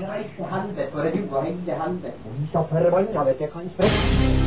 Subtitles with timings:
[0.00, 2.12] Jeg reiste til helvete, for du og hele helvete.
[2.24, 4.44] Og vi skal forbanna, vet jeg, kan sprette.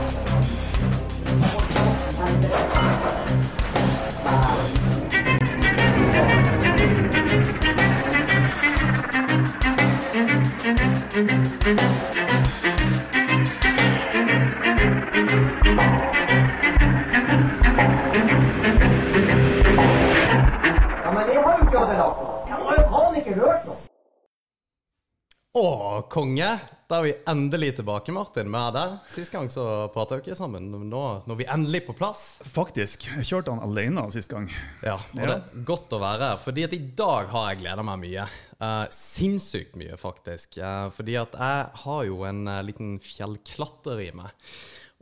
[25.59, 26.49] Å, konge!
[26.87, 28.93] Da er vi endelig tilbake, Martin, med deg.
[29.11, 30.69] Sist gang så prata vi ikke sammen.
[30.71, 32.21] Nå er vi endelig på plass.
[32.47, 33.09] Faktisk.
[33.17, 34.47] Jeg kjørte han alene sist gang.
[34.87, 36.39] Ja, og det er godt å være her.
[36.45, 38.29] Fordi at i dag har jeg gleda meg mye.
[38.61, 40.61] Uh, sinnssykt mye, faktisk.
[40.63, 44.49] Uh, fordi at jeg har jo en uh, liten fjellklatrer i meg.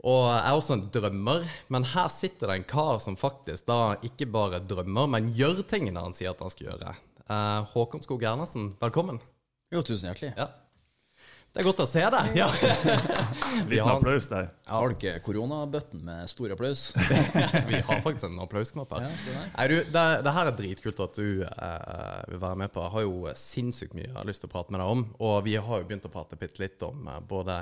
[0.09, 3.81] Og jeg er også en drømmer, men her sitter det en kar som faktisk da
[4.09, 6.99] ikke bare drømmer, men gjør tingene han sier at han skal gjøre.
[7.73, 9.19] Håkon Skog Ernesen, velkommen.
[9.73, 10.31] Jo, tusen hjertelig.
[10.37, 10.47] Ja.
[11.57, 12.35] Det er godt å se deg.
[12.37, 12.45] Ja.
[13.67, 14.49] Liten har- applaus der.
[14.69, 16.83] Har du ikke koronabøtten med stor applaus?
[17.71, 19.07] Vi har faktisk en applausknapp her.
[19.07, 19.43] Ja.
[19.55, 22.83] Nei, du, det, det her er dritkult at du eh, vil være med på.
[22.85, 25.03] Jeg har jo sinnssykt mye jeg har lyst til å prate med deg om.
[25.27, 27.61] Og vi har jo begynt å prate bitte litt om eh, både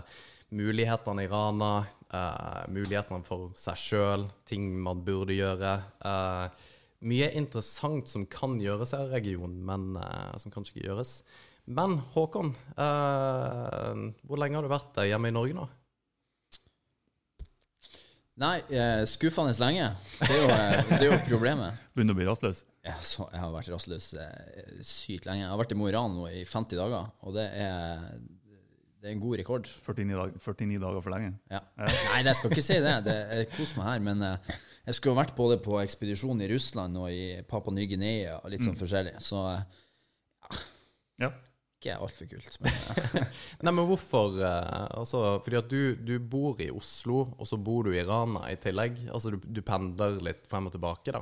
[0.55, 1.71] mulighetene i Rana,
[2.11, 5.77] eh, mulighetene for seg sjøl, ting man burde gjøre.
[6.05, 6.69] Eh,
[7.05, 11.15] mye interessant som kan gjøres her i regionen, men eh, som kanskje ikke gjøres.
[11.65, 15.65] Men Håkon, eh, hvor lenge har du vært eh, hjemme i Norge nå?
[18.35, 19.87] Nei, eh, skuffende lenge.
[20.19, 21.77] Det er jo, eh, det er jo problemet.
[21.95, 22.65] Begynner å bli rastløs.
[22.83, 25.45] Ja, så jeg har vært rastløs eh, sykt lenge.
[25.45, 28.03] Jeg har vært i Mo i Rana nå i 50 dager, og det er,
[28.99, 29.71] det er en god rekord.
[29.87, 31.31] 49, dag, 49 dager for lenge.
[31.49, 31.63] Ja.
[31.79, 32.95] Nei, jeg skal ikke si det.
[33.07, 34.05] det jeg koser meg her.
[34.11, 34.53] Men eh,
[34.91, 38.67] jeg skulle ha vært både på ekspedisjon i Russland og i Papua Ny-Guinea og litt
[38.67, 39.15] sånn forskjellig.
[39.23, 40.61] Så eh,
[41.23, 41.31] Ja.
[41.75, 42.55] Ikke altfor kult.
[42.63, 42.73] Men
[43.21, 47.59] eh, Nei, men hvorfor eh, Altså, fordi at du, du bor i Oslo, og så
[47.61, 49.03] bor du i Rana i tillegg.
[49.13, 51.21] Altså, du, du pendler litt frem og tilbake, da.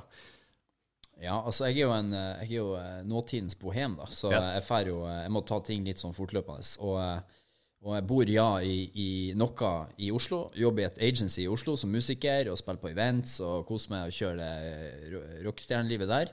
[1.24, 4.41] Ja, altså jeg er jo, en, eh, jeg er jo nåtidens bohem, da, så Ja.
[4.58, 6.66] jeg, fer jo, jeg må ta ting litt sånn fortløpende.
[6.84, 7.38] Og,
[7.84, 9.09] og jeg bor ja i, i
[9.40, 13.38] noe i Oslo, jobber i et agency i Oslo som musiker og spiller på events
[13.44, 16.31] og koser meg og kjører rockestjernelivet der.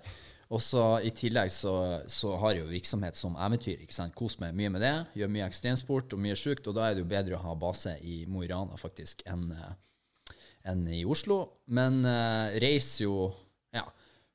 [0.51, 1.73] Og så i tillegg så,
[2.11, 3.85] så har jeg jo virksomhet som eventyr.
[3.85, 4.17] ikke sant?
[4.19, 7.05] Kos meg mye med det, gjør mye ekstremsport og mye sjukt, og da er det
[7.05, 9.53] jo bedre å ha base i Mo i Rana faktisk enn
[10.63, 11.39] en i Oslo.
[11.73, 13.15] Men uh, reiser jo
[13.75, 13.85] ja,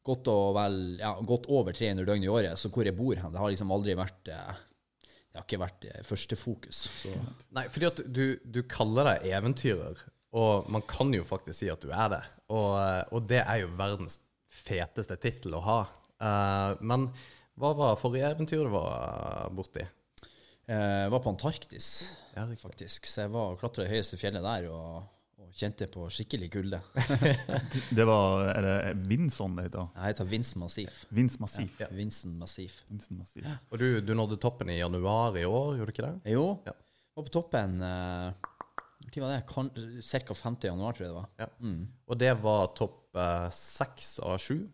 [0.05, 3.41] godt, vel, ja, godt over 300 døgn i året, så hvor jeg bor hen, det
[3.41, 4.63] har liksom aldri vært uh,
[5.29, 6.77] Det har ikke vært eh, førstefokus.
[7.57, 10.05] Nei, fordi at du, du kaller deg eventyrer,
[10.35, 12.21] og man kan jo faktisk si at du er det.
[12.55, 15.79] Og, eh, og det er jo verdens feteste tittel å ha.
[16.21, 17.09] Eh, men
[17.59, 19.83] hva var forrige eventyr du var eh, borti?
[20.67, 21.89] eh, jeg var på Antarktis,
[22.35, 23.05] Ja, faktisk.
[23.07, 25.03] Så jeg var og klatra det høyeste fjellet der og,
[25.39, 26.79] og kjente på skikkelig kulde.
[27.95, 29.87] Det var Er det Vinson det heter?
[29.95, 30.97] Jeg heter Vince Massif.
[31.15, 31.79] Vince Massif.
[31.91, 32.81] Vincent Massif.
[32.89, 33.45] Vinson Massif.
[33.71, 36.33] Og du, du nådde toppen i januar i år, gjorde du ikke det?
[36.35, 36.73] Jo, Ja.
[37.15, 38.51] var på toppen eh,
[39.05, 39.43] Når var det?
[39.47, 39.69] Kan,
[40.03, 40.57] Cirka 5.
[40.67, 41.29] januar, tror jeg det var.
[41.39, 41.47] Ja.
[42.09, 43.15] Og det var topp
[43.55, 44.65] seks av sju?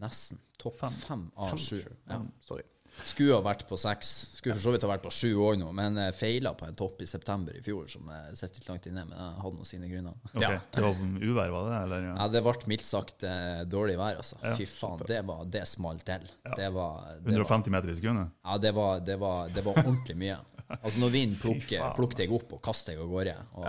[0.00, 0.38] Nesten.
[0.60, 1.80] Topp fem av sju.
[2.08, 2.20] Ja.
[2.46, 2.66] Sorry.
[3.06, 4.08] Skulle ha vært på seks.
[4.36, 6.76] Skulle for så vidt ha vært på sju òg nå, men jeg feila på en
[6.76, 9.68] topp i september i fjor som jeg sitter litt langt inne, men jeg hadde nå
[9.68, 10.18] sine grunner.
[10.34, 10.50] Ok, Ja.
[10.74, 11.78] Det var uvær, var det?
[11.86, 12.06] Eller?
[12.08, 12.14] Ja.
[12.18, 14.40] Ja, det ble mildt sagt eh, dårlig vær, altså.
[14.58, 16.28] Fy faen, det, var, det smalt til.
[16.44, 18.34] Det var, det var 150 meter i sekundet?
[18.44, 20.38] Ja, det var, det var, det var ordentlig mye.
[20.70, 23.64] Altså, når vinden plukker, plukker deg opp og kaster deg av gårde, og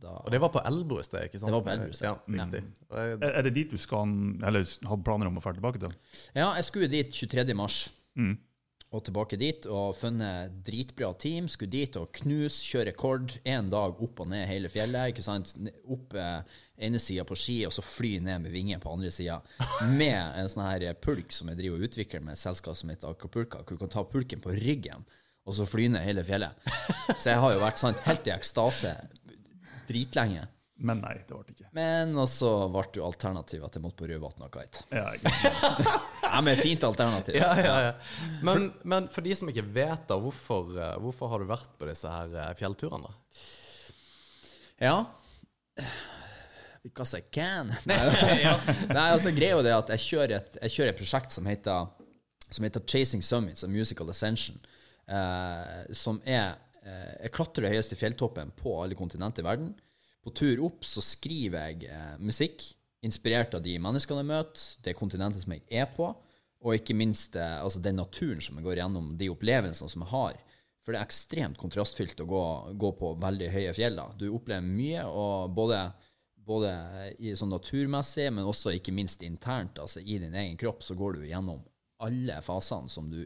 [0.00, 1.50] da, Og det var på Elbo i sted, ikke sant?
[1.50, 2.14] Det var på Elbrus, ja.
[2.18, 2.44] ja.
[2.44, 2.62] riktig.
[2.90, 4.12] Og Er er det dit du skal
[4.46, 5.96] Eller hadde planer om å dra tilbake til?
[6.34, 7.54] Ja, jeg skulle dit 23.
[7.58, 7.82] mars.
[8.90, 11.46] Og tilbake dit og funnet dritbra team.
[11.48, 13.36] Skulle dit og knuse, kjøre rekord.
[13.46, 15.12] Én dag opp og ned hele fjellet.
[15.12, 15.52] ikke sant?
[15.86, 16.56] Opp eh,
[16.88, 19.38] ene sida på ski, og så fly ned med vinger på andre sida.
[19.94, 23.12] Med en sånn her pulk som jeg driver og utvikler med et selskap som heter
[23.12, 23.62] Acapulca.
[23.62, 25.06] Hvor du kan ta pulken på ryggen
[25.48, 26.58] og så fly ned hele fjellet.
[27.16, 28.92] Så jeg har jo vært sant, helt i ekstase
[29.90, 30.46] dritlenge.
[30.80, 31.70] Men nei, det ble det ikke.
[31.76, 34.86] Men også ble jo alternativet at jeg måtte på Rødvatn og kite.
[34.94, 35.10] Ja.
[36.30, 37.34] Ja, men fint alternativ.
[37.34, 37.94] ja, ja, ja.
[38.46, 41.88] Men, men for de som ikke vet, da, hvorfor, eh, hvorfor har du vært på
[41.88, 43.10] disse her eh, fjellturene?
[43.10, 43.40] da?
[44.80, 44.94] Ja.
[46.84, 47.74] Because I can.
[47.90, 47.98] Nei,
[48.94, 51.50] Nei altså greia er jo det at jeg kjører et, jeg kjører et prosjekt som
[51.50, 51.90] heter,
[52.46, 54.62] som heter Chasing Summits, a musical ascension,
[55.10, 59.72] eh, som er Jeg klatrer det høyeste fjelltoppen på alle kontinenter i verden.
[60.20, 62.64] På tur opp så skriver jeg eh, musikk,
[63.04, 66.10] inspirert av de menneskene jeg møter, det kontinentet som jeg er på,
[66.60, 70.12] og ikke minst eh, altså den naturen som jeg går gjennom, de opplevelsene som jeg
[70.12, 70.36] har.
[70.84, 72.44] For det er ekstremt kontrastfylt å gå,
[72.80, 73.96] gå på veldig høye fjell.
[73.96, 74.10] da.
[74.20, 75.80] Du opplever mye, og både,
[76.36, 76.74] både
[77.36, 79.80] sånn naturmessig, men også ikke minst internt.
[79.80, 81.64] altså I din egen kropp så går du gjennom
[82.00, 83.22] alle fasene som du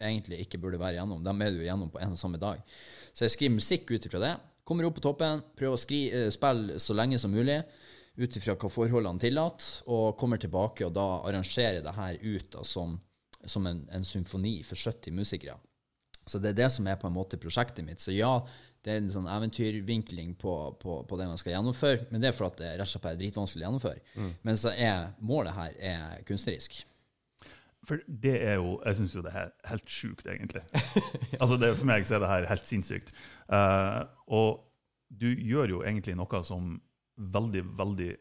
[0.00, 1.22] egentlig ikke burde være gjennom.
[1.24, 2.62] Dem er du gjennom på en og samme dag.
[3.12, 4.34] Så jeg skriver musikk ut ifra det.
[4.66, 7.62] Kommer opp på toppen, prøver å skri, eh, spille så lenge som mulig
[8.20, 12.64] ut ifra hva forholdene tillater, og kommer tilbake og da arrangerer det her ut da,
[12.66, 12.98] som,
[13.44, 15.56] som en, en, symfoni for 70 musikere.
[16.26, 18.02] Så det er det som er på en måte prosjektet mitt.
[18.02, 18.34] Så ja,
[18.84, 22.36] det er en sånn eventyrvinkling på, på, på det man skal gjennomføre, men det er
[22.36, 24.04] for at det rett og slett er dritvanskelig å gjennomføre.
[24.14, 24.30] Mm.
[24.46, 26.82] Men så er målet her er kunstnerisk.
[27.90, 30.62] For det er jo Jeg syns jo det er helt sjukt, egentlig.
[31.42, 33.10] altså det, For meg så er det her helt sinnssykt.
[33.50, 34.60] Uh, og
[35.10, 36.76] du gjør jo egentlig noe som
[37.18, 38.12] veldig, veldig,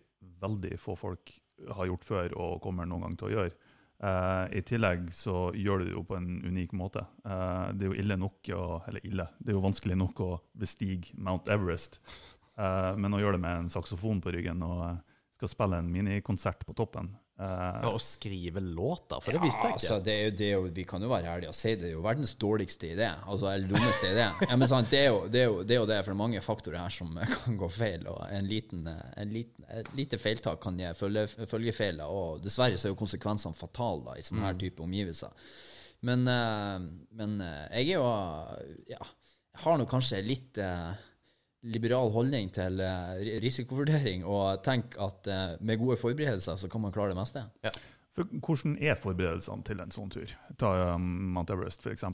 [0.42, 1.36] veldig få folk
[1.76, 3.54] har gjort før og kommer noen gang til å gjøre.
[4.00, 7.04] Uh, I tillegg så gjør du det jo på en unik måte.
[7.28, 10.32] Uh, det er jo ille nok å, Eller ille, det er jo vanskelig nok å
[10.58, 12.00] bestige Mount Everest.
[12.58, 15.04] Uh, men å gjøre det med en saksofon på ryggen og
[15.40, 19.78] skal spille en minikonsert på toppen Uh, ja, Å skrive låter, for det visste jeg
[19.78, 19.80] ikke.
[19.80, 21.86] Altså, det er, jo, det er jo, vi kan jo være ærlige og si det
[21.88, 23.08] er jo verdens dårligste idé.
[23.16, 24.26] Altså, eller dummeste idé.
[24.44, 26.42] Ja, men sant, det, er jo, det, er jo, det er jo det, for mange
[26.44, 28.04] faktorer her som kan gå feil.
[28.12, 32.12] Og en liten, en liten, et lite feiltak kan gi følgefeiler.
[32.12, 34.64] Og dessverre så er jo konsekvensene fatale da, i sånne her mm.
[34.66, 35.48] type omgivelser.
[36.10, 36.76] Men, uh,
[37.22, 38.06] men uh, jeg er jo
[38.92, 40.60] Ja, jeg har nå kanskje litt
[41.68, 46.94] liberal holdning til uh, risikovurdering og tenker at uh, med gode forberedelser så kan man
[46.96, 47.44] klare det meste.
[47.66, 47.74] Ja.
[48.16, 50.32] For hvordan er forberedelsene til en sånn tur?
[50.60, 52.06] Ta um, Mount Everest, f.eks.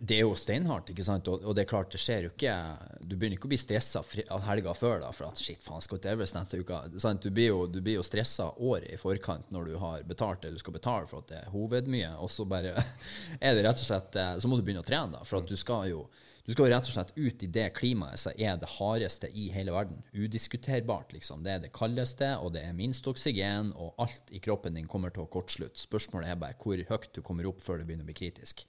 [0.00, 1.28] Det er jo steinhardt, ikke sant?
[1.30, 2.54] Og, og, det er klart, det skjer jo ikke
[3.00, 4.02] Du begynner ikke å bli stressa
[4.46, 6.80] helga før da, for at shit, faen, skal til Everest neste uke.
[7.22, 10.54] Du blir jo, du blir jo stressa året i forkant når du har betalt det
[10.54, 12.74] du skal betale for at det er hovedmye, og så bare
[13.40, 15.50] er det rett og slett eh, Så må du begynne å trene, da, for at
[15.50, 16.06] du skal jo
[16.44, 19.46] du skal jo rett og slett ut i det klimaet som er det hardeste i
[19.54, 20.02] hele verden.
[20.12, 21.40] Udiskuterbart, liksom.
[21.40, 25.14] Det er det kaldeste, og det er minst oksygen, og alt i kroppen din kommer
[25.14, 25.80] til å kortslutte.
[25.80, 28.66] Spørsmålet er bare hvor høyt du kommer opp før det begynner å bli kritisk.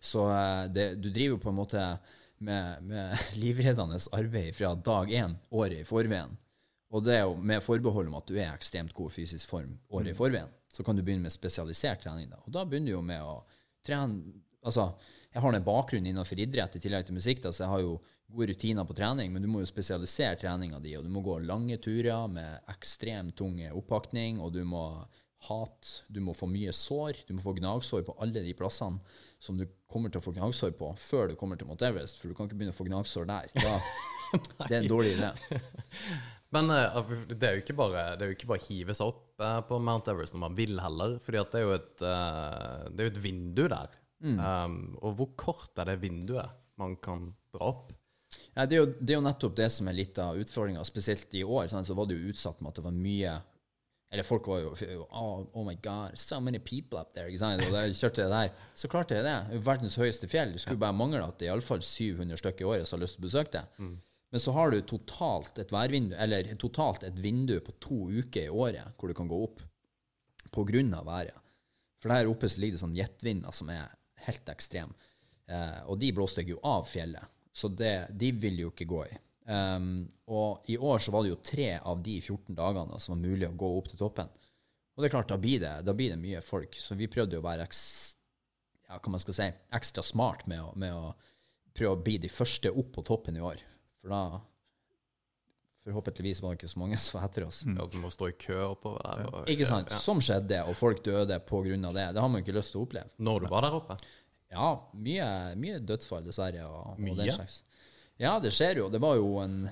[0.00, 1.84] Så eh, det, du driver jo på en måte
[2.44, 6.34] med, med livreddende arbeid fra dag én, året i forveien.
[6.94, 9.74] Og det er jo med forbehold om at du er i ekstremt god fysisk form
[9.90, 10.50] året i forveien.
[10.74, 12.28] Så kan du begynne med spesialisert trening.
[12.30, 12.38] da.
[12.46, 13.38] Og da begynner du jo med å
[13.86, 14.94] trene Altså,
[15.28, 17.98] jeg har en bakgrunn innenfor idrett i tillegg til musikk, da, så jeg har jo
[18.32, 21.34] gode rutiner på trening, men du må jo spesialisere treninga di, og du må gå
[21.44, 24.86] lange turer med ekstremt tung oppakning, og du må
[25.48, 29.00] hat, du må få mye sår, du må få gnagsår på alle de plassene
[29.42, 32.30] som du kommer til å få gnagsår på før du kommer til Mount Everest, for
[32.30, 33.50] du kan ikke begynne å få gnagsår der.
[33.54, 33.74] Da,
[34.68, 35.32] det er en dårlig idé.
[36.54, 40.36] Men uh, det er jo ikke bare å hive seg opp uh, på Mount Everest
[40.36, 44.00] når man vil heller, for det er jo et, det er jo et vindu der.
[44.24, 44.38] Mm.
[44.38, 47.92] Um, og hvor kort er det vinduet man kan dra opp?
[48.54, 50.84] Ja, det, er jo, det, er jo, nettopp det som er litt av utfordringa.
[50.86, 51.88] Spesielt i år Sant?
[51.88, 53.34] så var det jo utsatt med at det var mye
[54.14, 54.72] Eller folk var jo
[55.08, 57.26] oh, oh my God, so many people up there.
[57.26, 57.64] Ikke sant?
[57.66, 58.66] Og da kjørte det der.
[58.78, 59.60] Så klarte jeg det.
[59.66, 60.54] Verdens høyeste fjell.
[60.54, 63.18] Det skulle bare mangle at det er iallfall 700 stykker i året som har lyst
[63.18, 63.64] til å besøke det.
[63.82, 63.96] Mm.
[64.34, 68.54] Men så har du totalt et værvindu, eller totalt et vindu på to uker i
[68.54, 69.60] året hvor du kan gå opp
[70.54, 71.42] på grunn av været.
[72.02, 73.92] For der oppe så ligger det sånn jetvinder som er
[74.26, 74.94] helt ekstrem.
[75.50, 79.04] Eh, og de blåste jeg jo av fjellet, så det, de vil jo ikke gå
[79.06, 79.20] i.
[79.44, 83.20] Um, og i år så var det jo tre av de 14 dagene som var
[83.26, 84.30] mulig å gå opp til toppen.
[84.94, 86.76] Og det er klart, da blir det, da blir det mye folk.
[86.78, 90.72] Så vi prøvde jo å være ja, hva man skal si, ekstra smart med å,
[90.80, 91.12] med å
[91.74, 93.62] prøve å bli de første opp på toppen i år.
[94.00, 94.24] For da
[95.84, 97.60] Forhåpentligvis var det ikke så mange som var etter oss.
[97.68, 99.26] Ja, Du må stå i kø oppover der.
[99.28, 99.92] Og, ikke sant.
[99.92, 100.00] Ja.
[100.00, 101.76] Som skjedde, og folk døde pga.
[101.92, 102.06] det.
[102.16, 103.12] Det har man ikke lyst til å oppleve.
[103.18, 103.98] Når du var der oppe?
[104.54, 105.28] Ja, mye,
[105.60, 106.64] mye dødsfall, dessverre.
[106.70, 107.12] Og, mye?
[107.12, 107.63] Og den slags.
[108.20, 108.90] Ja, det skjer jo.
[108.92, 109.64] Det var jo en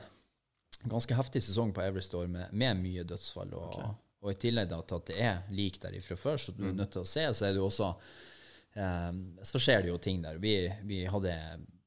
[0.83, 3.53] ganske heftig sesong på Everest år med, med mye dødsfall.
[3.55, 3.93] Og, okay.
[4.23, 6.73] og, i tillegg da, til at det er lik der fra før, så du er
[6.73, 6.81] mm.
[6.81, 7.93] nødt til å se, så er det jo også
[8.75, 9.13] eh,
[9.53, 10.41] Så skjer det jo ting der.
[10.43, 10.57] Vi,
[10.89, 11.37] vi hadde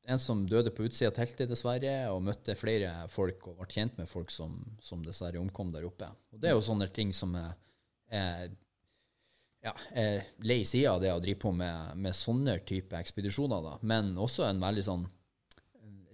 [0.06, 3.98] en som døde på utsida av teltet, dessverre, og møtte flere folk og ble kjent
[4.00, 6.10] med folk som, som, dessverre omkom der oppe.
[6.32, 7.56] Og Det er jo sånne ting som er,
[8.14, 8.54] er,
[9.66, 13.78] ja, er lei sida av det å drive på med, med sånne type ekspedisjoner, da.
[13.82, 15.08] men også en veldig sånn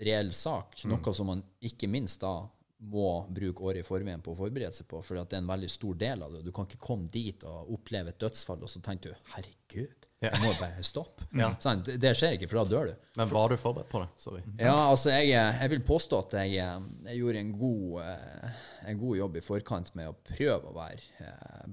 [0.01, 0.81] reell sak.
[0.83, 0.95] Mm.
[0.95, 2.35] Noe som man ikke minst da
[2.81, 5.69] må bruke året i forveien på å forberede seg på, for det er en veldig
[5.69, 6.45] stor del av det.
[6.45, 10.41] Du kan ikke komme dit og oppleve et dødsfall, og så tenker du 'herregud, jeg
[10.41, 11.27] må bare stoppe'.
[11.61, 13.05] Sånn, det, skjer ikke, for da dør du.
[13.21, 14.09] Men var du forberedt på det?
[14.21, 14.41] Sorry.
[14.57, 19.17] Ja, altså, jeg, jeg vil påstå at jeg, jeg gjorde en god, eh, en god
[19.21, 21.71] jobb i forkant med å prøve å være eh,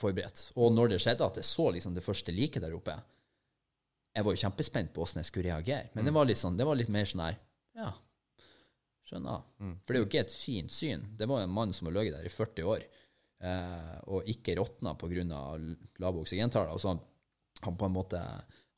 [0.00, 0.46] forberedt.
[0.56, 2.96] Og når det skjedde at jeg så liksom det første liket der oppe,
[4.12, 5.90] jeg var jo kjempespent på hvordan jeg skulle reagere.
[5.94, 7.38] Men det var litt, sånn, det var litt mer sånn her
[7.78, 7.92] Ja,
[9.08, 9.44] skjønner.
[9.58, 11.06] For det er jo ikke et fint syn.
[11.16, 12.84] Det var en mann som har ligget der i 40 år
[13.42, 15.40] eh, og ikke råtna pga.
[16.04, 16.78] lave oksygentall.
[16.80, 16.98] så
[17.62, 18.20] han på en måte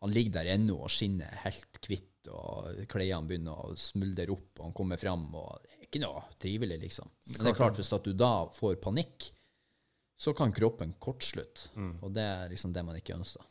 [0.05, 4.67] han ligger der ennå og skinner helt hvitt, og klærne begynner å smuldre opp, og
[4.67, 7.09] han kommer fram, og det er ikke noe trivelig, liksom.
[7.25, 9.31] Men det er klart, hvis at du da får panikk,
[10.21, 11.71] så kan kroppen kortslutte,
[12.05, 13.49] og det er liksom det man ikke ønsker.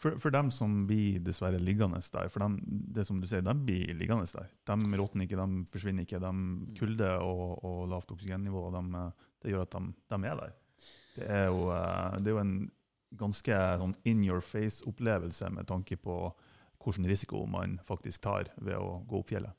[0.00, 3.54] For, for dem som blir dessverre liggende der, for dem, det som du sier, de
[3.66, 4.48] blir liggende der.
[4.68, 6.20] De råtner ikke, de forsvinner ikke.
[6.22, 6.32] De
[6.78, 9.04] kulde og, og lavt oksygennivå, de,
[9.44, 10.56] det gjør at de, de er der.
[11.16, 12.56] Det er jo, eh, det er jo en
[13.16, 16.16] ganske sånn in your face-opplevelse med tanke på
[16.82, 19.54] hvilken risiko man faktisk tar ved å gå opp fjellet.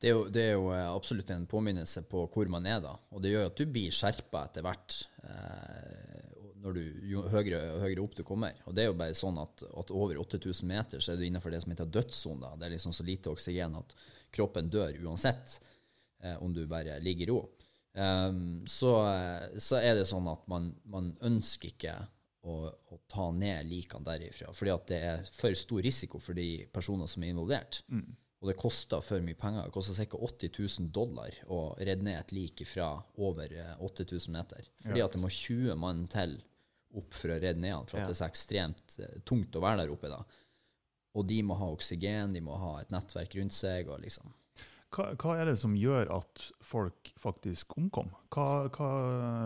[0.00, 2.94] Det er, jo, det er jo eh, absolutt en påminnelse på hvor man er da,
[3.12, 4.96] og det gjør at du blir skjerpa etter hvert.
[5.28, 6.29] Eh,
[6.60, 8.58] du, jo høyere høyere opp du kommer.
[8.68, 11.54] Og det er jo bare sånn at, at over 8000 meter så er du innenfor
[11.54, 12.54] det som heter dødssone.
[12.60, 13.94] Det er liksom så lite oksygen at
[14.34, 15.56] kroppen dør uansett
[16.22, 17.40] eh, om du bare ligger i ro.
[17.90, 18.92] Um, så,
[19.58, 21.96] så, er det sånn at man, man ønsker ikke
[22.46, 26.68] å, å, ta ned likene derifra, fordi at det er for stor risiko for de
[26.72, 27.80] personer som er involvert.
[27.90, 28.12] Mm.
[28.40, 29.66] Og det koster for mye penger.
[29.66, 30.16] Det koster ca.
[30.16, 33.52] 80 000 dollar å redde ned et lik fra over
[33.84, 34.70] 8000 meter.
[34.80, 36.38] Fordi at det må 20 mann til
[36.98, 39.84] opp for å redde ned for at det er så ekstremt uh, tungt å være
[39.84, 40.10] der oppe.
[40.10, 40.20] da.
[41.18, 43.90] Og de må ha oksygen, de må ha et nettverk rundt seg.
[43.90, 44.32] og liksom...
[44.90, 48.08] Hva, hva er det som gjør at folk faktisk omkom?
[48.34, 48.90] Hva, hva,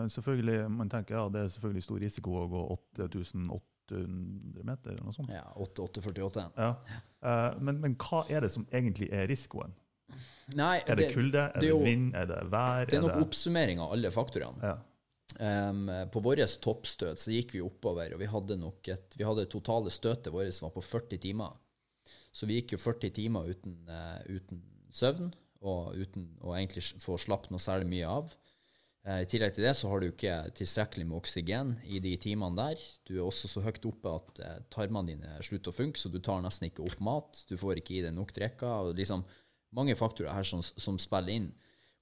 [0.09, 5.13] selvfølgelig, Man tenker ja, det er selvfølgelig stor risiko å gå 8800 meter, eller noe
[5.13, 5.29] sånt.
[5.29, 6.47] Ja, 8848.
[6.57, 6.71] Ja.
[7.21, 9.77] Uh, men, men hva er det som egentlig er risikoen?
[10.53, 12.85] Nei, Er det kulde, er det det vind, er det vær?
[12.89, 14.61] Det er nok det- oppsummering av alle faktorene.
[14.61, 14.75] Ja.
[15.35, 19.47] Um, på vårt toppstøt så gikk vi oppover, og vi hadde nok et, vi hadde
[19.51, 21.57] totale støtet vårt som var på 40 timer.
[22.35, 24.61] Så vi gikk jo 40 timer uten, uh, uten
[24.95, 25.31] søvn,
[25.65, 28.35] og uten å egentlig få slappe noe særlig mye av.
[29.05, 32.57] Uh, I tillegg til det så har du ikke tilstrekkelig med oksygen i de timene
[32.59, 32.85] der.
[33.07, 36.21] Du er også så høyt oppe at uh, tarmene dine slutter å funke, så du
[36.23, 37.43] tar nesten ikke opp mat.
[37.49, 38.93] Du får ikke i deg nok drikker.
[38.97, 39.25] liksom
[39.75, 41.49] Mange faktorer her som, som spiller inn.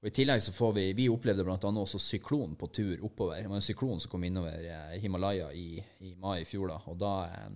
[0.04, 1.56] Og I tillegg så får vi Vi opplevde bl.a.
[1.56, 3.40] også syklon på tur oppover.
[3.40, 6.82] Det var en syklon som kom innover eh, Himalaya i, i mai i fjor, da,
[6.92, 7.54] og da eh,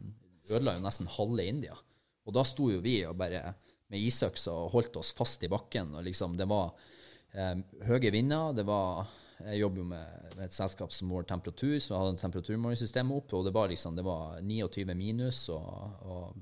[0.55, 1.75] ødela jo nesten halve India.
[2.23, 3.49] Og da sto jo vi og bare
[3.91, 5.91] med isøks og holdt oss fast i bakken.
[5.99, 6.71] og liksom Det var
[7.35, 7.57] eh,
[7.89, 8.55] høye vinder.
[8.55, 12.13] det var jeg jobber jo med, med et selskap som måler temperatur, så jeg hadde
[12.15, 16.39] en temperaturmålingssystem opp, og det var liksom, det var 29 minus og, og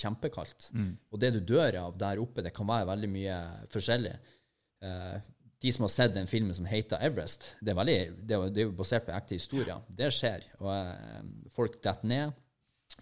[0.00, 0.70] kjempekaldt.
[1.10, 3.36] Og det du dør av der oppe, det kan være veldig mye
[3.74, 4.14] forskjellig.
[4.80, 5.18] Eh,
[5.60, 7.96] de som har sett den filmen som heter Everest, det er, veldig,
[8.28, 9.82] det er, det er basert på ekte historier.
[9.92, 10.46] Det skjer.
[10.62, 12.32] Og eh, folk detter ned.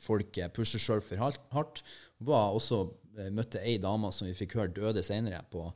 [0.02, 1.20] Folk eh, pusher sjøl for
[1.54, 1.84] hardt-.
[2.26, 2.80] Var også,
[3.18, 5.68] eh, møtte ei dame som vi fikk høre døde senere, på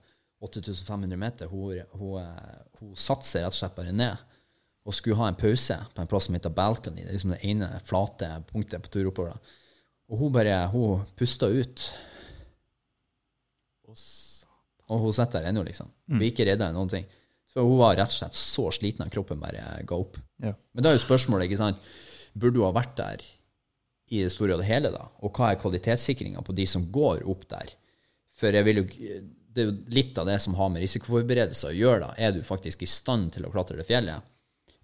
[0.43, 1.47] 8500 meter.
[1.53, 2.27] Hun, hun,
[2.81, 4.29] hun satte seg rett og slett bare ned
[4.83, 7.05] og skulle ha en pause på en plass som heter balcony.
[7.05, 9.37] Det er liksom det ene flate punktet på tur oppover.
[10.11, 11.85] Og hun bare hun pusta ut.
[13.87, 14.32] Og s-
[14.93, 15.91] Og hun sitter der ennå, liksom.
[16.11, 17.07] Hun er ikke redda noen ting.
[17.53, 20.19] Så hun var rett og slett så sliten at kroppen bare ga opp.
[20.43, 20.55] Ja.
[20.73, 21.93] Men da er jo spørsmålet, ikke sant,
[22.33, 23.25] burde hun ha vært der
[24.13, 25.07] i det store og det hele, da?
[25.25, 27.73] Og hva er kvalitetssikringa på de som går opp der?
[28.37, 28.87] For jeg vil jo
[29.53, 32.07] det er jo litt av det som har med risikoforberedelse å gjøre.
[32.07, 32.13] da.
[32.17, 34.29] Er du faktisk i stand til å klatre det fjellet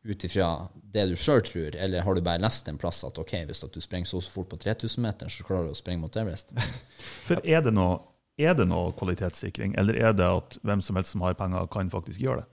[0.09, 3.35] ut ifra det du sjøl tror, eller har du bare lest en plass at ok,
[3.49, 6.55] hvis du sprenger så fort på 3000 meter, så klarer du å sprenge mot Everest?
[7.29, 7.99] For er det, noe,
[8.39, 11.91] er det noe kvalitetssikring, eller er det at hvem som helst som har penger, kan
[11.91, 12.49] faktisk gjøre det?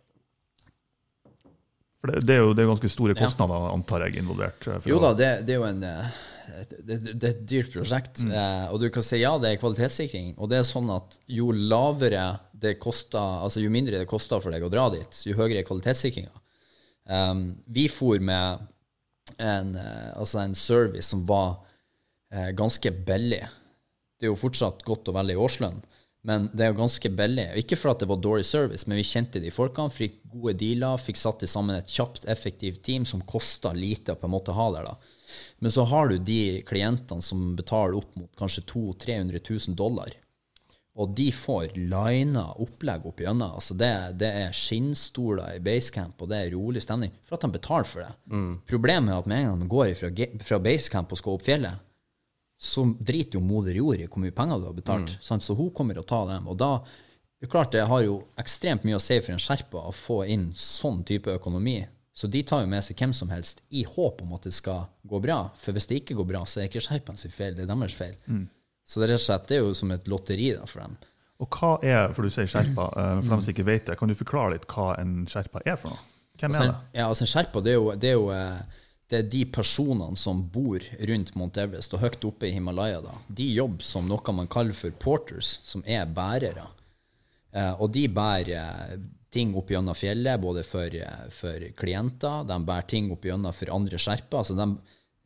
[2.02, 3.22] For det, det er jo det er ganske store Ja.
[3.26, 4.68] kostnader, antar jeg, involvert.
[4.68, 6.10] eh, Jo da, det, det er jo en eh,
[6.86, 8.22] det, er et dyrt prosjekt.
[8.26, 10.36] Eh, og du kan si ja, det er kvalitetssikring.
[10.38, 14.54] Og det er sånn at jo lavere det koster, altså jo mindre det koster for
[14.54, 16.34] deg å dra dit, jo høyere er kvalitetssikringa.
[17.06, 18.64] Um, vi for med
[19.42, 19.76] en,
[20.16, 21.60] altså en service som var
[22.32, 23.42] eh, ganske billig.
[24.20, 25.80] Det er jo fortsatt godt og veldig i årslønn,
[26.26, 27.46] men det er jo ganske billig.
[27.62, 30.98] Ikke for at det var dårlig service, men vi kjente de folkene, fikk gode dealer,
[30.98, 34.56] fikk satt i sammen et kjapt, effektivt team som kosta lite å på en måte
[34.58, 34.90] ha der.
[34.90, 34.96] da.
[35.62, 40.16] Men så har du de klientene som betaler opp mot kanskje 200 000-300 000 dollar.
[40.96, 43.58] Og de får lina opplegg opp gjennom.
[43.60, 43.92] Altså det,
[44.22, 47.12] det er skinnstoler i basecamp, og det er rolig stemning.
[47.28, 48.14] For at de betaler for det.
[48.70, 50.12] Problemet er at med en gang de går fra,
[50.48, 51.85] fra basecamp og skal opp fjellet,
[52.66, 55.18] så driter jo moder jord i hvor mye penger du har betalt.
[55.24, 55.46] Sant?
[55.46, 56.48] Så hun kommer og tar dem.
[56.50, 56.72] Og da
[57.52, 61.04] klart det har jo ekstremt mye å si for en skjerpa å få inn sånn
[61.06, 61.78] type økonomi.
[62.16, 64.86] Så de tar jo med seg hvem som helst i håp om at det skal
[65.06, 65.42] gå bra.
[65.60, 67.94] For hvis det ikke går bra, så er ikke skjerpen sin feil, det er deres
[67.98, 68.16] feil.
[68.86, 70.96] Så det er rett og slett det er jo som et lotteri da for dem.
[71.44, 74.10] Og hva er, for du sier skjerpa, eh, for dem som ikke vet det, kan
[74.10, 76.02] du forklare litt hva en skjerpa er for noe?
[76.40, 77.00] Hvem er Altså, det?
[77.00, 80.18] ja, altså en Sherpa, det er jo, det er jo eh, det er de personene
[80.18, 83.02] som bor rundt Mount Everest og høyt oppe i Himalaya.
[83.06, 83.14] da.
[83.28, 86.66] De jobber som noe man kaller for porters, som er bærere.
[87.54, 88.98] Eh, og de bærer eh,
[89.36, 93.74] ting opp gjennom fjellet, både for, eh, for klienter, de bærer ting opp gjennom for
[93.78, 94.42] andre skjerper.
[94.42, 94.70] Altså de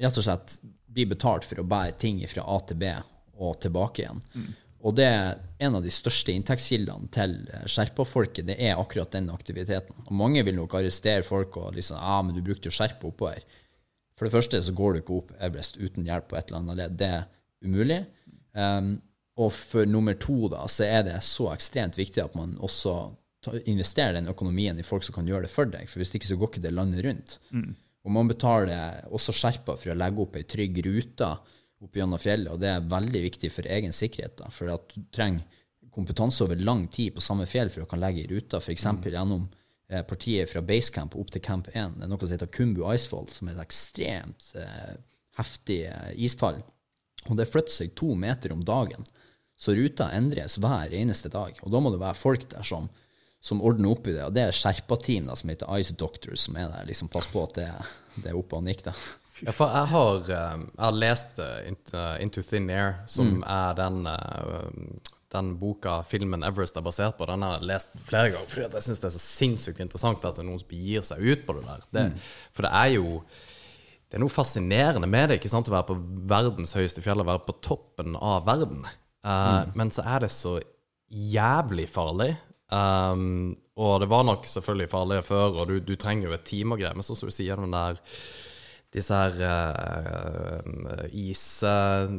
[0.03, 0.59] rett og slett
[0.89, 2.91] blir betalt for å bære ting fra A til B
[3.39, 4.23] og tilbake igjen.
[4.79, 9.27] Og det er en av de største inntektskildene til eh, skjerpa-folket, det er akkurat den
[9.33, 10.05] aktiviteten.
[10.07, 13.43] Og mange vil nok arrestere folk og liksom Ja, men du brukte jo skjerpa oppover.
[14.19, 16.79] For det første så går du ikke opp Everest uten hjelp på et eller annet
[16.81, 16.97] ledd.
[16.99, 17.27] Det er
[17.63, 18.01] umulig.
[18.51, 18.97] Um,
[19.39, 22.97] og for nummer to da, så er det så ekstremt viktig at man også
[23.71, 25.87] investerer den økonomien i folk som kan gjøre det for deg.
[25.87, 27.37] For hvis ikke så går ikke det landet rundt.
[28.03, 31.31] Og man betaler også skjerpa for å legge opp ei trygg rute
[31.79, 34.35] opp gjennom fjellet, og det er veldig viktig for egen sikkerhet.
[34.41, 35.45] da, For at du trenger
[35.95, 38.83] kompetanse over lang tid på samme fjell for å kan legge i ruta, f.eks.
[38.83, 39.58] gjennom eh,
[40.07, 41.95] partiet fra basecamp opp til camp 1.
[41.97, 44.95] Det er noe som heter Kumbu Icefall, som er et ekstremt eh,
[45.39, 46.59] heftig eh, isfall.
[47.29, 49.05] Og det flytter seg to meter om dagen.
[49.59, 51.57] Så ruta endres hver eneste dag.
[51.65, 52.85] Og da må det være folk der som,
[53.43, 54.23] som ordner opp i det.
[54.29, 56.85] Og det er Sherpa-team som heter Ice Doctors, som er der.
[56.87, 57.67] liksom Pass på at det,
[58.23, 58.93] det er oppe og nikker.
[59.39, 63.37] Ja, for jeg har, eh, jeg har lest eh, Int- eh, Into Thin Air, som
[63.47, 67.27] er den, eh, den boka filmen Everest er basert på.
[67.29, 70.39] Den har jeg lest flere ganger, fordi jeg syns det er så sinnssykt interessant at
[70.39, 71.85] det er noen som begir seg ut på det der.
[71.93, 72.05] Det,
[72.55, 73.21] For det er jo
[74.09, 75.69] det er noe fascinerende med det, ikke sant?
[75.69, 75.99] å være på
[76.31, 78.81] verdens høyeste fjell, å være på toppen av verden.
[79.21, 80.55] Eh, Men så er det så
[81.09, 82.31] jævlig farlig.
[82.73, 86.73] Um, og det var nok selvfølgelig farligere før, og du, du trenger jo et team
[86.73, 88.01] og greier, men sånn som du sier, den der
[88.93, 91.61] disse her uh, is...
[91.61, 92.09] eh,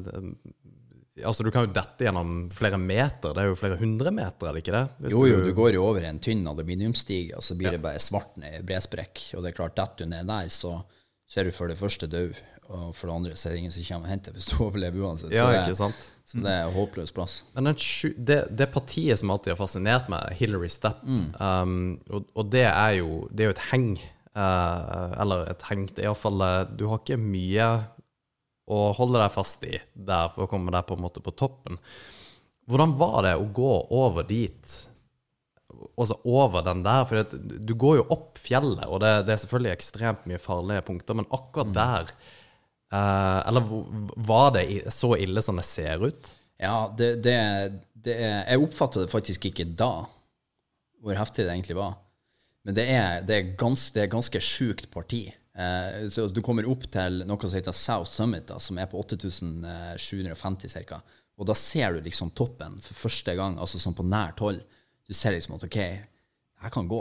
[1.27, 3.35] altså, du kan jo dette gjennom flere meter.
[3.35, 4.85] Det er jo flere hundre meter, er det ikke det?
[5.01, 8.01] Hvis Jo, jo, du går jo over en tynn aluminiumsstige, og så blir det bare
[8.03, 9.27] svart ned i bredsprekk.
[9.35, 10.77] Og det er klart, detter du ned der, så,
[11.31, 12.39] så er du for det første død,
[12.71, 15.07] og for det andre så er det ingen som kommer og henter hvis du overlever
[15.07, 15.35] uansett.
[15.35, 16.07] Ja, så, det, ikke sant?
[16.31, 17.37] så det er en håpløs plass.
[17.59, 22.69] Men det, det partiet som alltid har fascinert meg, Hillary Stepp, um, og, og det
[22.71, 23.93] er jo det er jo et heng.
[24.31, 26.39] Uh, eller et heng Det er iallfall
[26.79, 27.65] Du har ikke mye
[28.71, 31.79] å holde deg fast i der for å komme deg på en måte på toppen.
[32.71, 34.75] Hvordan var det å gå over dit?
[35.99, 37.07] Altså over den der?
[37.09, 41.19] For du går jo opp fjellet, og det, det er selvfølgelig ekstremt mye farlige punkter,
[41.19, 43.67] men akkurat der eh, Eller
[44.31, 46.31] var det så ille som det ser ut?
[46.61, 47.37] Ja, det, det,
[47.95, 50.07] det er Jeg oppfatta det faktisk ikke da,
[51.01, 51.99] hvor heftig det egentlig var.
[52.67, 55.25] Men det er, det er, gans, det er ganske sjukt parti.
[55.61, 59.01] Eh, så du kommer opp til noe som heter South Summit, da, som er på
[59.03, 61.01] 8750 ca.
[61.41, 64.61] Og da ser du liksom toppen for første gang, altså sånn på nært hold.
[65.09, 67.01] Du ser liksom at OK, jeg kan gå.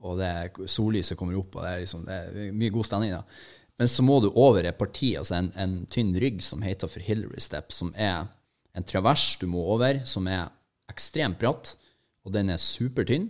[0.00, 3.16] Og det er, sollyset kommer opp, og det er, liksom, det er mye god stemning.
[3.18, 3.24] da.
[3.80, 7.04] Men så må du over et parti, altså en, en tynn rygg som heter for
[7.04, 8.28] Hillary Step, som er
[8.76, 10.48] en travers du må over, som er
[10.90, 11.74] ekstremt bratt,
[12.24, 13.28] og den er supertynn.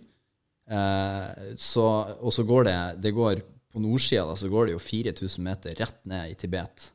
[0.70, 1.86] Eh, så,
[2.20, 2.76] og så går det,
[3.06, 6.90] det går På nordsida så går det jo 4000 meter rett ned i Tibet.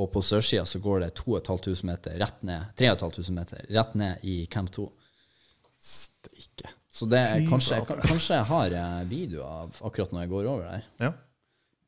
[0.00, 4.36] Og på sørsida så går det 2500 meter rett ned 3500 meter rett ned i
[4.46, 4.86] Camp 2.
[5.82, 6.70] Steike.
[6.92, 10.64] Så det er kanskje, kanskje jeg har videoer video av akkurat når jeg går over
[10.68, 10.88] der.
[11.02, 11.12] Ja.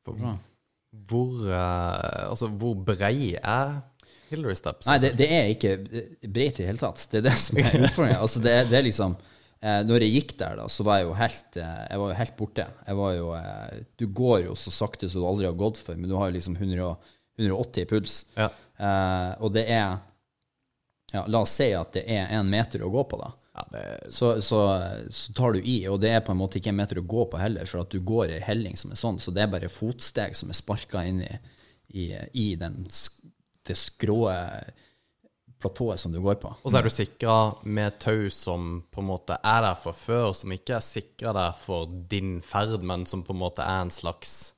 [0.05, 0.37] Hvor,
[1.09, 3.77] hvor, altså, hvor brei er
[4.29, 4.89] Hillary Steps?
[4.89, 5.75] Nei, det, det er ikke
[6.25, 7.05] breit i det hele tatt.
[7.11, 8.19] Det er det som er utfordringen.
[8.19, 9.15] altså, det, det er liksom
[9.61, 12.19] eh, Når jeg gikk der, da, så var jeg jo helt, eh, jeg var jo
[12.21, 12.67] helt borte.
[12.89, 16.17] Jo, eh, du går jo så sakte som du aldri har gått før, men du
[16.19, 16.91] har jo liksom 100,
[17.39, 18.19] 180 i puls.
[18.35, 18.49] Ja.
[18.77, 19.97] Eh, og det er
[21.13, 23.31] ja, La oss si at det er en meter å gå på, da.
[23.55, 24.61] Ja, det, Så, så,
[25.09, 27.27] så tar du i, og det er på en måte ikke en meter å gå
[27.31, 29.71] på heller, for at du går i helling som er sånn, så det er bare
[29.71, 31.31] fotsteg som er sparka inn i,
[31.95, 32.81] i, i den,
[33.65, 34.25] det skrå
[35.65, 36.53] platået som du går på.
[36.63, 40.31] og så er du sikra med tau som på en måte er der fra før,
[40.37, 43.91] som ikke er sikra der for din ferd, men som på en måte er en
[43.91, 44.53] slags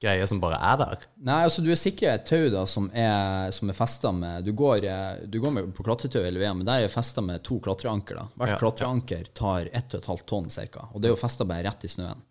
[0.00, 1.02] greie som bare er der?
[1.28, 4.54] Nei, altså du er sikra et tau da som er, som er festa med Du
[4.56, 7.58] går, eh, du går med på klatretau hele veien, men der er festa med to
[7.60, 8.14] klatreanker.
[8.16, 8.24] da.
[8.40, 8.58] Hvert Ja.
[8.62, 10.88] klatreanker tar 1,5 tonn ca.
[10.94, 12.22] Og det er jo festa bare rett i snøen.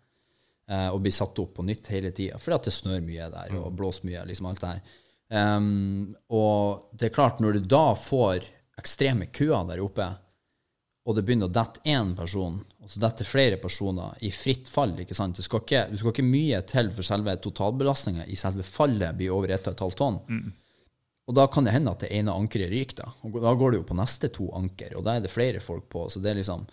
[0.68, 2.38] Eh, og blir satt opp på nytt hele tida.
[2.38, 4.26] Fordi at det snør mye der og blåser mye.
[4.26, 4.80] liksom alt det her.
[5.30, 8.48] Ehm, og det er klart, når du da får
[8.80, 10.08] ekstreme køer der oppe,
[11.06, 14.92] og det begynner å dette én person, og så detter flere personer i fritt fall
[15.00, 15.38] ikke sant?
[15.38, 19.32] Du skal ikke, du skal ikke mye til for selve totalbelastninga i selve fallet blir
[19.34, 20.20] over 1,5 tonn.
[21.30, 22.96] Og da kan det hende at det ene ankeret ryker.
[23.04, 25.60] Da Og da går det jo på neste to anker, og da er det flere
[25.62, 26.08] folk på.
[26.10, 26.66] Så det er liksom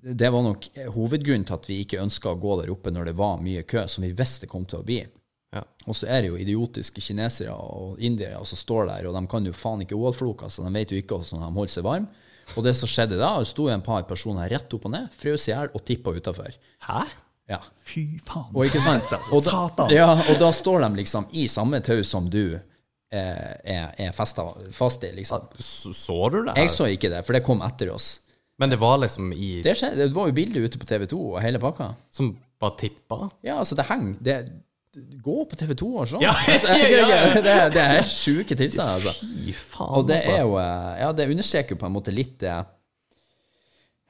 [0.00, 3.16] Det var nok hovedgrunnen til at vi ikke ønska å gå der oppe når det
[3.18, 5.02] var mye kø, som vi visste kom til å bli.
[5.50, 5.64] Ja.
[5.90, 9.46] Og så er det jo idiotiske kinesere og indiere som står der, og de kan
[9.48, 12.28] jo faen ikke OL-floka, så de vet jo ikke hvordan de holder seg varme.
[12.58, 15.48] Og det som skjedde da, det sto en par personer rett opp og ned, frøs
[15.48, 16.54] i hjel og tippa utafor.
[16.86, 17.02] Hæ?
[17.50, 17.58] Ja.
[17.86, 18.50] Fy faen.
[18.54, 19.06] Og ikke sant?
[19.34, 19.90] Og da, Satan.
[19.94, 22.60] ja, og da står de liksom i samme tau som du eh,
[23.10, 25.48] er, er festa fast i, liksom.
[25.58, 26.54] Så, så du det?
[26.62, 28.20] Jeg så ikke det, for det kom etter oss.
[28.60, 31.38] Men det var liksom i Det, skjedde, det var jo bilde ute på TV2 og
[31.42, 31.90] hele pakka.
[32.14, 33.30] Som bare tippa?
[33.42, 34.36] Ja, altså, det henger det,
[34.98, 36.22] Gå på TV2 og sånn.
[36.24, 37.18] Ja, altså, ja, ja.
[37.36, 39.12] Det, det er sjuke tilstander, altså.
[39.22, 40.34] Fy faen, Og det altså.
[40.34, 42.56] er jo eh, Ja, det understreker jo på en måte litt det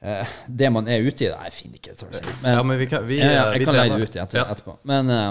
[0.01, 1.29] eh, Det man er ute i.
[1.29, 2.23] Nei, jeg finner ikke det.
[2.41, 4.47] Men, Ja, men vi kan vi, ja, vi jeg kan leie det ut etter, Ja.
[4.55, 4.77] etterpå.
[4.89, 5.29] Men eh,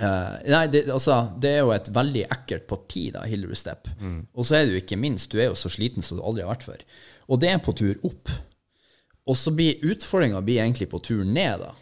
[0.00, 3.86] eh, Nei, det, altså, det er jo et veldig ekkelt parti, da, Hillary Step.
[4.02, 4.20] Mm.
[4.34, 6.50] Og så er du ikke minst Du er jo så sliten som du aldri har
[6.56, 6.82] vært før.
[7.30, 8.34] Og det er på tur opp.
[9.26, 11.72] Og så blir utfordringa egentlig på tur ned, da.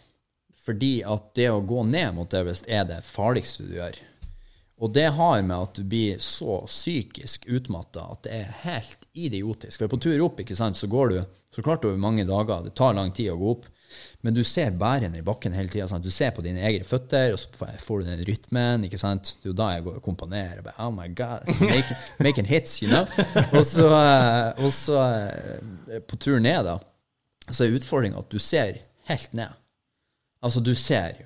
[0.65, 3.99] Fordi at det å gå ned mot Everest er det farligste du gjør.
[4.83, 9.79] Og det har med at du blir så psykisk utmatta at det er helt idiotisk.
[9.79, 11.21] For på tur opp ikke sant, så går du
[11.55, 12.65] så klart over mange dager.
[12.65, 13.69] Det tar lang tid å gå opp.
[14.27, 16.01] Men du ser bærene i bakken hele tida.
[16.03, 18.87] Du ser på dine egne føtter, og så får du den rytmen.
[18.89, 19.37] ikke sant?
[19.39, 20.59] Det er jo da jeg går og komponerer.
[20.59, 23.07] og Bare, oh my God, making, making hits, you know?
[23.53, 23.87] Og så,
[24.59, 26.81] og så eh, på tur ned, da,
[27.53, 29.55] så er utfordringa at du ser helt ned.
[30.45, 31.25] Altså, du ser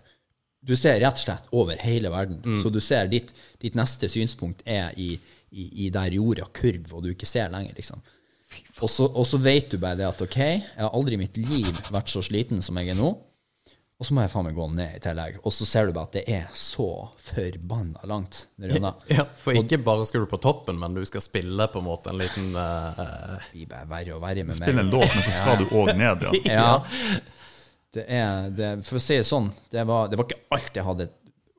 [0.68, 2.40] du ser rett og slett over hele verden.
[2.60, 3.30] Så du ser ditt,
[3.62, 5.12] ditt neste synspunkt er i,
[5.54, 8.02] i, i der jorda kurv, og du ikke ser lenger, liksom.
[8.80, 11.38] Og så, og så vet du bare det at ok, jeg har aldri i mitt
[11.40, 13.14] liv vært så sliten som jeg er nå.
[13.98, 15.40] Og så må jeg faen meg gå ned i tillegg.
[15.42, 16.86] Og så ser du bare at det er så
[17.30, 18.44] forbanna langt.
[19.10, 22.12] Ja, for ikke bare skal du på toppen, men du skal spille på en måte
[22.12, 24.62] en liten uh, blir bare verre og verre med meg.
[24.62, 26.38] Spille en låt, men så skal du òg ned, ja.
[26.46, 26.70] Ja.
[27.94, 30.84] Det er, det, for å si det sånn, det var, det var ikke alt jeg
[30.84, 31.06] hadde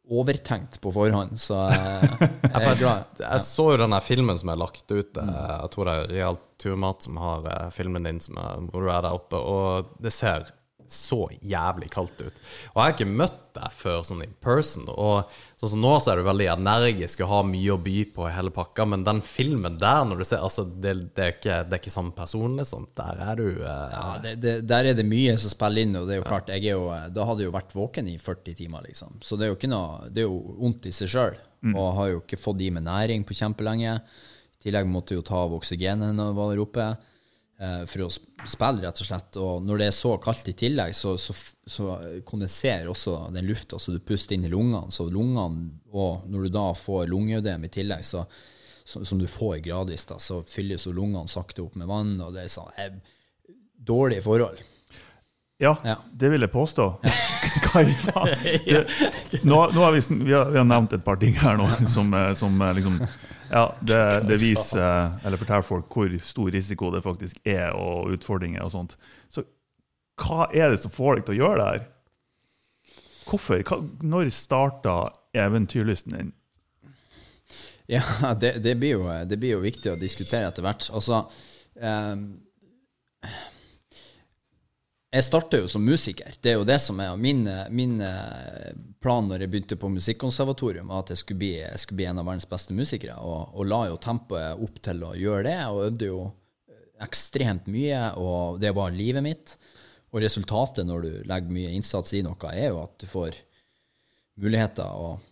[0.09, 3.09] overtenkt på forhånd, så jeg, jeg er glad.
[3.21, 5.17] Jeg så jo denne filmen som er lagt ut.
[5.21, 8.85] eh, Jeg tror det er Real Turmat som har eh, filmen din som er, hvor
[8.85, 9.37] du er der oppe.
[9.41, 10.47] Og det ser
[10.93, 12.39] så jævlig kaldt ut.
[12.71, 14.87] Og jeg har ikke møtt deg før sånn in person.
[14.91, 18.27] Og sånn som nå så er du veldig energisk og har mye å by på
[18.27, 21.57] i hele pakka, men den filmen der, når du ser Altså, det, det, er, ikke,
[21.67, 22.87] det er ikke samme person, liksom.
[22.97, 26.07] Der er du eh, Ja, det, det, der er det mye som spiller inn, og
[26.09, 28.57] det er jo klart, jeg er jo, da hadde jeg jo vært våken i 40
[28.63, 29.19] timer, liksom.
[29.25, 31.39] Så det er jo ikke noe, det er jo vondt i seg sjøl,
[31.75, 33.99] og har jo ikke fått i meg næring på kjempelenge.
[33.99, 37.18] I tillegg måtte jeg jo ta av oksygenet når jeg var der oppe, eh,
[37.59, 39.37] for å spille, rett og slett.
[39.41, 41.33] Og når det er så kaldt i tillegg, så, så,
[41.67, 44.85] så kondenserer også den lufta så du puster inn i lungene.
[44.95, 48.23] Så lungene, og når du da får lungeødem i tillegg, så,
[48.87, 52.31] så, som du får gradvis, da, så fylles jo lungene sakte opp med vann, og
[52.37, 52.95] det er sånn eh,
[53.75, 54.63] dårlige forhold.
[55.59, 55.97] Ja, Ja.
[56.15, 56.85] det vil jeg påstå.
[57.65, 58.29] Hva i faen?
[58.69, 61.67] Det, nå, nå har vi, vi, har, vi har nevnt et par ting her nå
[61.91, 63.01] som, eh, som eh, liksom
[63.49, 68.13] Ja, det, det viser eh, eller forteller folk hvor stor risiko det faktisk er, og
[68.13, 68.97] utfordringer og sånt.
[69.33, 69.45] Så
[70.19, 71.87] hva er det som får deg til å gjøre det her?
[73.29, 73.63] Hvorfor?
[73.65, 74.99] Hva, når starta
[75.37, 76.33] eventyrlysten din?
[77.89, 78.03] Ja,
[78.41, 80.91] det, det, blir jo, det blir jo viktig å diskutere etter hvert.
[80.93, 81.23] Altså
[81.81, 82.27] ehm,
[85.09, 86.35] Jeg starta jo som musiker.
[86.37, 87.41] Det er jo det som er min,
[87.73, 92.05] min eh, plan når jeg begynte på Musikkonservatorium, at jeg skulle bli, jeg skulle bli
[92.11, 95.57] en av verdens beste musikere, og, og la jo tempoet opp til å gjøre det,
[95.65, 96.19] og øvde jo
[97.01, 99.55] ekstremt mye, og det var livet mitt.
[100.13, 103.37] Og resultatet når du legger mye innsats i noe, er jo at du får
[104.41, 104.93] muligheter.
[104.93, 105.25] Og,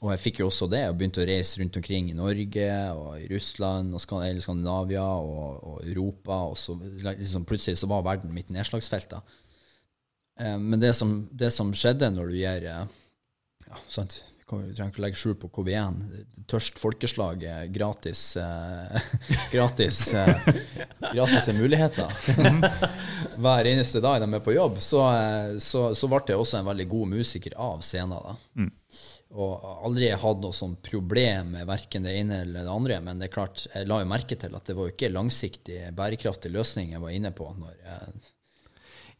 [0.00, 3.20] og jeg fikk jo også det, og begynte å reise rundt omkring i Norge og
[3.20, 6.38] i Russland og Skandinavia og, og Europa.
[6.48, 9.12] Og så liksom, plutselig så var verden mitt nedslagsfelt.
[9.12, 9.20] da.
[10.40, 12.96] Eh, Men det som, det som skjedde når du gjør eh,
[13.68, 14.22] ja, sant?
[14.50, 15.98] Vi trenger ikke å legge skjul på KV1.
[16.50, 19.12] Tørst folkeslag, gratis eh,
[19.52, 20.48] Gratis eh,
[21.12, 22.10] Gratis muligheter.
[23.44, 24.80] Hver eneste dag de er på jobb.
[24.82, 28.16] Så, eh, så, så ble jeg også en veldig god musiker av scenen.
[28.16, 28.34] da.
[28.64, 28.72] Mm.
[29.30, 32.98] Og aldri hatt noe sånn problem med verken det ene eller det andre.
[33.04, 35.78] Men det er klart, jeg la jo merke til at det var jo ikke langsiktig,
[35.94, 37.46] bærekraftig løsning jeg var inne på.
[37.60, 38.20] når jeg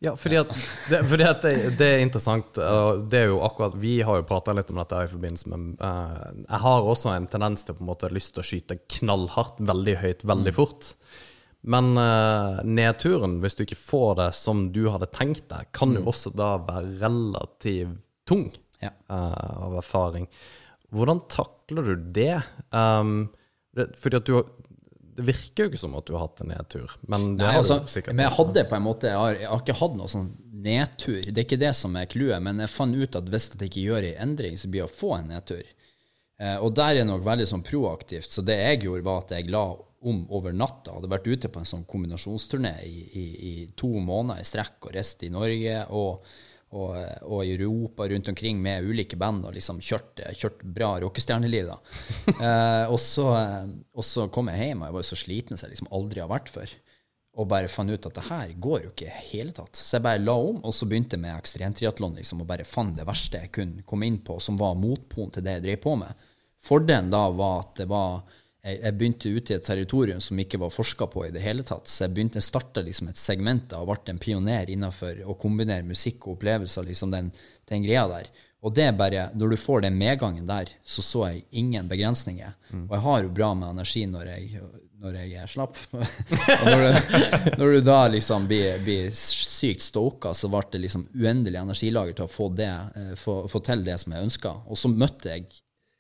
[0.02, 0.52] ja, fordi, at,
[0.88, 2.56] det, fordi at det, det, er interessant.
[2.56, 5.82] og det er jo akkurat, Vi har jo prata litt om dette i forbindelse med
[5.84, 9.60] uh, Jeg har også en tendens til på en måte lyst til å skyte knallhardt,
[9.60, 10.56] veldig høyt, veldig mm.
[10.56, 10.88] fort.
[11.68, 16.00] Men uh, nedturen, hvis du ikke får det som du hadde tenkt deg, kan jo
[16.06, 16.10] mm.
[16.14, 18.48] også da være relativt tung
[18.82, 18.94] ja.
[19.12, 20.26] uh, av erfaring.
[20.90, 22.40] Hvordan takler du det?
[22.74, 23.30] Um,
[23.76, 24.40] det fordi at du
[25.20, 26.92] det virker jo ikke som at du har hatt en nedtur.
[27.10, 29.76] Men det Nei, altså, men jeg hadde på en måte Jeg har, jeg har ikke
[29.80, 30.30] hatt noe sånn
[30.64, 31.20] nedtur.
[31.26, 32.40] Det er ikke det som er clouet.
[32.44, 34.94] Men jeg fant ut at hvis jeg ikke gjør en endring, så blir det å
[34.94, 35.62] få en nedtur.
[36.40, 38.30] Eh, og der er det nok veldig sånn proaktivt.
[38.32, 39.64] Så det jeg gjorde, var at jeg la
[40.10, 40.94] om over natta.
[40.96, 44.96] Hadde vært ute på en sånn kombinasjonsturné i, i, i to måneder i strekk og
[44.96, 45.82] reist i Norge.
[45.90, 46.24] og
[46.70, 46.94] og,
[47.26, 51.72] og, i Europa rundt omkring med ulike band og liksom kjørt, kjørt bra rockestjerneliv.
[52.36, 53.26] eh, og, så,
[53.90, 56.22] og, så, kom jeg hjem, og jeg var jo så sliten som jeg liksom aldri
[56.22, 56.76] har vært før.
[57.40, 59.78] Og bare fant ut at det her går jo ikke i hele tatt.
[59.78, 62.94] Så jeg bare la om, og så begynte jeg med ekstremtriatlon liksom, og bare fant
[62.98, 65.96] det verste jeg kunne komme inn på, som var motpolen til det jeg drev på
[66.02, 66.26] med.
[66.60, 68.20] Fordelen da var at det var
[68.62, 71.88] jeg, begynte ute i et territorium som ikke var forska på i det hele tatt.
[71.88, 76.26] Så jeg begynte starta liksom et segment og ble en pioner innenfor å kombinere musikk
[76.26, 77.32] og opplevelser, liksom den,
[77.70, 78.28] den, greia der.
[78.60, 82.52] Og det er bare, når du får den medgangen der, så så jeg ingen begrensninger.
[82.68, 82.84] Mm.
[82.90, 84.64] Og jeg har jo bra med energi når jeg,
[85.00, 85.80] når jeg er slapp.
[85.94, 87.08] og når du,
[87.56, 92.28] når du, da liksom blir, blir sykt stoka, så ble det liksom uendelig energilager til
[92.28, 92.68] å få, det,
[93.00, 94.54] eh, få, få til det som jeg ønska.
[94.68, 95.48] Og så møtte jeg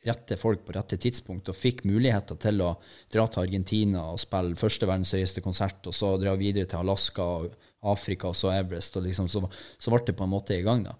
[0.06, 2.70] rette folk på rette tidspunkt, og fikk muligheter til å
[3.12, 7.26] dra til Argentina og spille første verdens høyeste konsert, og så dra videre til Alaska
[7.40, 7.50] og
[7.90, 9.44] Afrika og så Everest, og liksom, så,
[9.78, 10.96] så ble det på en måte i gang, da.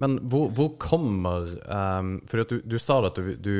[0.00, 1.46] Men hvor, hvor kommer
[2.00, 3.56] um, For du, du, sa at du, du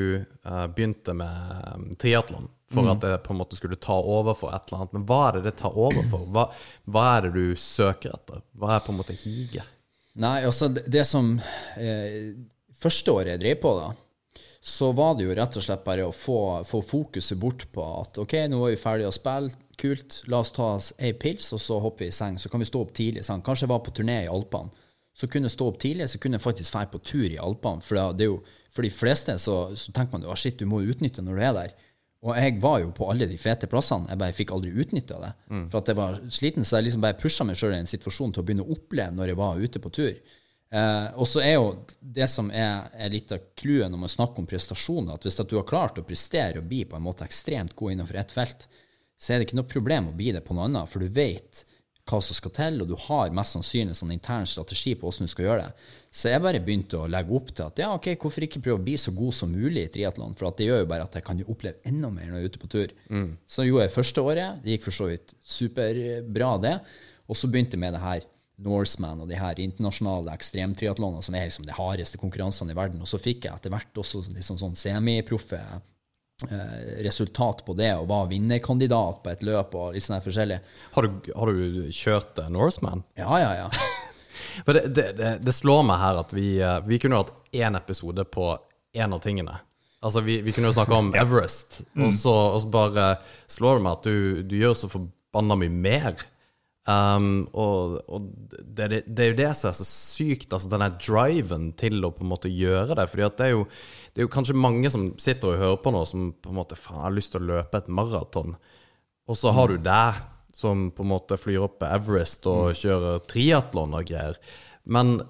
[0.46, 2.90] uh, begynte med um, triatlon for mm.
[2.92, 4.92] at det på en måte skulle ta over for et eller annet.
[4.94, 6.28] Men hva er det det tar over for?
[6.30, 6.44] Hva,
[6.86, 8.44] hva er det du søker etter?
[8.54, 9.66] Hva er på en måte higet?
[10.20, 11.32] Nei, altså det, det som
[11.78, 12.30] eh,
[12.80, 13.90] Første året jeg drev på, da,
[14.60, 18.20] så var det jo rett og slett bare å få, få fokuset bort på at
[18.20, 21.62] OK, nå er vi ferdige å spille, kult, la oss ta oss ei pils, og
[21.64, 22.36] så hopper vi i seng.
[22.36, 23.24] Så kan vi stå opp tidlig.
[23.24, 23.44] Sant?
[23.46, 24.68] Kanskje jeg var på turné i Alpene.
[25.16, 27.80] Så kunne jeg stå opp tidlig, så kunne jeg faktisk dra på tur i Alpene.
[27.84, 28.42] For, det er jo,
[28.72, 31.56] for de fleste så, så tenker man jo shit, du må utnytte når du er
[31.56, 31.78] der.
[32.20, 34.10] Og jeg var jo på alle de fete plassene.
[34.12, 35.30] Jeg bare fikk aldri utnytta det.
[35.48, 35.64] Mm.
[35.72, 38.36] For at jeg var sliten, så jeg liksom bare pusha meg sjøl i en situasjon
[38.36, 40.36] til å begynne å oppleve når jeg var ute på tur.
[40.70, 44.42] Eh, og så er jo det som er, er litt av clouet når man snakker
[44.42, 47.26] om prestasjoner, at hvis at du har klart å prestere og bli på en måte
[47.26, 48.68] ekstremt god innenfor ett felt,
[49.20, 51.64] så er det ikke noe problem å bli det på noe annet, for du vet
[52.11, 55.30] hva som skal til, og du har mest sannsynlig sånn intern strategi på hvordan du
[55.30, 55.90] skal gjøre det.
[56.11, 58.87] Så jeg bare begynte å legge opp til at ja, ok, hvorfor ikke prøve å
[58.87, 60.35] bli så god som mulig i triatlon?
[60.38, 62.54] For det gjør jo bare at jeg kan jo oppleve enda mer når jeg er
[62.54, 62.96] ute på tur.
[63.12, 63.30] Mm.
[63.46, 64.64] Så gjorde jeg første året.
[64.64, 66.76] Det gikk for så vidt superbra, det.
[67.30, 68.26] Og så begynte jeg med det her
[68.64, 73.00] Norseman og de her internasjonale ekstremtriatlonene som er liksom de hardeste konkurransene i verden.
[73.02, 76.74] Og så fikk jeg etter hvert også liksom sånn semiproffe eh,
[77.06, 80.60] resultat på det, og var vinnerkandidat på et løp og litt sånn her forskjellig.
[80.96, 83.04] Har du, har du kjørt uh, Norseman?
[83.20, 83.70] Ja, ja, ja.
[84.66, 87.78] For det, det, det, det, slår meg her at vi, uh, vi kunne hatt én
[87.78, 88.52] episode på
[88.96, 89.60] én av tingene.
[90.00, 92.06] Altså, vi, vi kunne jo snakke om Everest, mm.
[92.06, 93.08] og, så, og, så, bare
[93.52, 96.28] slår det meg at du, du gjør så forbanna mye mer
[96.88, 100.88] Um, og, og det, det, det, er jo det som er så sykt, altså denne
[100.96, 103.06] driven til å på en måte gjøre det.
[103.12, 103.66] fordi det er, jo,
[104.10, 106.78] det er jo kanskje mange som sitter og hører på nå, som på en måte
[106.80, 108.56] faen, har lyst til å løpe et maraton.
[109.30, 109.84] Og så har du mm.
[109.86, 110.22] deg
[110.56, 112.78] som på en måte flyr opp på Everest og mm.
[112.80, 114.40] kjører triatlon og greier.
[114.90, 115.20] Men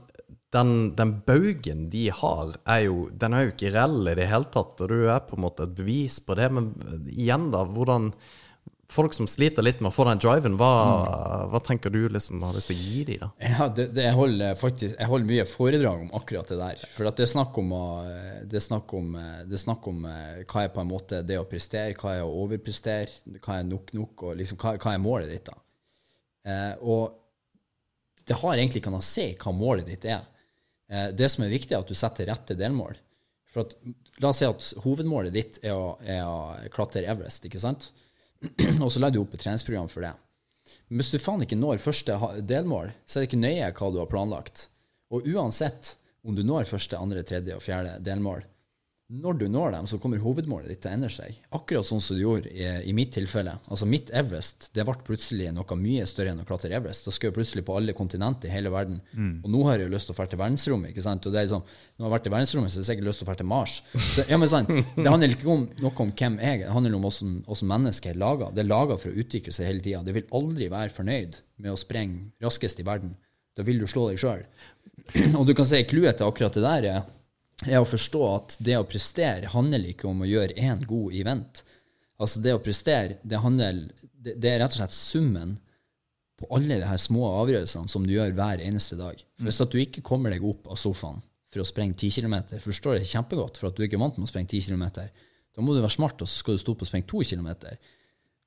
[0.55, 4.49] den, den, baugen de har, er jo, den er jo ikke reell i det hele
[4.55, 4.81] tatt.
[4.81, 6.49] Og du er på en måte et bevis på det.
[6.55, 6.73] Men
[7.11, 8.11] igjen, da, hvordan
[8.91, 11.53] folk som sliter litt med å få den driven, hva, mm.
[11.53, 13.23] hva tenker du liksom har lyst til å gi dem?
[13.23, 13.31] da?
[13.53, 16.85] Ja, det, det, jeg, holder faktisk, jeg holder mye foredrag om akkurat det der.
[16.95, 17.75] For det er snakk om,
[18.51, 19.15] det er snakk om,
[19.47, 22.27] det er snakk om eh, hva er på en måte det å prestere, hva er
[22.27, 25.51] å overprestere, hva er nok nok, og liksom, hva, hva er målet ditt.
[25.51, 25.59] da?
[26.51, 30.27] Eh, og det har egentlig ikke noe å si hva målet ditt er.
[30.91, 32.99] Eh, det som er viktig, er at du setter rette delmål.
[33.51, 33.75] For at,
[34.21, 37.47] La oss si at hovedmålet ditt er å, er å klatre Everest.
[37.49, 37.89] ikke sant?
[38.85, 40.13] og så legger du opp et treningsprogram for det.
[40.89, 43.99] Men hvis du faen ikke når første delmål, så er det ikke nøye hva du
[44.01, 44.69] har planlagt.
[45.11, 48.45] Og uansett om du når første, andre, tredje og fjerde delmål.
[49.11, 51.35] Når du når dem, så kommer hovedmålet ditt til å endre seg.
[51.57, 53.57] Akkurat sånn som du gjorde i, i mitt tilfelle.
[53.67, 57.09] Altså Mitt Everest det ble plutselig noe mye større enn å klatre Everest.
[57.09, 59.01] Da skal jeg plutselig på alle kontinenter i hele verden.
[59.43, 60.93] Og nå har jeg jo lyst til å dra til verdensrommet.
[60.95, 61.27] ikke sant?
[61.27, 63.19] Og det er liksom, Når jeg har vært i verdensrommet, så har jeg sikkert lyst
[63.19, 63.77] til å dra til Mars.
[63.99, 66.95] Så, ja, men sant, Det handler ikke om noe om hvem jeg er, det handler
[66.95, 68.55] om hvordan, hvordan mennesket er laga.
[68.55, 70.05] Det er laga for å utvikle seg hele tida.
[70.07, 73.17] Det vil aldri være fornøyd med å sprenge raskest i verden.
[73.59, 74.47] Da vil du slå deg sjøl.
[75.39, 77.09] Og du kan si clouet til akkurat det der er
[77.67, 81.63] er å forstå at det å prestere handler ikke om å gjøre én god event.
[82.21, 85.57] Altså det å prestere, det, handler, det, det er rett og slett summen
[86.41, 89.21] på alle de her små avgjørelsene som du gjør hver eneste dag.
[89.37, 91.21] For Hvis at du ikke kommer deg opp av sofaen
[91.53, 94.29] for å sprenge 10 km, forstår jeg kjempegodt, for at du ikke er vant med
[94.29, 94.87] å sprenge 10 km,
[95.51, 97.51] da må du være smart, og så skal du stå på å sprenge 2 km.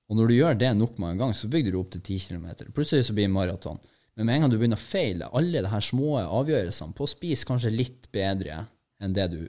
[0.09, 2.47] Og når du gjør det nok mange ganger, så bygger du opp til 10 km.
[2.75, 3.81] Plutselig så blir det maraton.
[4.15, 7.11] Men med en gang du begynner å feile alle de her små avgjørelsene på å
[7.11, 8.63] spise kanskje litt bedre
[9.03, 9.41] enn det du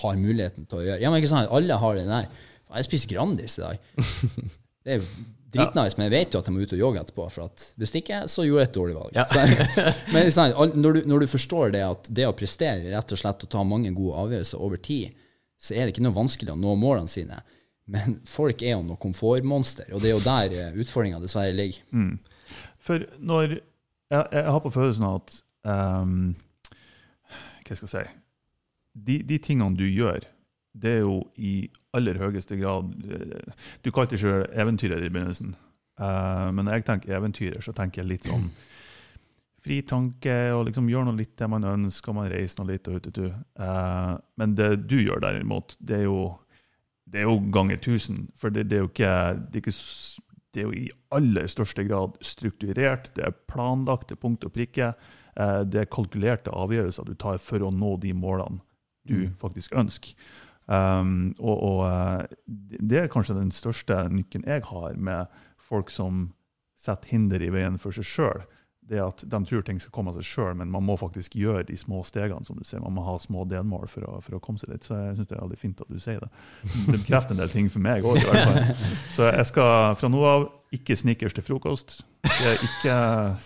[0.00, 1.02] har muligheten til å gjøre.
[1.02, 2.06] Ja, men ikke sant, alle har det.
[2.08, 2.30] der.
[2.76, 3.86] jeg spiser Grandis i dag.
[4.80, 5.02] Det er
[5.52, 7.24] dritnice, men jeg vet jo at jeg må ut og jogge etterpå.
[7.34, 9.18] For at hvis ikke, så gjorde jeg et dårlig valg.
[9.18, 9.26] Ja.
[9.28, 9.82] Så,
[10.14, 13.20] men sant, når, du, når du forstår det at det å prestere er rett og
[13.20, 15.18] slett å ta mange gode avgjørelser over tid,
[15.60, 17.42] så er det ikke noe vanskelig å nå målene sine.
[17.90, 21.82] Men folk er jo noe komfortmonster, og det er jo der eh, utfordringa dessverre ligger.
[22.80, 25.36] For når jeg, jeg har på følelsen at
[25.68, 26.14] um,
[27.66, 28.06] Hva skal jeg si
[28.94, 30.24] de, de tingene du gjør,
[30.72, 35.56] det er jo i aller høyeste grad eh, Du kalte deg selv eventyrer i begynnelsen.
[36.00, 38.50] uh, men når jeg tenker eventyrer, så tenker jeg litt sånn
[39.60, 43.00] fri tanke og liksom gjøre noe litt det man ønsker, man reiser noe litt og
[43.02, 43.26] utetu.
[43.60, 46.22] Uh, men det du gjør derimot, det er jo,
[47.04, 48.28] det er jo ganger tusen.
[48.40, 49.12] For det, det, er jo ikke,
[49.50, 49.76] det, er ikke,
[50.54, 54.94] det er jo i aller største grad strukturert, det er planlagt til punkt og prikke.
[55.36, 58.64] Uh, det er kalkulerte avgjørelser du tar for å nå de målene
[59.08, 60.14] du faktisk ønsker.
[60.70, 62.24] Um, og og uh,
[62.78, 65.26] det er kanskje den største nykken jeg har med
[65.58, 66.28] folk som
[66.78, 68.44] setter hinder i veien for seg sjøl.
[68.90, 71.66] Det at De tror ting skal komme av seg sjøl, men man må faktisk gjøre
[71.68, 72.44] de små stegene.
[72.44, 72.80] som du sier.
[72.82, 74.86] Man må ha små delmål for å, for å komme seg dit.
[74.86, 76.30] Så jeg synes det er veldig fint at du sier det.
[76.86, 78.18] Det bekrefter en del ting for meg òg.
[79.16, 81.96] Så jeg skal fra nå av ikke snickers til frokost.
[82.20, 82.94] Det er ikke,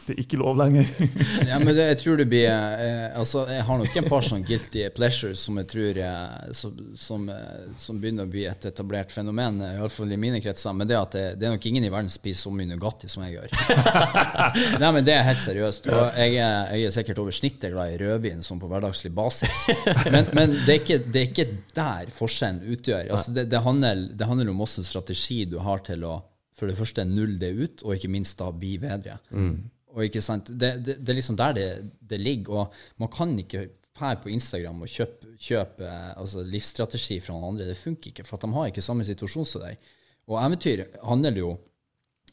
[0.07, 0.89] det er ikke lov lenger.
[1.49, 4.47] Ja, men det, jeg tror det blir eh, Altså, jeg har nok en par sånne
[4.47, 9.15] guilty pleasures som jeg tror eh, som, som, eh, som begynner å bli et etablert
[9.15, 10.75] fenomen, eh, iallfall i mine kretser.
[10.77, 13.25] Men det at det, det er nok ingen i verden spiser så mye Nugatti som
[13.25, 13.57] jeg gjør.
[14.83, 15.89] Nei, men det er helt seriøst.
[15.95, 19.65] Og jeg er, jeg er sikkert over snittet glad i rødvin sånn på hverdagslig basis.
[20.13, 23.09] Men, men det, er ikke, det er ikke der forskjellen utgjør.
[23.15, 26.19] Altså, det, det, handler, det handler om hvilken strategi du har til å
[26.55, 29.19] for det første null det ut, og ikke minst da bli bedre.
[29.95, 30.51] Og ikke sant?
[30.51, 31.69] Det, det, det er liksom der det,
[32.03, 32.65] det ligger.
[32.65, 33.69] Og man kan ikke
[34.01, 37.69] her på Instagram og kjøpe, kjøpe eh, altså livsstrategi fra noen andre.
[37.71, 39.93] Det funker ikke, for at de har ikke samme situasjon som deg.
[40.31, 41.55] Og eventyr handler jo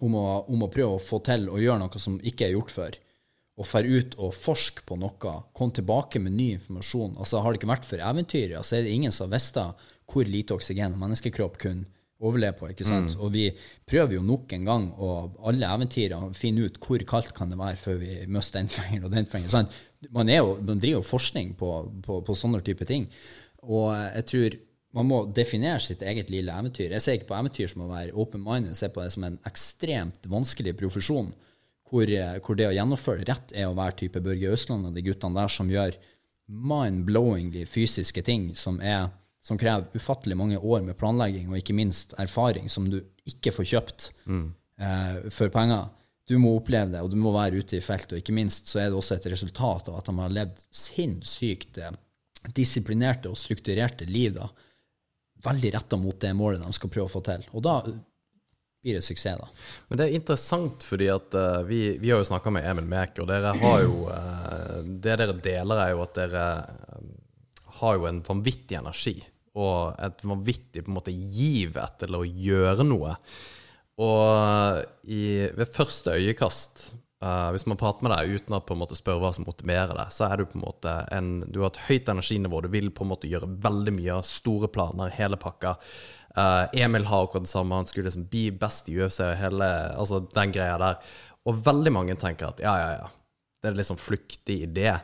[0.01, 2.73] om å, om å prøve å få til å gjøre noe som ikke er gjort
[2.73, 2.99] før.
[3.61, 5.33] Og dra ut og forske på noe.
[5.53, 7.17] Komme tilbake med ny informasjon.
[7.19, 9.59] Altså Har det ikke vært for eventyret, så er det ingen som har visst
[10.11, 12.69] hvor lite oksygen menneskekropp kunne overleve på.
[12.71, 13.15] ikke sant?
[13.19, 13.47] Og vi
[13.89, 17.59] prøver jo nok en gang, og alle eventyrene, å finne ut hvor kaldt kan det
[17.59, 19.53] være før vi mister den fingeren og den fingeren.
[19.53, 19.79] sant?
[20.09, 21.71] Man, er jo, man driver jo forskning på,
[22.05, 23.07] på, på sånne type ting.
[23.67, 24.59] Og jeg tror
[24.97, 26.91] man må definere sitt eget lille eventyr.
[26.91, 29.37] Jeg ser ikke på eventyr som å være open-minded, jeg ser på det som en
[29.47, 31.31] ekstremt vanskelig profesjon,
[31.87, 32.11] hvor,
[32.43, 35.51] hvor det å gjennomføre rett er å være type Børge Østland og de guttene der
[35.51, 35.95] som gjør
[36.51, 39.09] mind-blowingly fysiske ting som, er,
[39.41, 43.69] som krever ufattelig mange år med planlegging og ikke minst erfaring som du ikke får
[43.73, 45.89] kjøpt eh, for penger.
[46.29, 48.13] Du må oppleve det, og du må være ute i felt.
[48.13, 51.81] Og ikke minst så er det også et resultat av at de har levd sinnssykt
[51.81, 51.97] eh,
[52.53, 54.37] disiplinerte og strukturerte liv.
[54.37, 54.47] da,
[55.49, 57.43] Veldig retta mot det målet de skal prøve å få til.
[57.57, 57.79] Og da
[58.81, 59.49] blir det suksess, da.
[59.89, 63.19] Men det er interessant, fordi at uh, vi, vi har jo snakka med Emil Mek,
[63.21, 66.45] og dere har jo uh, Det dere deler, er jo at dere
[67.81, 69.15] har jo en vanvittig energi.
[69.59, 73.17] Og et vanvittig på en måte giv etter å gjøre noe.
[74.01, 75.23] Og i,
[75.57, 76.85] ved første øyekast,
[77.25, 79.93] uh, hvis man prater med deg uten å på en måte spørre hva som motiverer
[79.97, 82.63] deg, så er du på en måte en, du har et høyt energinivå.
[82.63, 85.75] Du vil på en måte gjøre veldig mye store planer, hele pakka.
[86.31, 87.75] Uh, Emil har akkurat det samme.
[87.75, 91.01] Han skulle liksom bli best i UFC og hele altså den greia der.
[91.49, 93.09] Og veldig mange tenker at ja, ja, ja.
[93.61, 94.95] Det er en litt sånn flyktig idé.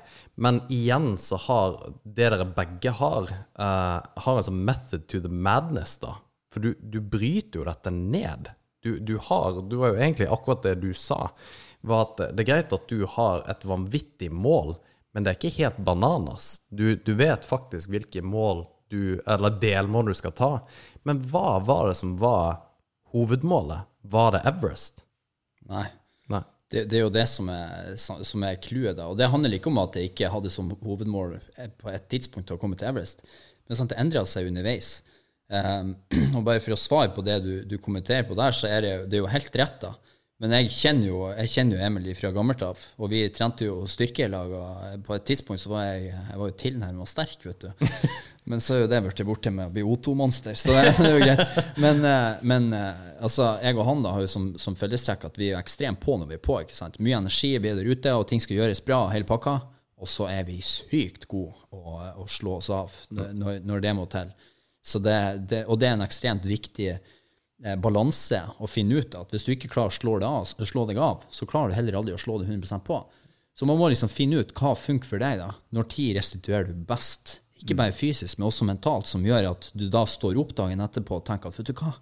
[0.42, 3.30] Men igjen så har det dere begge har,
[3.62, 6.16] uh, har en sånn method to the madness, da.
[6.54, 8.50] For du, du bryter jo dette ned.
[8.82, 11.30] Du, du har Du var jo egentlig akkurat det du sa,
[11.86, 14.78] var at det er greit at du har et vanvittig mål,
[15.14, 16.64] men det er ikke helt bananas.
[16.70, 20.52] Du, du vet faktisk hvilke mål du, eller delmål du skal ta.
[21.06, 22.64] Men hva var det som var
[23.14, 23.86] hovedmålet?
[24.02, 25.04] Var det Everest?
[25.68, 25.86] Nei.
[26.68, 29.00] Det, det er jo det som er, som er clouet.
[29.00, 31.38] Og det handler ikke om at jeg ikke hadde som hovedmål
[31.80, 33.24] på et tidspunkt å komme til Everest,
[33.68, 34.98] men sånn at det endra seg underveis.
[35.48, 35.94] Um,
[36.36, 38.94] og bare for å svare på det du, du kommenterer på der, så er det,
[39.08, 39.94] det er jo helt rett, da.
[40.38, 43.88] Men jeg kjenner jo, jeg kjenner jo Emily fra gammelt av, og vi trente jo
[43.90, 44.52] styrke i lag.
[44.54, 47.88] Og på et tidspunkt så var jeg, jeg var jo tilnærma sterk, vet du.
[48.48, 51.18] Men så er jo det blitt borte med å bli O2-monster, så det, det, er
[51.18, 51.58] jo greit.
[51.84, 55.40] Men, eh, men eh, altså, jeg og han da har jo som, som fellestrekk at
[55.42, 56.56] vi er ekstremt på når vi er på.
[56.64, 56.96] ikke sant?
[57.04, 59.58] Mye energi, vi er der ute, og ting skal gjøres bra, hele pakka.
[60.00, 64.08] Og så er vi sykt gode å, å slå oss av når, når det må
[64.16, 64.32] til.
[64.88, 65.20] Det,
[65.50, 66.94] det, og det er en ekstremt viktig
[67.82, 71.24] balanse å finne ut at hvis du ikke klarer å slå, av, slå, deg av,
[71.34, 73.00] så klarer du heller aldri å slå det 100% på.
[73.58, 75.40] Så man må liksom finne ut hva funker for deg.
[75.42, 75.50] da.
[75.74, 77.40] Når tid restituerer du best?
[77.58, 81.18] Ikke bare fysisk, men også mentalt, som gjør at du da står opp dagen etterpå
[81.18, 81.96] og tenker at vet du hva,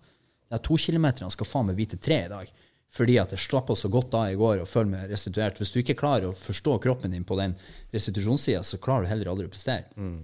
[0.51, 2.51] de to kilometerne skal faen meg bli til tre i dag.
[2.95, 5.57] Fordi at jeg slappa så godt av i går og føler meg restituert.
[5.59, 7.55] Hvis du ikke klarer å forstå kroppen din på den
[7.95, 9.89] restitusjonssida, så klarer du heller aldri å prestere.
[9.95, 10.19] Mm.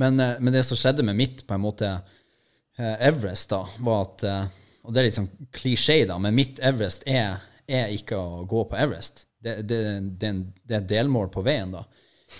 [0.00, 4.06] Men, eh, men, det som skjedde med mitt på en måte eh, Everest, da, var
[4.06, 4.48] at eh,
[4.90, 7.38] Og det er litt sånn klisjé, da, men mitt Everest er,
[7.70, 9.28] er ikke å gå på Everest.
[9.38, 9.78] Det, det,
[10.18, 10.32] det,
[10.66, 11.84] det er et delmål på veien, da.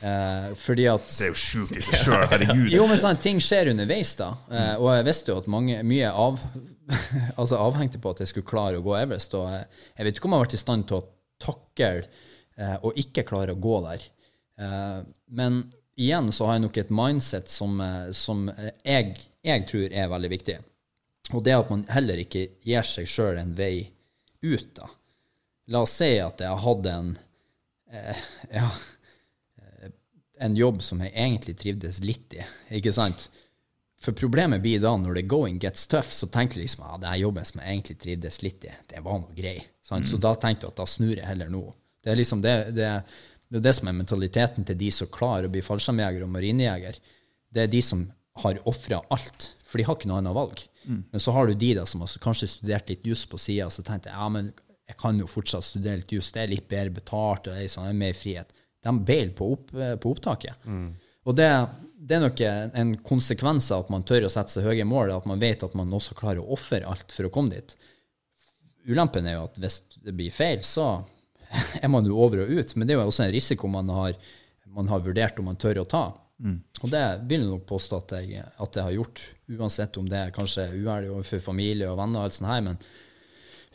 [0.02, 2.66] Eh, fordi at Det er jo sjukt i seg sjøl, herregud.
[2.76, 4.32] jo, men sånn, ting skjer underveis, da.
[4.50, 6.42] Eh, og jeg visste jo at mange, mye av,
[7.40, 9.38] altså avhengte på at jeg skulle klare å gå Everest.
[9.38, 11.04] Og jeg, jeg vet ikke om jeg har vært i stand til å
[11.46, 14.08] takle eh, og ikke klare å gå der.
[14.58, 14.98] Eh,
[15.38, 15.62] men
[16.00, 18.48] igjen så har jeg nok et mindset som, eh, som
[18.84, 19.14] jeg,
[19.46, 20.58] jeg, tror er veldig viktig.
[21.32, 23.84] Og det at man heller ikke gir seg sjøl en vei
[24.42, 24.88] ut, da.
[25.70, 27.12] La oss si at jeg hadde en
[27.92, 28.24] eh,
[28.56, 28.70] ja,
[30.40, 32.44] en jobb som jeg egentlig trivdes litt i.
[32.78, 33.28] ikke sant?
[34.00, 37.10] For problemet blir da, når det going gets tough, så tenker jeg liksom ja, det
[37.10, 39.58] er jobben som jeg egentlig trivdes litt i, det var noe grei.
[39.90, 40.06] Mm.
[40.08, 41.64] Så da tenkte jeg at da snur jeg heller nå.
[42.00, 42.88] Det er liksom det, det,
[43.48, 46.96] det, er det som er mentaliteten til de som klarer å bli fallskjermjeger og marinejeger.
[47.52, 48.06] Det er de som
[48.40, 50.64] har ofra alt, for de har ikke noe annet valg.
[50.82, 51.04] Mm.
[51.12, 53.74] Men så har du de da som har kanskje studert litt jus på sida, og
[53.74, 54.50] så tenkte jeg ja, men
[54.90, 57.70] jeg kan jo fortsatt studere litt jus, det er litt bedre betalt, og det er,
[57.70, 58.50] sånn, mer frihet
[58.80, 60.64] de beiler på, opp, eh, på opptaket.
[60.64, 60.88] Mm.
[61.28, 61.48] Og det,
[62.00, 62.42] det, er nok
[62.80, 65.76] en konsekvens av at man tør å sette seg høye mål, at man vet at
[65.78, 67.76] man også klarer å ofre alt for å komme dit.
[68.88, 70.88] Ulempen er jo at hvis det blir feil, så
[71.82, 72.74] er man jo over og ut.
[72.76, 74.16] Men det er jo også en risiko man har,
[74.72, 76.04] man har vurdert om man tør å ta.
[76.40, 76.56] Mm.
[76.80, 79.22] Og det vil jeg nok påstå at jeg, at jeg har gjort,
[79.58, 82.22] uansett om det er kanskje uærlig overfor familie og venner.
[82.22, 82.80] og alt sånt her, men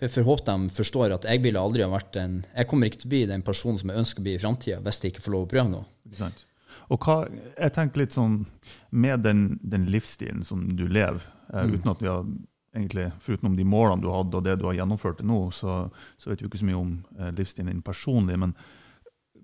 [0.02, 3.06] jeg får håpe de forstår at jeg ville aldri ha vært en Jeg kommer ikke
[3.06, 5.24] til å bli den personen som jeg ønsker å bli i framtida, hvis jeg ikke
[5.24, 5.88] får lov å prøve noe.
[6.10, 6.42] Ikke sant?
[6.92, 8.42] Og hva, jeg tenker litt sånn,
[8.92, 11.78] Med den, den livsstilen som du lever, eh, mm.
[11.78, 12.26] uten at vi har
[12.76, 15.86] egentlig, Foruten de målene du hadde og det du har gjennomført til nå, så,
[16.20, 18.40] så vet vi ikke så mye om eh, livsstilen din personlig.
[18.42, 18.58] Men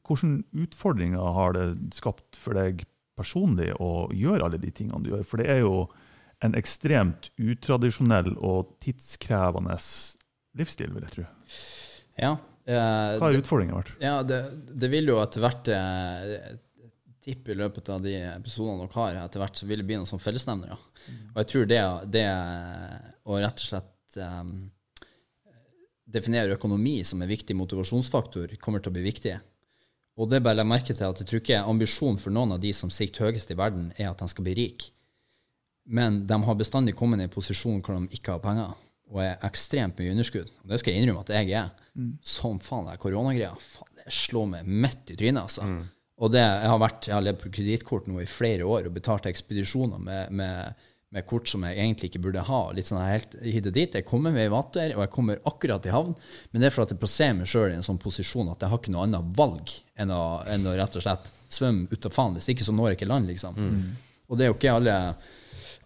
[0.02, 2.84] hvilke utfordringer har det skapt for deg
[3.18, 5.26] personlig å gjøre alle de tingene du gjør?
[5.28, 5.76] For det er jo
[6.42, 9.78] en ekstremt utradisjonell og tidskrevende
[10.58, 11.28] livsstil, vil jeg tro.
[12.18, 12.34] Ja.
[12.66, 13.94] Eh, Hva har utfordringen vært?
[14.02, 16.58] Ja, det, det, vil jo etter hvert eh,
[17.22, 20.10] tippe i løpet av de episodene dere har, etter hvert så vil det bli noen
[20.10, 20.78] sånn fellesnevnere.
[21.34, 21.82] Og jeg tror det,
[22.14, 22.28] det
[23.26, 24.56] å rett og slett um,
[26.12, 29.38] definere økonomi som en viktig motivasjonsfaktor, kommer til å bli viktig.
[30.22, 32.72] Og det bare legg merke til at jeg tror ikke ambisjonen for noen av de
[32.78, 34.92] som sikter høyest i verden, er at de skal bli rike.
[35.90, 38.76] Men de har bestandig kommet i en posisjon hvor de ikke har penger
[39.12, 40.52] og er ekstremt mye underskudd.
[40.64, 41.72] Og det skal jeg innrømme at jeg er.
[41.98, 42.14] Mm.
[42.24, 43.52] Som faen, det koronagreia
[43.98, 45.42] det slår meg midt i trynet.
[45.42, 45.68] altså.
[45.68, 45.82] Mm.
[46.22, 48.96] Og det, jeg har vært, jeg har levd på kredittkort nå i flere år og
[48.96, 52.62] betalt ekspedisjoner med, med, med, kort som jeg egentlig ikke burde ha.
[52.76, 53.98] litt sånn helt hit og dit.
[54.00, 56.16] Jeg kommer med i vater, og jeg kommer akkurat i havn.
[56.52, 58.72] Men det er for at jeg plasserer meg sjøl i en sånn posisjon at jeg
[58.72, 62.16] har ikke noe annet valg enn å, enn å rett og slett svømme ut av
[62.16, 62.40] faen.
[62.40, 63.60] Hvis ikke så når jeg ikke land, liksom.
[63.60, 63.86] Mm.
[64.32, 64.98] Og det er jo ikke alle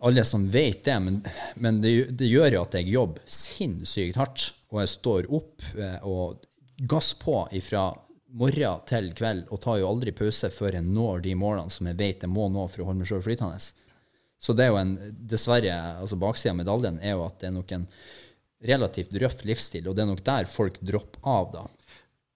[0.05, 1.21] alle som vet det, men,
[1.55, 4.49] men det, det, gjør jo at jeg jobber sinnssykt hardt.
[4.73, 6.43] Og jeg står opp eh, og
[6.89, 7.87] gass på fra
[8.35, 11.97] morgen til kveld og tar jo aldri pause før jeg når de målene som jeg
[11.99, 13.61] vet jeg må nå for å holde meg sjøl flytende.
[14.45, 15.73] Så det er jo en Dessverre,
[16.03, 17.87] altså baksida av medaljen er jo at det er nok en
[18.65, 21.63] relativt røff livsstil, og det er nok der folk dropper av, da.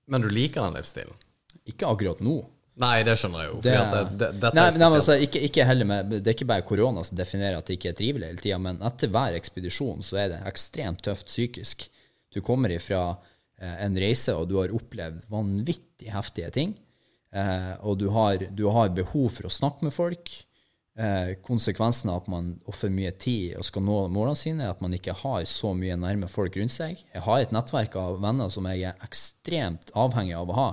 [0.10, 1.14] Men du liker den livsstilen?
[1.70, 2.40] Ikke akkurat nå.
[2.80, 3.58] Nei, det skjønner jeg jo.
[3.66, 3.76] Det,
[4.16, 7.58] det, det, nei, nei, altså, ikke, ikke med, det er ikke bare korona som definerer
[7.60, 11.04] at det ikke er trivelig hele tida, men etter hver ekspedisjon så er det ekstremt
[11.06, 11.90] tøft psykisk.
[12.32, 16.78] Du kommer ifra eh, en reise, og du har opplevd vanvittig heftige ting.
[17.36, 20.32] eh, og du har, du har behov for å snakke med folk.
[21.00, 24.82] Eh, konsekvensen av at man ofrer mye tid og skal nå målene sine, er at
[24.84, 27.00] man ikke har så mye nærme folk rundt seg.
[27.14, 30.68] Jeg har et nettverk av venner som jeg er ekstremt avhengig av å ha.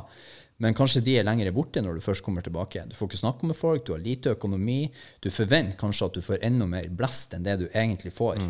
[0.58, 2.82] Men kanskje de er lenger borte når du først kommer tilbake.
[2.90, 4.80] Du får ikke snakke med folk, du har lite økonomi.
[5.22, 8.42] Du forventer kanskje at du får enda mer blest enn det du egentlig får.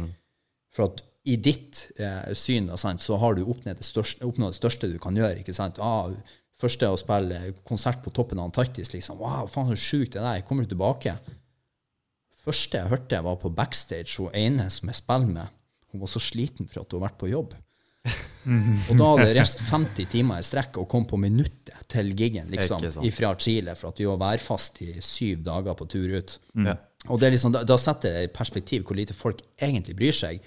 [0.73, 5.01] For at i ditt eh, syn sant, så har du oppnådd det, det største du
[5.03, 5.43] kan gjøre.
[5.43, 5.83] ikke sant?
[5.83, 6.09] Ah,
[6.57, 8.95] første å spille konsert på toppen av Antarktis.
[8.95, 10.47] liksom, Wow, faen så sjukt det der.
[10.47, 11.19] Kommer du tilbake?
[12.47, 14.17] Første jeg hørte, var på backstage.
[14.21, 17.21] Hun ene som jeg spiller med, hun var så sliten for at hun har vært
[17.23, 17.55] på jobb.
[18.91, 22.51] og da hadde jeg reist 50 timer i strekk og kom på minuttet til gigen
[22.53, 22.85] liksom,
[23.15, 26.37] fra Chile, for at vi var værfast i syv dager på tur ut.
[26.55, 26.71] Mm.
[27.11, 30.15] Og det er liksom, da, da setter det i perspektiv hvor lite folk egentlig bryr
[30.15, 30.41] seg.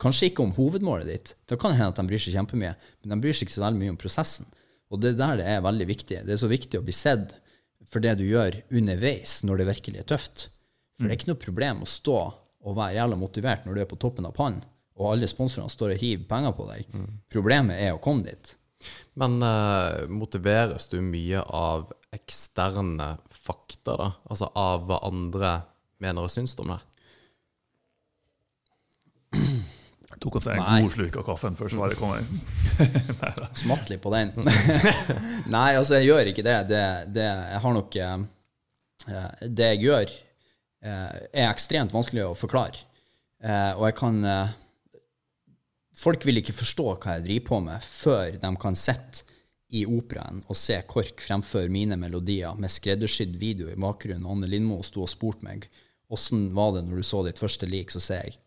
[0.00, 1.34] Kanskje ikke om hovedmålet ditt.
[1.48, 3.64] Da kan det hende at de bryr seg kjempemye, men de bryr seg ikke så
[3.64, 4.48] veldig mye om prosessen.
[4.92, 6.20] Og det er der det er veldig viktig.
[6.26, 7.36] Det er så viktig å bli sett
[7.88, 10.48] for det du gjør underveis når det virkelig er tøft.
[10.94, 12.18] For det er ikke noe problem å stå
[12.64, 14.62] og være jævla motivert når du er på toppen av pannen,
[14.94, 16.94] og alle sponsorene står og hiver penger på deg.
[17.34, 18.54] Problemet er å komme dit.
[19.18, 24.08] Men uh, motiveres du mye av eksterne fakta, da?
[24.30, 25.54] Altså av hva andre
[26.02, 26.80] mener og syns om det?
[29.34, 30.82] Jeg tok også en Nei.
[30.84, 32.14] god slurk av kaffen før svaret kom.
[33.64, 34.34] Smatt litt på den.
[35.54, 36.58] Nei, altså, jeg gjør ikke det.
[36.70, 36.84] det,
[37.16, 38.14] det jeg har nok eh,
[39.10, 40.14] eh, Det jeg gjør,
[40.90, 42.84] er ekstremt vanskelig å forklare.
[43.44, 44.60] Eh, og jeg kan eh,
[45.94, 49.28] Folk vil ikke forstå hva jeg driver på med, før de kan sitte
[49.70, 54.26] i operaen og se KORK fremføre mine melodier med skreddersydd video i bakgrunnen.
[54.26, 55.68] Anne Lindmo sto og spurte meg
[56.10, 58.40] åssen var det når du så ditt første lik, så sier jeg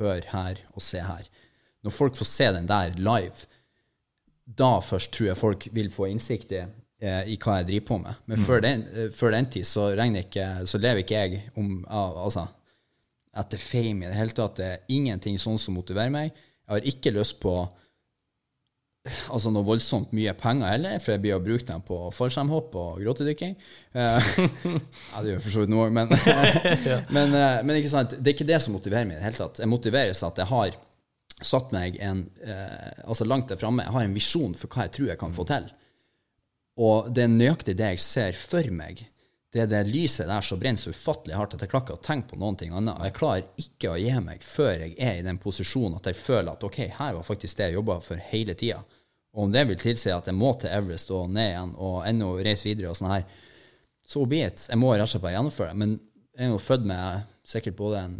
[0.00, 1.28] hør her og se her.
[1.84, 3.44] Når folk får se den der live,
[4.44, 6.72] da først tror jeg folk vil få innsikt i, eh,
[7.04, 8.20] i hva jeg driver på med.
[8.30, 11.72] Men før, den, eh, før den tid så, regner ikke, så lever ikke jeg om,
[11.88, 12.46] altså,
[13.36, 14.58] etter fame i det hele tatt.
[14.60, 16.32] Det er ingenting sånn som motiverer meg.
[16.64, 17.56] Jeg har ikke lyst på
[19.04, 23.02] altså noe voldsomt mye penger heller, for jeg blir å bruke dem på fallskjermhopp og
[23.02, 23.52] gråtedykking.
[23.92, 24.30] Eh,
[25.12, 26.08] ja, det gjør for så vidt noe, men,
[27.16, 28.16] men, eh, men ikke sant?
[28.16, 29.60] det er ikke det som motiverer meg i det hele tatt.
[29.60, 30.78] Jeg motiveres av at jeg har
[31.44, 33.84] satt meg en, eh, altså langt der framme.
[33.84, 35.68] Jeg har en visjon for hva jeg tror jeg kan få til.
[36.80, 39.04] Og det er nøyaktig det jeg ser for meg.
[39.54, 42.02] Det er det lyset der som brenner så ufattelig hardt at jeg klarer ikke å
[42.02, 42.96] tenke på noen ting annet.
[42.98, 46.18] Og jeg klarer ikke å gi meg før jeg er i den posisjonen at jeg
[46.18, 48.80] føler at ok, her var faktisk det jeg jobba for hele tida.
[49.34, 52.32] Og om det vil tilsi at jeg må til Everest og ned igjen og ennå
[52.42, 53.28] reise videre og sånn her,
[54.04, 54.66] så be it.
[54.70, 55.80] Jeg må rett og slett bare gjennomføre det.
[55.84, 55.94] Men
[56.34, 58.18] jeg er jo født med sikkert både en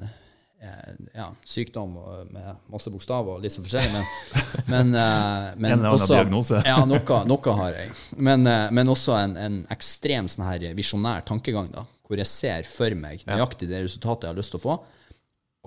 [1.15, 1.97] ja, sykdom
[2.33, 4.05] med masse bokstaver og litt så forskjellig, men,
[4.73, 6.63] men, eh, men En eller annen diagnose.
[6.67, 7.95] ja, noe, noe har jeg.
[8.17, 10.47] Men, eh, men også en, en ekstrem sånn
[10.77, 14.61] visjonær tankegang, da, hvor jeg ser for meg nøyaktig det resultatet jeg har lyst til
[14.61, 14.79] å få,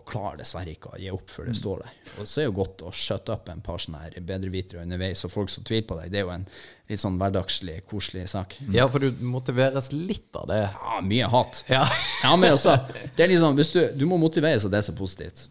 [0.08, 1.60] klarer dessverre ikke å gi opp før det Mm.
[1.62, 1.92] står der.
[2.22, 5.26] Og så er det jo godt å shutte opp en par sånne her bedrevitere underveis,
[5.28, 6.12] og folk som tviler på deg.
[6.12, 6.46] Det er jo en
[6.90, 8.56] litt sånn hverdagslig, koselig sak.
[8.72, 10.62] Ja, for du motiveres litt av det.
[10.74, 11.64] Ja, mye hat.
[11.70, 11.84] Ja.
[12.24, 12.78] Ja, men også,
[13.16, 15.48] det er liksom, hvis du, du må motiveres av det som er positivt.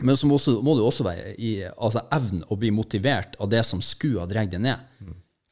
[0.00, 3.48] Men så må, også, må du også være i altså, evnen å bli motivert av
[3.50, 4.78] det som skulle ha dratt deg ned.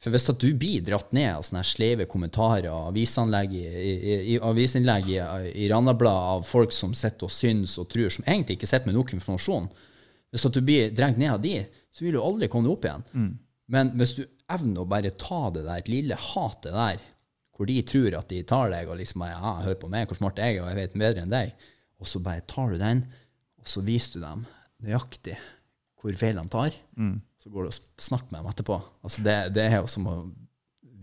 [0.03, 4.17] For hvis at du blir dratt ned av sånne sleive kommentarer og avisinnlegg i, i,
[4.35, 5.17] i, avisinnlegg i,
[5.65, 8.99] i Randabladet av folk som sitter og syns og tror, som egentlig ikke sitter med
[8.99, 9.71] nok informasjon
[10.35, 11.55] Hvis at du blir dratt ned av de,
[11.95, 13.05] så vil du aldri komme deg opp igjen.
[13.73, 17.01] Men hvis du evner å bare ta det der lille hatet der,
[17.57, 20.19] hvor de tror at de tar deg og liksom bare, ja, hør på meg, hvor
[20.19, 21.55] smart jeg er, og jeg vet bedre enn deg,
[21.97, 23.01] og så bare tar du den,
[23.57, 24.45] og så viser du dem
[24.85, 25.39] nøyaktig
[26.03, 26.77] hvor feil de tar,
[27.47, 28.77] så går du og snakker med dem etterpå.
[29.07, 30.17] Altså det, det er jo som å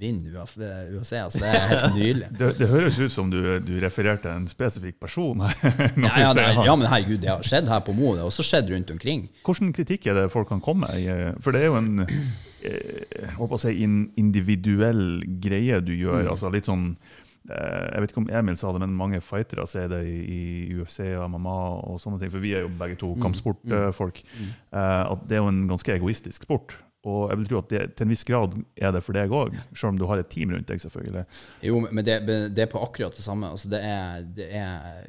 [0.03, 2.27] vinne UF, UFC, altså det er helt nydelig.
[2.39, 5.55] Det, det høres ut som du, du refererte en spesifikk person her.
[6.03, 8.43] Ja, ja, det, ja, men herregud, det har skjedd her på Mo, det har også
[8.43, 9.29] skjedd rundt omkring.
[9.47, 11.39] Hvordan kritikk er det folk kan komme med?
[11.45, 13.75] For det er jo en eh, jeg håper å si,
[14.19, 16.33] individuell greie du gjør.
[16.33, 19.89] altså litt sånn eh, Jeg vet ikke om Emil sa det, men mange fightere ser
[19.91, 21.57] det i, UFC og MMA
[21.89, 22.31] og sånne ting.
[22.31, 24.23] For vi er jo begge to kampsportfolk.
[24.23, 26.77] Eh, at det er jo en ganske egoistisk sport.
[27.03, 29.57] Og jeg vil tro at det til en viss grad er det for deg òg,
[29.75, 31.25] selv om du har et team rundt deg, selvfølgelig.
[31.67, 32.21] Jo, men det,
[32.55, 33.51] det er på akkurat det samme.
[33.51, 35.03] Altså, det er, det er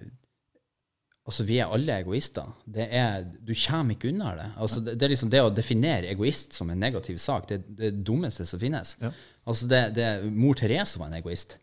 [1.24, 2.50] Altså, vi er alle egoister.
[2.68, 4.48] Det er, du kommer ikke unna det.
[4.60, 7.78] Altså, det, det er liksom det å definere egoist som en negativ sak, det er
[7.78, 8.92] det dummeste som finnes.
[9.00, 9.08] Ja.
[9.48, 11.56] Altså, det, det, mor Therese var en egoist.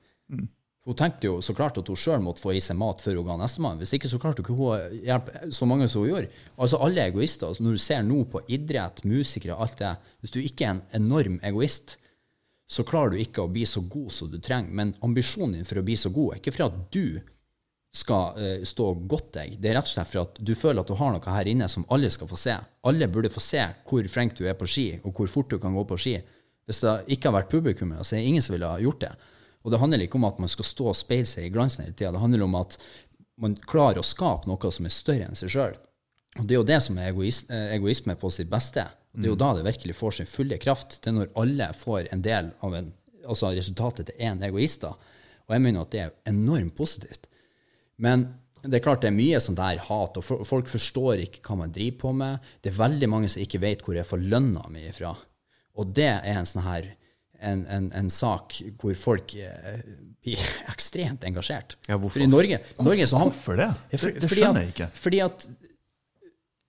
[0.82, 3.28] Hun tenkte jo så klart at hun sjøl måtte få i seg mat før hun
[3.28, 3.78] ga nestemann.
[3.78, 6.32] Hvis ikke så klarte hun ikke hjelpe så mange som hun gjorde.
[6.58, 7.52] Altså alle er egoister.
[7.52, 10.86] Altså, når du ser nå på idrett, musikere, alt det Hvis du ikke er en
[10.98, 11.98] enorm egoist,
[12.72, 14.74] så klarer du ikke å bli så god som du trenger.
[14.74, 17.06] Men ambisjonen din for å bli så god er ikke for at du
[17.92, 19.58] skal uh, stå godt deg.
[19.62, 21.68] Det er rett og slett for at du føler at du har noe her inne
[21.70, 22.56] som alle skal få se.
[22.88, 25.76] Alle burde få se hvor flink du er på ski, og hvor fort du kan
[25.76, 26.16] gå på ski.
[26.66, 29.12] Hvis det ikke har vært publikum, så er det ingen som ville ha gjort det.
[29.62, 31.96] Og det handler ikke om at man skal stå og speile seg i glansen hele
[31.96, 32.14] tida.
[32.16, 32.78] Det handler om at
[33.42, 35.78] man klarer å skape noe som er større enn seg sjøl.
[36.40, 38.86] Og det er jo det som er egoist, egoisme på sitt beste.
[39.12, 41.02] Det er jo da det virkelig får sin fulle kraft.
[41.02, 42.94] Det er når alle får en del av en,
[43.26, 44.86] altså resultatet til én egoist.
[44.88, 47.28] Og jeg mener at det er enormt positivt.
[48.02, 48.30] Men
[48.62, 51.74] det er klart det er mye sånn der hat, og folk forstår ikke hva man
[51.74, 52.52] driver på med.
[52.62, 55.16] Det er veldig mange som ikke vet hvor jeg får lønna mi ifra.
[55.82, 56.92] Og det er en sånn her
[57.42, 59.82] en, en, en, sak hvor folk eh,
[60.24, 60.42] blir
[60.74, 61.78] ekstremt engasjert.
[61.88, 62.20] Ja, hvorfor?
[62.20, 63.70] For i Norge, Norge så har, Hvorfor det?
[63.92, 64.92] Det, det skjønner jeg ikke.
[65.06, 65.48] Fordi at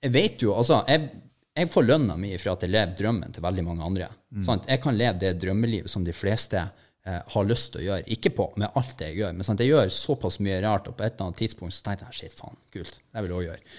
[0.03, 1.11] Jeg vet jo Altså, jeg,
[1.55, 4.09] jeg får lønna mi for at jeg lever drømmen til veldig mange andre.
[4.33, 4.47] Mm.
[4.47, 4.69] Sant?
[4.71, 8.09] Jeg kan leve det drømmelivet som de fleste eh, har lyst til å gjøre.
[8.17, 9.61] Ikke på med alt det jeg gjør, men sant?
[9.61, 12.39] jeg gjør såpass mye rart, og på et eller annet tidspunkt så tenkte jeg shit,
[12.39, 13.77] faen, kult, det vil jeg òg gjøre.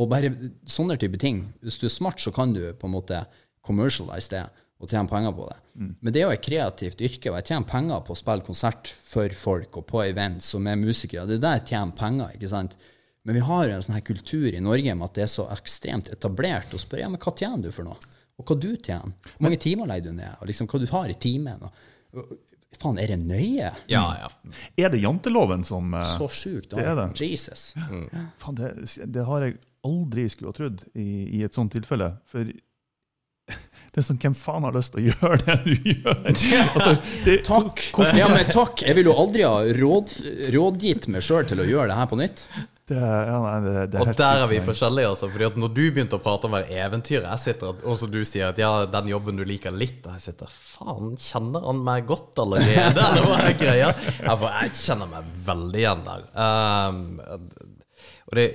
[0.00, 0.32] Og bare
[0.64, 1.44] sånne type ting.
[1.60, 3.20] Hvis du er smart, så kan du på en måte
[3.66, 4.46] commercialize det
[4.80, 5.58] og tjene penger på det.
[6.00, 8.88] Men det er jo et kreativt yrke, og jeg tjener penger på å spille konsert
[8.88, 11.26] for folk og på events og med musikere.
[11.28, 12.76] Det er der jeg tjener penger, ikke sant?
[13.28, 16.08] Men vi har en sånn her kultur i Norge med at det er så ekstremt
[16.12, 17.98] etablert å spørre ja, men hva tjener du for noe?
[18.40, 19.12] Og hva du tjener?
[19.34, 20.38] Hvor mange timer legger du ned?
[20.40, 21.66] Og liksom hva du har i timen?
[21.66, 21.82] Og,
[22.16, 22.30] og,
[22.80, 23.74] faen, er det nøye?
[23.92, 24.30] Ja, ja.
[24.80, 26.72] Er det janteloven som eh, Så sjukt.
[26.72, 27.10] det er det.
[27.20, 27.74] Jesus.
[28.40, 28.72] Faen, det,
[29.04, 32.14] det har jeg aldri skulle ha trodd i, i et sånt tilfelle.
[32.32, 32.48] For
[33.90, 36.18] det er sånn, hvem faen har lyst til å gjøre det du gjør?
[36.70, 36.92] Altså,
[37.24, 37.80] det, Takk.
[38.14, 38.84] Ja, men takk.
[38.86, 40.12] Jeg vil jo aldri ha råd,
[40.54, 42.44] rådgitt meg sjøl til å gjøre det her på nytt.
[42.90, 45.30] det, ja, nei, det, det er Og helt der er vi for forskjellige, altså.
[45.34, 48.20] Fordi at når du begynte å prate om hver eventyr, jeg sitter og så du
[48.22, 52.06] sier at ja, den jobben du liker litt, og jeg sitter faen, kjenner han meg
[52.10, 53.90] godt allerede, eller hva er greia?
[54.22, 56.26] Ja, for jeg kjenner meg veldig igjen der.
[56.38, 57.04] Um,
[58.30, 58.48] og det,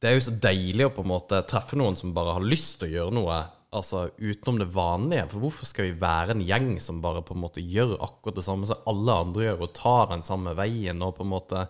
[0.00, 2.78] det er jo så deilig å på en måte treffe noen som bare har lyst
[2.80, 3.42] til å gjøre noe.
[3.70, 5.28] Altså utenom det vanlige.
[5.30, 8.46] For hvorfor skal vi være en gjeng som bare på en måte gjør akkurat det
[8.46, 11.66] samme som alle andre gjør, og tar den samme veien, og på en måte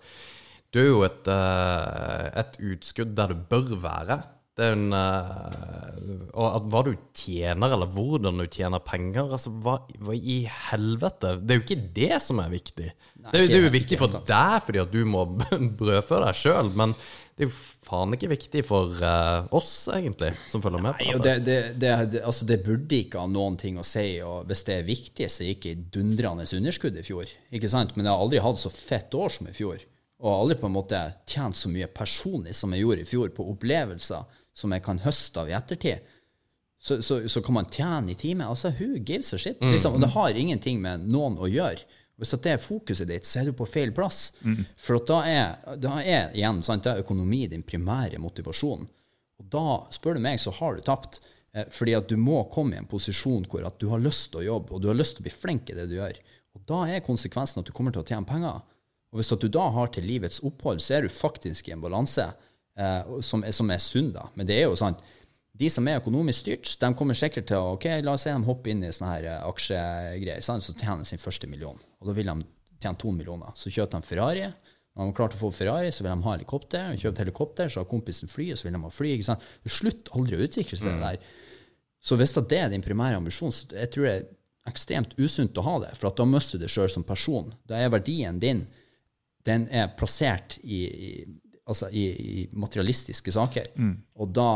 [0.72, 4.22] Du er jo et, eh, et utskudd der du bør være.
[4.56, 9.52] Det er en eh, Og at hva du tjener, eller hvordan du tjener penger Altså,
[9.62, 11.36] hva, hva i helvete?
[11.40, 12.90] Det er jo ikke det som er viktig.
[12.92, 15.26] det, er, det er jo viktig for deg fordi at du må
[15.80, 16.96] brødfø deg sjøl, men
[17.36, 17.56] det er jo
[17.90, 22.22] faen ikke viktig for uh, oss, egentlig, som følger med Nei, det, det, det, det,
[22.26, 25.46] altså det burde ikke ha noen ting å si, og hvis det er viktig, så
[25.48, 27.30] gikk jeg i dundrende underskudd i fjor.
[27.50, 27.96] Ikke sant?
[27.96, 29.82] Men jeg har aldri hatt så fett år som i fjor.
[30.20, 33.46] Og aldri på en måte tjent så mye personlig som jeg gjorde i fjor, på
[33.54, 36.16] opplevelser som jeg kan høste av i ettertid.
[36.80, 38.46] Så, så, så kan man tjene i time.
[38.48, 39.60] Altså, who gives a shit?
[39.60, 41.84] Liksom, og det har ingenting med noen å gjøre.
[42.20, 44.30] Hvis det er fokuset ditt, så er du på feil plass.
[44.76, 48.84] For at da er, da er igjen sant, da er økonomi din primære motivasjon.
[49.40, 49.62] Og da,
[49.96, 51.22] spør du meg, så har du tapt.
[51.56, 54.42] Eh, Fordi at du må komme i en posisjon hvor at du har lyst til
[54.42, 56.20] å jobbe, og du har lyst til å bli flink i det du gjør.
[56.58, 58.60] Og da er konsekvensen at du kommer til å tjene penger.
[59.10, 61.82] Og hvis at du da har til livets opphold, så er du faktisk i en
[61.82, 64.28] balanse eh, som, som er sunn, da.
[64.36, 65.00] Men det er jo sant.
[65.60, 68.46] De som er økonomisk styrt, de kommer sikkert til å ok, la oss si de
[68.46, 70.64] hopper inn i sånne her eh, aksjegreier, sant?
[70.64, 71.76] så tjener de sin første million.
[72.00, 72.36] Og da vil de
[72.80, 73.52] tjene to millioner.
[73.60, 74.46] Så kjøper de Ferrari.
[74.48, 76.88] Når de har klart å få Ferrari, så vil de ha helikopter.
[76.94, 79.14] Og kjøpt helikopter, så har kompisen fly, og så vil de ha fly.
[79.14, 79.46] ikke sant?
[79.68, 81.32] Slutt aldri å utvikle seg, det der.
[82.00, 84.28] Så hvis det er din primære ambisjon, så jeg tror det er
[84.70, 85.92] ekstremt usunt å ha det.
[86.00, 87.52] For at da mister du deg sjøl som person.
[87.68, 88.64] Da er verdien din
[89.48, 91.10] den er plassert i, i,
[91.64, 93.70] altså i, i materialistiske saker.
[94.20, 94.48] Og da,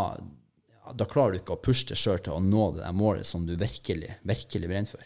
[0.92, 3.46] da klarer du ikke å pushe deg sjøl til å nå det der målet som
[3.48, 5.04] du virkelig, virkelig brenner for.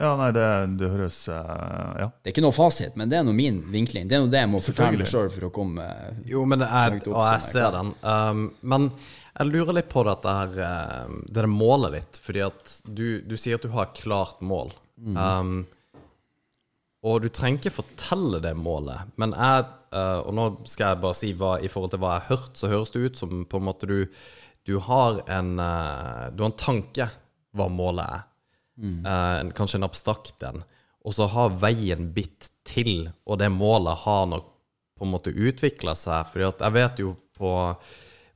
[0.00, 0.44] Ja, nei, det,
[0.80, 1.34] det høres uh,
[2.00, 2.08] Ja.
[2.10, 4.08] Det er ikke noe fasit, men det er nå min vinkling.
[4.08, 5.88] Det er noe det jeg må fortelle meg sjøl for å komme
[6.28, 7.92] Jo, men det er, opp og jeg ser den.
[8.00, 8.88] Um, men
[9.32, 10.56] jeg lurer litt på dette her
[11.06, 12.18] um, Det der målet ditt.
[12.24, 14.72] Fordi at du, du sier at du har et klart mål.
[15.02, 15.62] Um,
[17.02, 19.64] og du trenger ikke fortelle det målet, men jeg
[19.96, 22.54] uh, Og nå skal jeg bare si hva i forhold til hva jeg har hørt,
[22.58, 23.98] så høres det ut som på en måte du
[24.66, 27.08] Du har en uh, Du har en tanke
[27.52, 28.22] hva målet er.
[28.82, 29.00] Mm.
[29.04, 30.62] Uh, kanskje en abstrakt en.
[31.02, 34.48] Og så har veien bitt til, og det målet har nok
[34.98, 36.30] på en måte utvikla seg.
[36.46, 37.52] At jeg vet jo på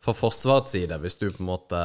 [0.07, 1.79] fra Forsvarets side, hvis du på en måte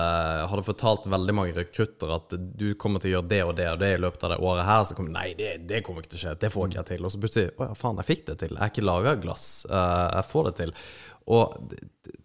[0.50, 3.80] hadde fortalt veldig mange rekrutter at du kommer til å gjøre det og det og
[3.82, 6.20] det i løpet av det året her, så kommer Nei, det, det kommer ikke til
[6.20, 6.34] å skje.
[6.44, 7.08] Det får ikke jeg til.
[7.08, 8.54] Og så plutselig Å ja, faen, jeg fikk det til.
[8.54, 9.48] Jeg er ikke laga glass.
[9.66, 10.76] Uh, jeg får det til.
[11.32, 11.76] Og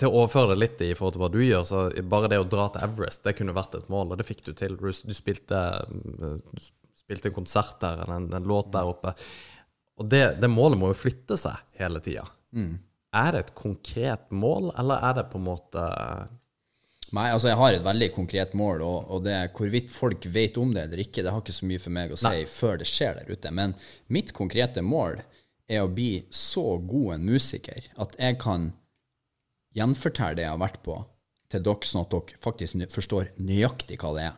[0.00, 2.48] til å overføre det litt i forhold til hva du gjør, så bare det å
[2.48, 4.78] dra til Everest, det kunne vært et mål, og det fikk du til.
[4.80, 6.64] Du, spilte, du
[6.98, 9.14] spilte en konsert der, eller en, en låt der oppe.
[10.00, 12.26] Og det, det målet må jo flytte seg hele tida.
[13.16, 15.86] Er det et konkret mål, eller er det på en måte
[17.14, 20.56] Nei, altså jeg har et veldig konkret mål, og, og det er hvorvidt folk vet
[20.58, 22.88] om det eller ikke, det har ikke så mye for meg å si før det
[22.90, 23.52] skjer der ute.
[23.54, 23.76] Men
[24.12, 25.20] mitt konkrete mål
[25.70, 28.72] er å bli så god en musiker at jeg kan
[29.76, 30.96] gjenfortelle det jeg har vært på,
[31.52, 34.36] til dere, sånn at dere faktisk forstår nøyaktig hva det er.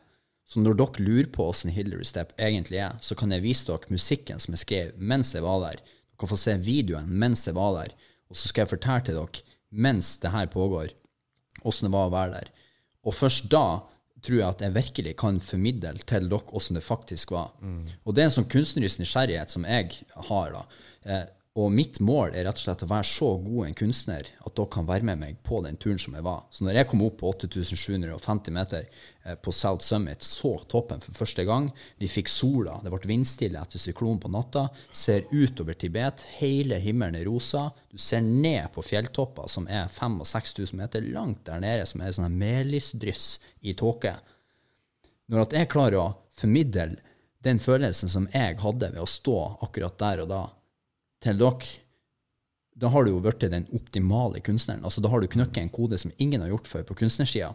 [0.49, 3.93] Så når dere lurer på åssen Hillary Step egentlig er, så kan jeg vise dere
[3.93, 5.83] musikken som jeg skrev mens jeg var der.
[5.83, 7.93] Dere kan få se videoen mens jeg var der,
[8.29, 10.95] og så skal jeg fortelle til dere mens det her pågår,
[11.69, 12.53] åssen det var å være der.
[13.05, 13.83] Og først da
[14.25, 17.53] tror jeg at jeg virkelig kan formidle til dere åssen det faktisk var.
[18.05, 20.65] Og det er en sånn kunstnerisk nysgjerrighet som jeg har, da.
[21.59, 24.71] Og mitt mål er rett og slett å være så god en kunstner at dere
[24.71, 26.45] kan være med meg på den turen som jeg var.
[26.55, 31.19] Så når jeg kom opp på 8750 meter eh, på South Summit, så toppen for
[31.19, 31.67] første gang,
[31.99, 37.19] vi fikk sola, det ble vindstille etter syklonen på natta, ser utover Tibet, hele himmelen
[37.19, 41.65] er rosa, du ser ned på fjelltopper som er 5000 og 6000 meter langt der
[41.65, 43.27] nede, som er sånne melisdryss
[43.67, 44.15] i tåke.
[45.27, 46.07] Når at jeg klarer å
[46.39, 47.01] formidle
[47.43, 49.37] den følelsen som jeg hadde ved å stå
[49.67, 50.45] akkurat der og da,
[51.25, 51.77] til dere,
[52.79, 54.85] da har du jo blitt den optimale kunstneren.
[54.87, 57.49] Altså, da har du knøkket en kode som ingen har gjort før på kunstnersida.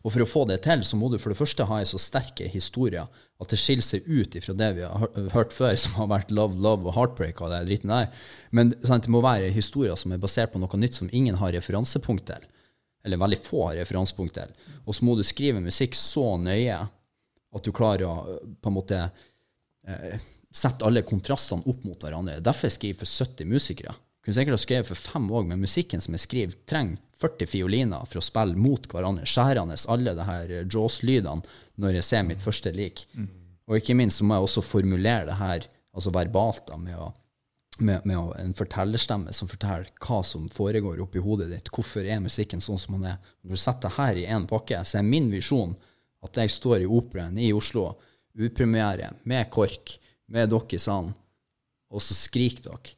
[0.00, 2.00] Og for å få det til, så må du for det første ha en så
[2.00, 6.08] sterke historie at det skiller seg ut ifra det vi har hørt før, som har
[6.08, 8.08] vært love, love og heartbreak og det dritten der.
[8.56, 11.52] Men sant, det må være historier som er basert på noe nytt som ingen har
[11.52, 12.48] referansepunkt til.
[13.04, 14.56] Eller veldig få har referansepunkt til.
[14.86, 19.04] Og så må du skrive musikk så nøye at du klarer å på en måte
[20.50, 22.40] sette alle kontrastene opp mot hverandre.
[22.42, 23.94] Derfor jeg skriver for 70 musikere.
[24.20, 28.08] Kunne sikkert ha skrevet for fem òg, men musikken som jeg skriver, trenger 40 fioliner
[28.08, 31.44] for å spille mot hverandre, skjærende alle de her Jaws-lydene
[31.80, 33.06] når jeg ser mitt første lik.
[33.70, 37.08] Og ikke minst så må jeg også formulere det her altså verbalt da, med, å,
[37.80, 41.72] med, med å, en fortellerstemme som forteller hva som foregår oppi hodet ditt.
[41.72, 43.32] Hvorfor er musikken sånn som den er?
[43.42, 45.76] Når du setter det her i én pakke, så er min visjon
[46.26, 47.94] at jeg står i Operaen i Oslo,
[48.40, 49.96] utpremiere, med KORK,
[50.30, 51.12] med dere i salen,
[51.90, 52.96] og så skriker dere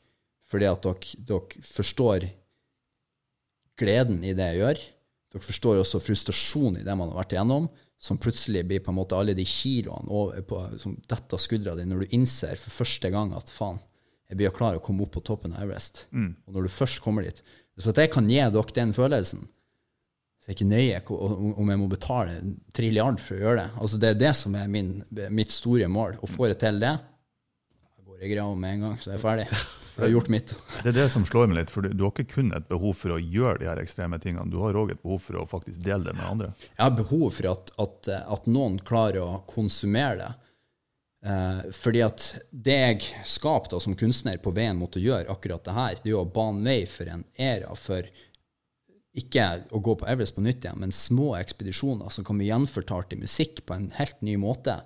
[0.53, 2.27] fordi at dere, dere forstår
[3.81, 4.83] gleden i det jeg gjør.
[5.33, 7.71] Dere forstår også frustrasjonen i det man har vært igjennom,
[8.03, 11.77] som plutselig blir på en måte alle de kiloene over på, som detter av skuldra
[11.79, 13.81] di når du innser for første gang at faen,
[14.29, 16.07] jeg blir klar å komme opp på toppen av Everest.
[16.47, 17.43] Og når du først kommer dit
[17.79, 19.47] Så at jeg kan gi dere den følelsen,
[20.43, 21.01] så er ikke nøye
[21.57, 22.35] om jeg må betale
[22.75, 23.71] trilliard for å gjøre det.
[23.79, 26.19] Altså Det er det som er min, mitt store mål.
[26.21, 27.12] Og får jeg til det, jeg
[28.23, 29.47] i grava med en gang, så jeg er ferdig.
[29.93, 30.53] Jeg har gjort mitt.
[30.81, 33.13] Det er det som slår meg litt, for du, har ikke kun et behov for
[33.13, 36.07] å gjøre de her ekstreme tingene, du har òg et behov for å faktisk dele
[36.07, 36.49] det med andre.
[36.71, 38.09] Jeg har behov for at, at,
[38.39, 40.31] at noen klarer å konsumere det.
[41.23, 45.77] Eh, fordi at det jeg skapte som kunstner på veien mot å gjøre akkurat det
[45.77, 48.09] her, det er jo å bane vei for en æra for
[49.13, 49.45] ikke
[49.77, 53.21] å gå på Everest på nytt igjen, men små ekspedisjoner som kan bli gjenfortalt i
[53.21, 54.79] musikk på en helt ny måte.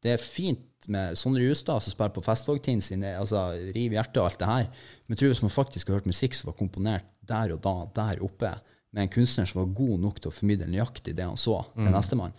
[0.00, 4.30] Det er fint med Sondre Justad som spiller på Festvågtind sine, altså Riv hjertet og
[4.30, 4.68] alt det her,
[5.04, 7.74] men jeg tror hvis man faktisk har hørt musikk som var komponert der og da,
[7.98, 8.54] der oppe,
[8.90, 11.92] med en kunstner som var god nok til å formidle nøyaktig det han så, til
[11.94, 12.32] nestemann,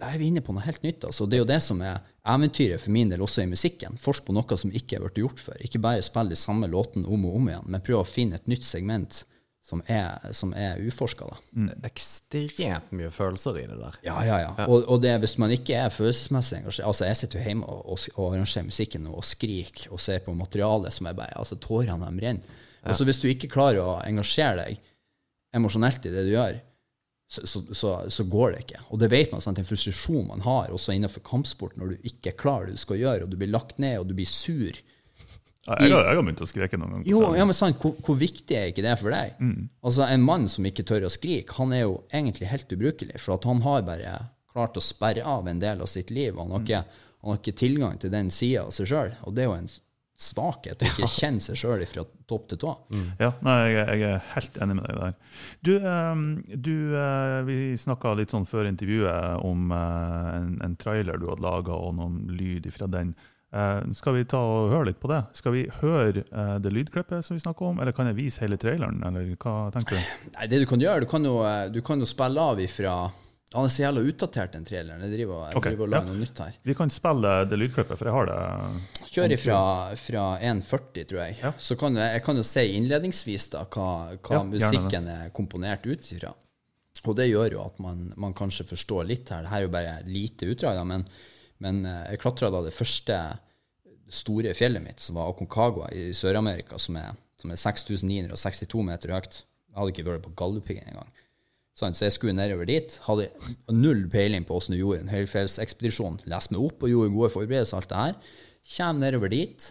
[0.00, 1.04] da er vi inne på noe helt nytt.
[1.04, 1.26] Altså.
[1.28, 1.98] Det er jo det som er
[2.32, 3.98] eventyret for min del også i musikken.
[4.00, 5.58] Forsk på noe som ikke er blitt gjort før.
[5.64, 8.48] Ikke bare spille de samme låtene om og om igjen, men prøve å finne et
[8.48, 9.22] nytt segment
[9.62, 11.28] som er, som er uforska.
[11.86, 13.98] Ekstremt mye følelser i det der.
[14.06, 14.52] Ja, ja, ja.
[14.66, 17.82] Og, og det, hvis man ikke er følelsesmessig engasjert Altså, jeg sitter jo hjemme og,
[17.92, 22.08] og, og arrangerer musikken og skriker og ser på materialet som er bare Altså, tårene
[22.08, 22.58] de renner.
[22.80, 24.80] Altså, hvis du ikke klarer å engasjere deg
[25.56, 26.60] emosjonelt i det du gjør,
[27.30, 28.80] så, så, så, så går det ikke.
[28.90, 32.32] Og det vet man, sant, den frustrasjonen man har også innenfor kampsport når du ikke
[32.40, 34.80] klarer det du skal gjøre, og du blir lagt ned, og du blir sur.
[35.68, 37.08] Ja, Jeg har, jeg har begynt å skrike noen ganger.
[37.10, 39.34] Jo, ja, men sant, hvor, hvor viktig er ikke det for deg?
[39.84, 43.36] Altså, En mann som ikke tør å skrike, han er jo egentlig helt ubrukelig, for
[43.36, 44.14] at han har bare
[44.54, 46.38] klart å sperre av en del av sitt liv.
[46.40, 46.80] Han har ikke,
[47.20, 49.68] han har ikke tilgang til den sida av seg sjøl, og det er jo en
[50.20, 52.72] svakhet å ikke kjenne seg sjøl fra topp til tå.
[53.20, 55.14] Ja, nei, jeg, jeg er helt enig med deg der.
[55.64, 61.20] Du, eh, du eh, vi snakka litt sånn før intervjuet om eh, en, en trailer
[61.20, 63.14] du hadde laga, og noen lyd fra den.
[63.50, 65.24] Eh, skal vi ta og høre litt på det?
[65.34, 68.58] Skal vi høre eh, det lydklippet som vi snakker om, eller kan jeg vise hele
[68.60, 70.12] traileren, eller hva tenker du?
[70.36, 72.94] Nei, det du kan gjøre, du kan jo, eh, du kan jo spille av ifra
[73.50, 75.00] Han er så jævla utdatert, den traileren.
[75.02, 75.72] Jeg driver, jeg okay.
[75.72, 76.00] driver og ja.
[76.06, 76.58] noe nytt her.
[76.62, 79.08] Vi kan spille det lydklippet, for jeg har det.
[79.10, 79.56] Kjør ifra
[79.98, 81.34] fra 1,40, tror jeg.
[81.40, 81.50] Ja.
[81.58, 85.82] Så kan jeg, jeg kan jo si innledningsvis da hva, hva Ja, musikken er komponert
[85.90, 86.30] ut ifra.
[87.10, 89.42] Og det gjør jo at man, man kanskje forstår litt her.
[89.42, 91.08] Det her er jo bare lite utdrag, da, men,
[91.64, 93.16] Men eh, jeg klatra da det første
[94.10, 99.42] store fjellet mitt, som var Aconcagua i Sør-Amerika, som er, er 6962 meter høyt.
[99.70, 101.10] Jeg hadde ikke vært på Galdhøpiggen engang.
[101.78, 102.96] Sånn, så jeg skulle nedover dit.
[103.06, 103.28] Hadde
[103.72, 106.18] null peiling på åssen du gjorde en høyfjellsekspedisjon.
[106.28, 107.78] Leste meg opp og gjorde gode forberedelser.
[107.78, 108.34] alt det her.
[108.74, 109.70] Kjem nedover dit.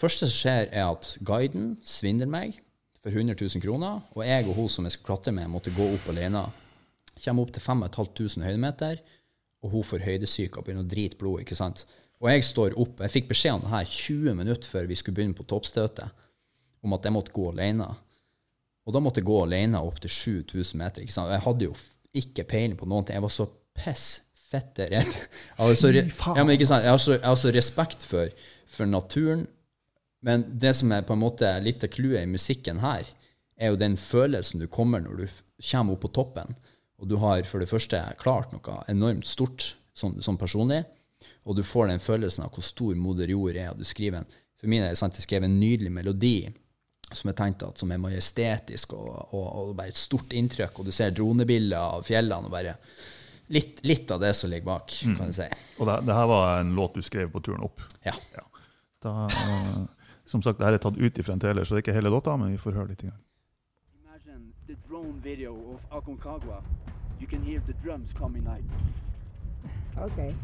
[0.00, 2.56] første som skjer, er at guiden svindler meg
[3.02, 5.86] for 100 000 kroner, og jeg og hun som jeg skulle klatre med, måtte gå
[5.94, 6.46] opp alene.
[7.20, 9.00] Kommer opp til 5500 høydemeter,
[9.60, 11.42] og hun får høydesyke og begynner å drite blod.
[11.42, 11.84] ikke sant?
[12.20, 13.00] Og jeg står opp.
[13.04, 16.16] Jeg fikk beskjed om det her 20 minutter før vi skulle begynne på toppstøtet,
[16.84, 17.88] om at jeg måtte gå alene.
[18.88, 21.04] Og da måtte jeg gå alene opp til 7000 meter.
[21.04, 21.32] ikke sant?
[21.32, 21.76] Jeg hadde jo
[22.16, 23.16] ikke peiling på noen ting.
[23.18, 24.08] Jeg var så piss
[24.50, 25.14] fette redd.
[25.56, 26.02] Jeg har så, ja?
[26.02, 28.32] Jeg har så, jeg har så respekt for,
[28.66, 29.44] for naturen.
[30.26, 33.06] Men det som er på en måte litt av clouet i musikken her,
[33.60, 35.38] er jo den følelsen du kommer når du
[35.70, 36.56] kommer opp på toppen,
[37.00, 40.82] og du har for det første klart noe enormt stort som, som personlig,
[41.44, 44.38] og du får den følelsen av hvor stor moder jord er, og du skriver en
[44.60, 46.50] For min er det sant, jeg skrev en nydelig melodi
[47.16, 50.86] som er tenkt at som er majestetisk og, og, og, bare et stort inntrykk, og
[50.86, 52.76] du ser dronebilder av fjellene og bare
[53.50, 55.48] litt, litt av det som ligger bak, kan jeg si.
[55.80, 57.82] Og det, det her var en låt du skrev på turen opp?
[58.06, 58.14] Ja.
[58.36, 58.46] Ja.
[59.02, 59.80] Da, uh,
[60.28, 62.12] som sagt, det her er tatt ut ifra en trailer, så det er ikke hele
[62.12, 63.02] låta, men vi får høre litt.
[63.02, 63.18] Grann.
[64.04, 66.60] Imagine the drone video of Aconcagua.
[67.20, 68.62] You can hear the drums coming like,
[69.98, 70.34] Okay.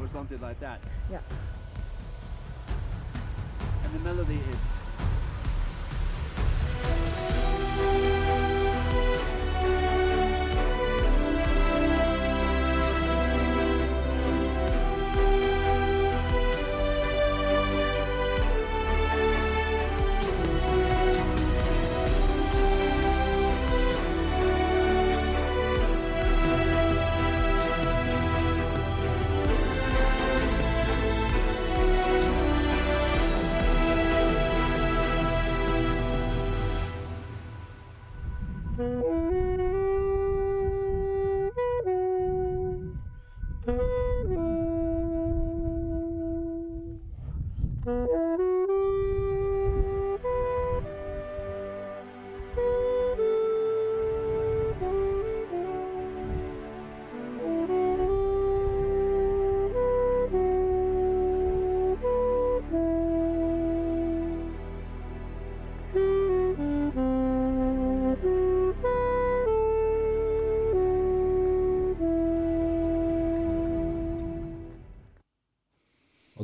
[0.00, 0.80] or something like that.
[1.10, 1.20] Yeah.
[3.84, 4.81] And the melody is.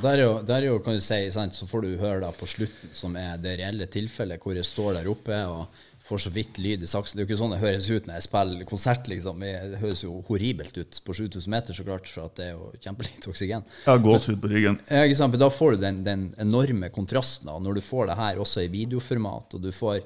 [0.09, 2.33] Der er, jo, der er jo, kan du si, sant, så får du høre da
[2.35, 6.33] på slutten, som er det reelle tilfellet, hvor jeg står der oppe og får så
[6.33, 7.19] vidt lyd i saksen.
[7.19, 9.45] Det er jo ikke sånn det høres ut når jeg spiller konsert, liksom.
[9.45, 12.71] Det høres jo horribelt ut på 7000 meter, så klart, for at det er jo
[12.85, 13.67] kjempelite oksygen.
[13.85, 14.81] Ja, gåsehud på ryggen.
[14.89, 15.35] Ja, ikke sant?
[15.35, 18.65] Men da får du den, den enorme kontrasten, og når du får det her også
[18.65, 20.01] i videoformat, og du får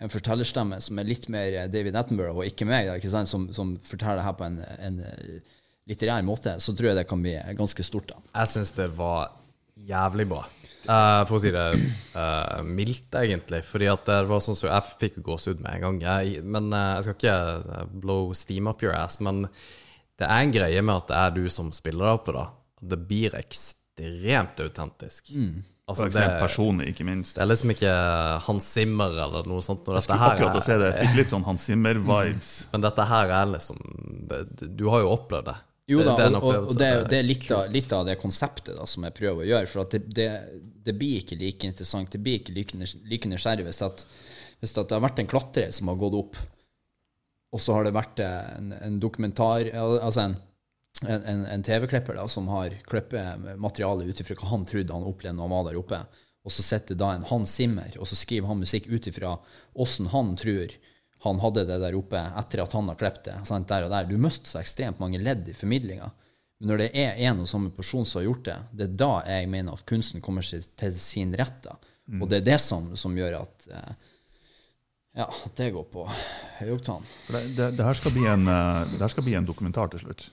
[0.00, 3.30] en fortellerstemme som er litt mer David Attenborough, og ikke meg, da, ikke sant?
[3.32, 5.02] Som, som forteller det her på en, en
[5.90, 8.14] litterær måte, så tror jeg det kan bli ganske stort.
[8.14, 8.22] da.
[8.38, 9.34] Jeg syns det var
[9.88, 10.44] jævlig bra.
[10.88, 11.64] Uh, for å si det
[12.16, 13.60] uh, mildt, egentlig.
[13.68, 16.00] Fordi at det var sånn som Jeg fikk gåsehud med en gang.
[16.06, 19.20] Jeg, men uh, jeg skal ikke blow steam up your ass.
[19.24, 19.44] Men
[20.20, 22.46] det er en greie med at det er du som spiller deg oppe, da.
[22.80, 25.30] Det blir ekstremt autentisk.
[25.36, 25.60] Mm.
[25.90, 27.34] Altså, det, personlig, ikke minst.
[27.34, 27.92] det er liksom ikke
[28.44, 29.88] Hans Zimmer eller noe sånt.
[29.90, 30.92] Jeg skulle akkurat å si det.
[30.92, 32.52] Jeg fikk litt sånn Hans Zimmer-vibes.
[32.72, 33.80] Men dette her er liksom
[34.30, 35.56] det- Du har jo opplevd det.
[35.90, 38.86] Jo da, det og, og, det, det er litt av, litt av det konseptet da,
[38.86, 39.70] som jeg prøver å gjøre.
[39.70, 40.28] For det, det,
[40.86, 44.04] det blir ikke like interessant, det blir ikke like, nys- nysgjerrig hvis, at,
[44.62, 46.38] hvis at det har vært en klatrer som har gått opp,
[47.50, 50.36] og så har det vært en, en dokumentar Altså en,
[51.02, 55.34] en, en, en TV-klipper som har klippet materialet ut ifra hva han trodde han opplevde
[55.34, 55.98] når han var der oppe.
[56.46, 59.34] Og så sitter da en Hans Zimmer, og så skriver han musikk ut ifra
[59.74, 60.70] åssen han tror
[61.20, 63.36] han hadde det der oppe etter at han har klippet det.
[63.48, 64.08] Sant, der og der.
[64.08, 66.08] Du mister så ekstremt mange ledd i formidlinga.
[66.60, 69.10] Men når det er en og samme person som har gjort det, det er da
[69.28, 71.62] jeg mener at kunsten kommer til sin rett.
[71.64, 71.76] da.
[72.18, 73.92] Og det er det som, som gjør at eh,
[75.20, 76.04] ja, at det går på
[76.60, 77.06] høyoktan.
[77.28, 80.26] Det, det, det, her skal bli en, eh, det skal bli en dokumentar til slutt.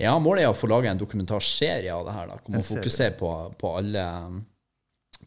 [0.00, 2.30] Ja, målet er å få lage en dokumentarserie av det her.
[2.30, 4.06] da, Hvor man fokuserer på, på, alle,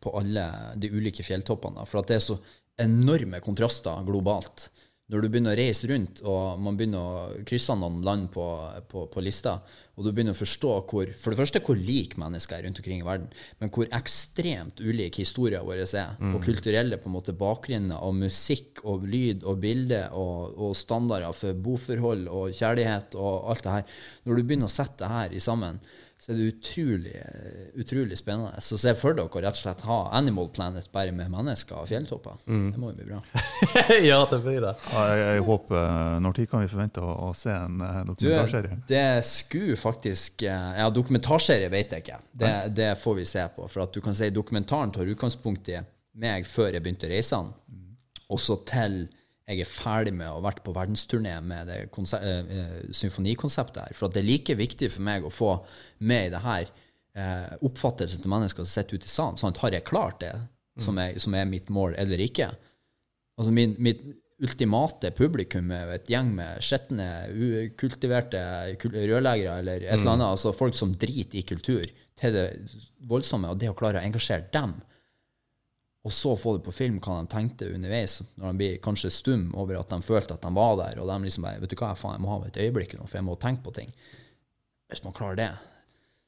[0.03, 1.79] på alle de ulike fjelltoppene.
[1.79, 2.39] da, For at det er så
[2.81, 4.69] enorme kontraster globalt.
[5.11, 8.43] Når du begynner å reise rundt, og man begynner å krysse noen land på,
[8.89, 9.57] på, på lista,
[9.93, 13.03] og du begynner å forstå hvor, for det første hvor like mennesker er rundt omkring
[13.03, 13.27] i verden,
[13.59, 18.81] men hvor ekstremt ulike historien vår er, og kulturelle på en måte bakgrunner, og musikk
[18.87, 23.99] og lyd og bilde og, og standarder for boforhold og kjærlighet og alt det her.
[24.23, 25.83] Når du begynner å sette det her i sammen,
[26.19, 27.13] så er det utrolig,
[27.75, 28.61] utrolig spennende.
[28.63, 31.89] Så se for dere å rett og slett ha Animal Planet bare med mennesker og
[31.89, 32.37] fjelltopper.
[32.45, 33.19] Det må jo bli bra.
[34.09, 34.75] ja, det blir det.
[34.93, 38.77] Ja, jeg, jeg håper eh, Når tid kan vi forvente å, å se en dokumentarserie?
[38.79, 42.21] Du, det skulle faktisk eh, Ja, dokumentarserie vet jeg ikke.
[42.31, 43.67] Det, det får vi se på.
[43.67, 45.81] For at du kan si dokumentaren tar utgangspunkt i
[46.23, 47.51] meg før jeg begynte reisene,
[48.29, 49.03] og også til
[49.49, 53.97] jeg er ferdig med å ha vært på verdensturné med det eh, symfonikonseptet her.
[53.97, 55.57] For at det er like viktig for meg å få
[56.07, 59.39] med i det her eh, oppfattelsen til mennesker som sitter ute i salen.
[59.41, 60.33] Sånn at har jeg klart det,
[60.81, 62.47] som er, som er mitt mål, eller ikke?
[63.37, 64.01] Altså min, mitt
[64.43, 68.41] ultimate publikum er et gjeng med skitne, ukultiverte
[68.81, 70.31] kul- rørleggere eller et eller annet.
[70.31, 71.85] Altså folk som driter i kultur
[72.19, 72.47] til det
[73.09, 74.75] voldsomme, og det å klare å engasjere dem,
[76.03, 79.45] og så få det på film hva de tenkte underveis, når de blir kanskje stum
[79.55, 81.93] over at de følte at de var der, og de liksom bare Vet du hva,
[81.95, 83.93] faen, jeg må ha et øyeblikk nå, for jeg må tenke på ting.
[84.91, 85.51] Hvis man klarer det,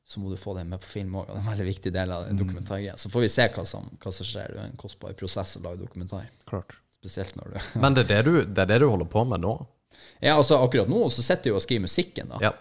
[0.08, 1.28] så må du få det med på film òg.
[1.28, 2.96] Det er en veldig viktig del av den dokumentargreia.
[3.02, 4.54] Så får vi se hva som, hva som skjer.
[4.54, 6.28] Det er en kostbar prosess å lage dokumentar.
[6.48, 6.78] Klart.
[6.96, 9.44] Spesielt når du Men det er det, du, det er det du holder på med
[9.44, 9.58] nå?
[10.22, 12.40] Ja, altså akkurat nå så sitter jeg og skriver musikken, da.
[12.44, 12.54] Ja.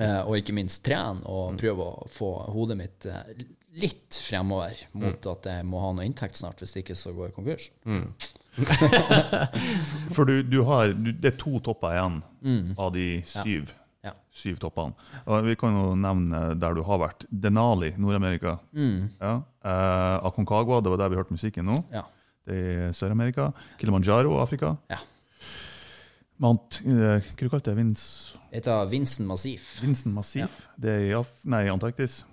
[0.00, 3.44] Eh, og ikke minst trene og prøve å få hodet mitt eh,
[3.80, 7.36] litt fremover mot at jeg må ha noe inntekt snart, hvis ikke så går jeg
[7.38, 7.70] konkurs.
[10.14, 12.18] For du, du har du, Det er to topper igjen
[12.78, 13.70] av de syv.
[13.72, 13.78] ja.
[14.02, 14.10] Ja.
[14.34, 14.96] Syv toppene.
[15.30, 17.22] Og vi kan jo nevne der du har vært.
[17.30, 18.56] Denali, Nord-Amerika.
[18.74, 19.36] Ja.
[19.62, 21.76] Eh, Aconcagua, det var der vi hørte musikken nå.
[21.78, 21.92] Mm.
[21.94, 22.02] Ja.
[22.50, 23.52] Det er Sør-Amerika.
[23.78, 24.72] Kilimanjaro, Afrika.
[24.90, 24.98] Ja.
[26.42, 27.76] Mount Hva kalte du det?
[27.78, 28.02] Vins,
[28.50, 29.68] Det heter Vincent Massif.
[29.84, 30.64] Vincent Massif.
[30.82, 32.24] Det er i Af nei, Antarktis.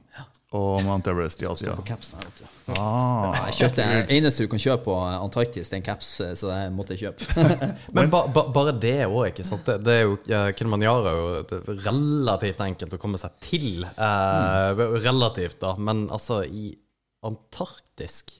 [0.58, 1.76] Og Mount Everest i Asia.
[1.78, 2.74] På capsen her, vet du.
[2.74, 6.32] Ah, Jeg kjøpte det eneste du kan kjøpe på Antarktis, det er en caps, eh,
[6.40, 7.46] så det måtte jeg kjøpe.
[7.98, 9.62] Men ba, ba, bare det òg, ikke sant.
[9.70, 10.18] Det, det er jo,
[10.58, 13.86] Kilimanjaro er jo relativt enkelt å komme seg til.
[13.94, 15.76] Eh, Relativt, da.
[15.78, 16.72] Men altså, i
[17.30, 18.39] antarktisk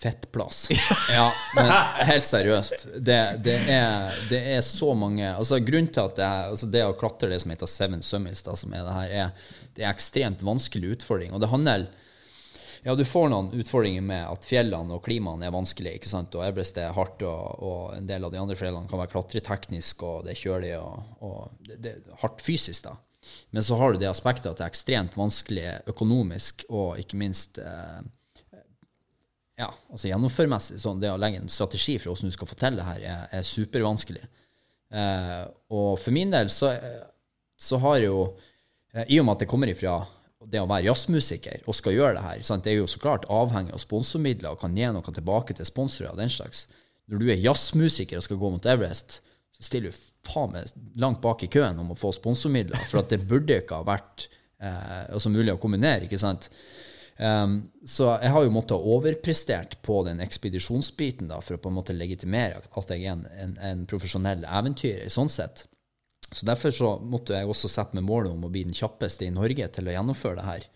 [0.00, 0.68] Fettplass.
[1.10, 1.26] Ja,
[1.56, 1.70] men
[2.08, 2.86] helt seriøst.
[2.96, 6.84] Det, det, er, det er så mange altså Grunnen til at det, er, altså det
[6.86, 9.90] å klatre det som heter Seven Summits, da, som er det her, er, det er
[9.90, 11.34] ekstremt vanskelig utfordring.
[11.36, 11.90] Og det handler
[12.82, 15.98] ja, du får noen utfordringer med at fjellene og klimaene er vanskelig.
[15.98, 16.32] ikke sant?
[16.38, 20.04] Og Everest er hardt, og, og en del av de andre fjellene kan være klatreteknisk,
[20.08, 22.88] og det er kjølig og, og det, det er hardt fysisk.
[22.88, 22.96] da.
[23.52, 27.60] Men så har du det aspektet at det er ekstremt vanskelig økonomisk, og ikke minst
[27.60, 28.00] eh,
[29.60, 30.78] ja, altså gjennomførmessig.
[30.80, 33.26] Sånn, det å legge en strategi for hvordan du skal få til det her, er,
[33.40, 34.22] er supervanskelig.
[34.90, 35.42] Eh,
[35.76, 36.72] og for min del så,
[37.60, 38.14] så har jo
[38.94, 40.00] eh, I og med at det kommer ifra
[40.50, 42.64] det å være jazzmusiker og skal gjøre det her, sant?
[42.64, 46.14] det er jo så klart avhengig av sponsormidler og kan gi noe tilbake til sponsorer
[46.14, 46.64] og den slags.
[47.10, 49.18] Når du er jazzmusiker og skal gå mot Everest,
[49.52, 53.12] så stiller du faen meg langt bak i køen om å få sponsormidler, for at
[53.12, 54.30] det burde ikke ha vært
[54.62, 56.48] eh, altså mulig å kombinere, ikke sant?
[57.20, 61.76] Um, så jeg har jo måttet overprestert på den ekspedisjonsbiten da, for å på en
[61.76, 65.66] måte legitimere at jeg er en, en, en profesjonell eventyrer, sånn sett.
[66.32, 69.34] Så derfor så måtte jeg også sette meg målet om å bli den kjappeste i
[69.34, 70.66] Norge til å gjennomføre det her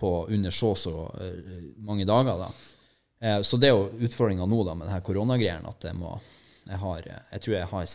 [0.00, 2.46] på under så så eh, mange dager.
[2.46, 2.50] da.
[3.20, 6.14] Eh, så det er jo utfordringa nå da med denne koronagreien, at jeg må
[6.66, 7.86] jeg, har, eh, jeg tror jeg har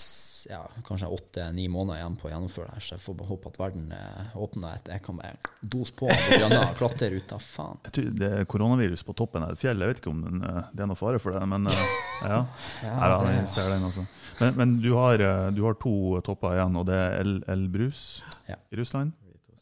[0.50, 3.60] ja, kanskje åtte-ni måneder igjen på å gjennomføre det her, så jeg får håpe at
[3.60, 4.94] verden eh, åpner etter.
[4.96, 7.82] Jeg kan bare dose på og klatre ut av faen.
[7.88, 9.82] Jeg tror det er koronavirus på toppen av et fjell.
[9.82, 12.40] Jeg vet ikke om den, eh, det er noe fare for det, men ja.
[12.86, 13.12] ja.
[13.24, 14.06] det, jeg ser den altså.
[14.42, 15.96] Men, men du, har, eh, du har to
[16.26, 18.06] topper igjen, og det er El, Elbrus
[18.50, 18.60] Ja.
[18.72, 19.16] i Russland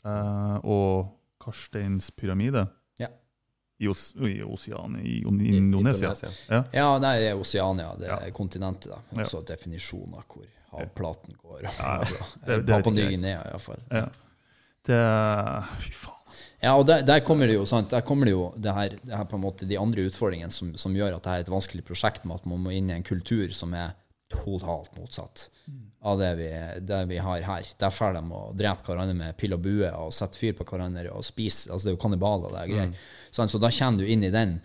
[0.03, 2.67] eh, og Karsteins pyramide.
[3.79, 6.13] I, Os i Oceania, i Indonesia.
[6.13, 6.29] Indonesia.
[6.49, 6.63] Ja.
[6.73, 8.31] Ja, nei, det er Oceania, det er Ja.
[8.31, 8.91] kontinentet.
[8.91, 9.21] da.
[9.23, 11.61] Også definisjonen av hvor havplaten går.
[11.63, 12.25] Ja, ja.
[12.45, 13.09] Papua vet Ny ikke jeg.
[13.09, 13.81] Guinea, iallfall.
[13.91, 14.05] Ja.
[14.85, 14.99] Det
[15.83, 16.19] Fy faen.
[16.63, 19.17] Ja, og der, der kommer det jo sant, der kommer det jo det her, det
[19.17, 21.83] her på en måte de andre utfordringene som, som gjør at det er et vanskelig
[21.85, 23.91] prosjekt, med at man må inn i en kultur som er
[24.33, 25.47] totalt motsatt
[26.03, 26.49] av det vi,
[26.83, 27.67] det vi har her.
[27.79, 31.13] Der får de å drepe hverandre med pil og bue og sette fyr på hverandre
[31.15, 31.71] og spise.
[31.71, 33.11] altså Det er jo kannibaler det er greier.
[33.31, 34.57] Sant, så da kommer du inn i den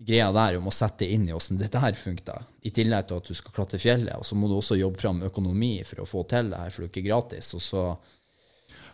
[0.00, 2.46] greia der om å sette inn i åssen dette her funker.
[2.64, 5.20] I tillegg til at du skal klatre fjellet, og så må du også jobbe fram
[5.26, 7.52] økonomi for å få til det her, for det er ikke gratis.
[7.58, 7.84] Og så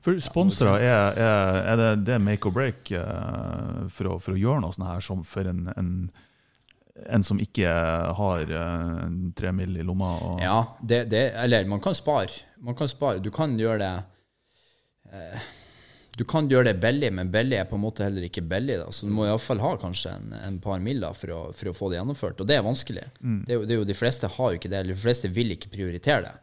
[0.02, 4.40] For sponsorer, er, er, er det, det make or break eh, for, å, for å
[4.40, 5.92] gjøre noe sånt her som for en, en,
[7.08, 7.70] en som ikke
[8.18, 9.02] har eh,
[9.36, 9.76] tre mill.
[9.76, 10.14] i lomma?
[10.42, 12.30] Ja, det, det, eller man kan spare.
[12.56, 13.18] Man kan spare.
[13.18, 13.92] Du kan gjøre det
[15.12, 15.52] eh,
[16.16, 18.78] Du kan gjøre det billig, men billig er på en måte heller ikke billig.
[18.80, 18.88] Da.
[18.92, 21.90] Så du må iallfall ha kanskje en, en par miller for å, for å få
[21.92, 22.40] det gjennomført.
[22.40, 23.04] Og det er vanskelig.
[23.20, 25.28] Det er jo, det er jo, de fleste har jo ikke det, eller de fleste
[25.28, 26.34] vil ikke prioritere det.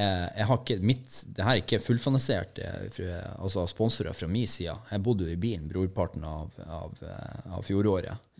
[0.00, 4.48] jeg, jeg har ikke, mitt, det her er ikke fullfinansiert eh, altså sponsorer fra min
[4.48, 4.78] side.
[4.88, 8.32] Jeg bodde jo i bilen brorparten av, av, eh, av fjoråret.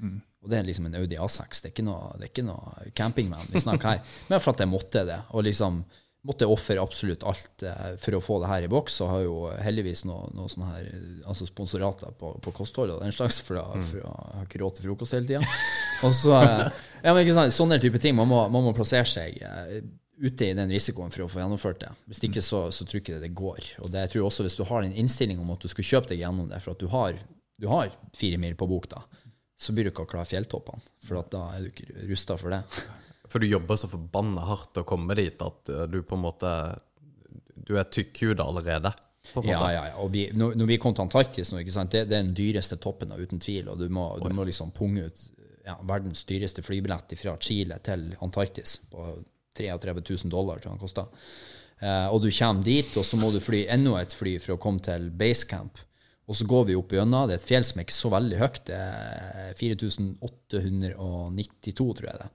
[0.43, 1.63] Og det er liksom en Audi A6.
[1.63, 4.15] Det er ikke noe, det er ikke noe campingman vi snakker her.
[4.31, 5.21] Men for at jeg måtte det.
[5.31, 5.85] Og liksom
[6.27, 9.01] måtte ofre absolutt alt eh, for å få det her i boks.
[9.03, 10.91] Og har jo heldigvis noen noe sånne her,
[11.31, 14.79] altså sponsorater på, på kosthold og den slags, for, da, for å ha ikke råd
[14.79, 15.43] til frokost hele tida.
[16.03, 16.69] Så, eh,
[17.03, 18.17] ja, sant, sånne type ting.
[18.19, 19.83] Man må, man må plassere seg eh,
[20.23, 21.93] ute i den risikoen for å få gjennomført det.
[22.11, 23.73] Hvis ikke så, så tror ikke det det går.
[23.83, 26.13] Og det jeg tror også hvis du har en innstilling om at du skal kjøpe
[26.13, 27.19] deg gjennom det, for at du har,
[27.59, 29.03] du har fire mil på bok, da,
[29.63, 30.83] så blir du ikke klare fjelltoppene.
[31.07, 32.65] For da er du ikke rusta for det.
[33.33, 36.51] For du jobber så forbanna hardt å komme dit at eh, du på en måte
[37.55, 38.91] Du er tykkhuda allerede.
[39.47, 39.95] Ja, ja, ja.
[40.03, 41.63] Og vi, når, når vi kom til Antarktis nå?
[41.63, 43.71] Det, det er den dyreste toppen, uten tvil.
[43.73, 45.25] Og du må, du må liksom punge ut
[45.65, 49.07] ja, verdens dyreste flybillett fra Chile til Antarktis på
[49.57, 51.07] 33 000 dollar, tror jeg den kosta.
[51.79, 54.61] Eh, og du kommer dit, og så må du fly enda et fly for å
[54.63, 55.81] komme til basecamp.
[56.31, 57.27] Og så går vi opp gjennom.
[57.29, 58.61] Det er et fjell som er ikke så veldig høyt.
[58.69, 62.31] Det er 4892, tror jeg det.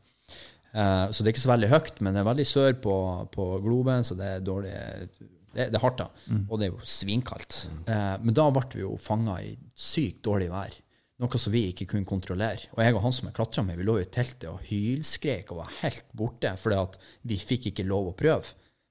[0.77, 2.95] Eh, så det er ikke så veldig høyt, men det er veldig sør på,
[3.33, 4.73] på globen, så det er dårlig
[5.57, 6.07] det, det er hardt, da.
[6.51, 7.53] Og det er jo svinkaldt.
[7.89, 10.73] Eh, men da ble vi jo fanga i sykt dårlig vær.
[11.17, 12.67] Noe som vi ikke kunne kontrollere.
[12.75, 15.63] Og jeg og han som jeg klatra med, vi lå i teltet og hylskrek og
[15.63, 16.93] var helt borte fordi at
[17.25, 18.47] vi fikk ikke lov å prøve.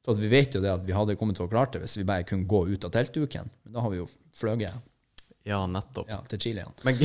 [0.06, 2.04] For vi vet jo det at vi hadde kommet til å klare det hvis vi
[2.06, 3.50] bare kunne gå ut av teltduken.
[3.66, 4.06] Men da har vi jo
[4.38, 4.84] fløyet
[5.46, 6.08] Ja, nettopp.
[6.10, 6.72] ja, til Chile igjen.
[6.86, 6.96] Men,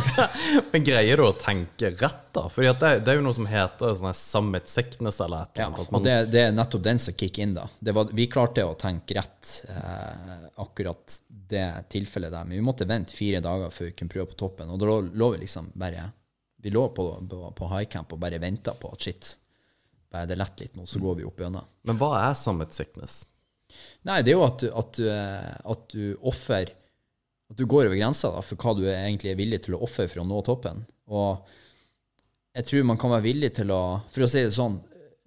[0.72, 2.42] men greier du å tenke rett, da?
[2.52, 5.86] Fordi det, det er jo noe som heter sånn summit sickness eller et eller annet.
[5.88, 7.64] Ja, og det, det er nettopp den som kicker inn, da.
[7.80, 11.16] Det var, vi klarte å tenke rett eh, akkurat
[11.50, 11.66] det
[11.96, 14.68] tilfellet der, men vi måtte vente fire dager før vi kunne prøve på toppen.
[14.70, 16.10] Og da lå, lå vi liksom bare
[16.60, 19.30] Vi lå på, på, på high camp og bare venta på at shit,
[20.10, 21.66] bare det lett litt nå, så går vi opp gjennom.
[21.86, 23.22] Men hva er summit sickness?
[24.06, 26.72] Nei, det er jo at at du, eh, at du offer
[27.50, 30.06] At du går over grensa da, for hva du egentlig er villig til å ofre
[30.10, 30.84] for å nå toppen.
[31.10, 31.48] Og
[32.54, 33.80] jeg tror man kan være villig til å
[34.10, 34.76] For å si det sånn,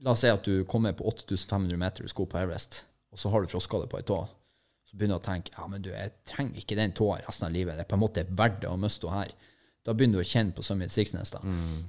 [0.04, 3.32] la oss si at du kommer på 8500 meter, du skal på Everest, og så
[3.32, 4.22] har du froskade på ei tå.
[4.88, 7.56] Så begynner du å tenke ja, men du, jeg trenger ikke den tåa resten av
[7.56, 7.76] livet.
[7.80, 9.53] Det er på en måte verdt det å miste henne her.
[9.84, 11.32] Da begynner du å kjenne på Summit Sixness.
[11.34, 11.42] da.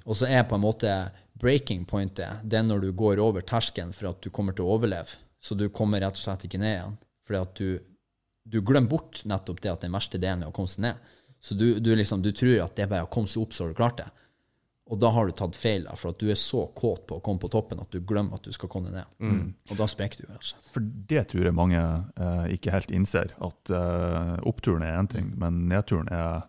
[0.05, 0.91] Og så er på en måte
[1.39, 4.75] breaking pointet det er når du går over terskelen for at du kommer til å
[4.77, 5.21] overleve.
[5.43, 6.97] Så du kommer rett og slett ikke ned igjen.
[7.27, 7.79] Fordi at du,
[8.45, 11.13] du glemmer bort nettopp det at den verste delen er å komme seg ned.
[11.45, 13.65] Så du, du, liksom, du tror at det er bare å komme seg opp, så
[13.67, 14.07] har du klart det.
[14.93, 17.23] Og da har du tatt feil, da, for at du er så kåt på å
[17.25, 19.07] komme på toppen at du glemmer at du skal komme ned.
[19.71, 20.59] Og da sprekker du, Altså.
[20.75, 25.31] For det tror jeg mange eh, ikke helt innser, at eh, oppturen er én ting,
[25.41, 26.45] men nedturen er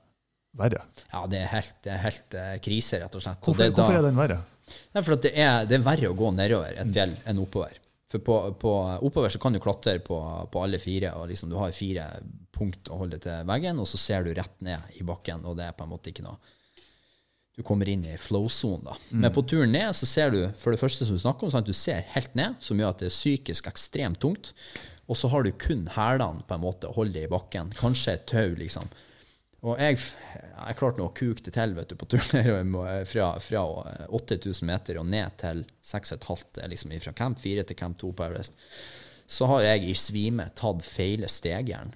[0.57, 0.83] verre.
[1.11, 3.41] Ja, det er helt, det er helt uh, krise, rett og slett.
[3.43, 4.39] Og Hvorfor, det, da- hvorfor er den verre?
[4.95, 7.75] Nei, for det er, det er verre å gå nedover et fjell enn oppover.
[8.09, 8.71] For på, på,
[9.05, 10.17] oppover så kan du klatre på,
[10.53, 12.05] på alle fire, og liksom du har fire
[12.55, 15.67] punkt å holde til veggen, og så ser du rett ned i bakken, og det
[15.67, 16.37] er på en måte ikke noe
[17.55, 18.95] Du kommer inn i flow-sonen, da.
[19.15, 21.63] Men på turen ned så ser du, for det første som du snakker om, sånn
[21.63, 24.49] at du ser helt ned, som gjør at det er psykisk ekstremt tungt.
[25.07, 27.69] Og så har du kun hælene på en måte å holde i bakken.
[27.79, 28.89] Kanskje et tau, liksom.
[29.63, 32.75] Og jeg, jeg klarte nå å kuke det til vet du, på turen
[33.11, 33.63] fra, fra
[34.13, 38.57] 8000 meter og ned til 6,5, liksom fra camp 4 til camp 2 på Everest.
[39.25, 41.95] Så har jeg i svime tatt feile stegjern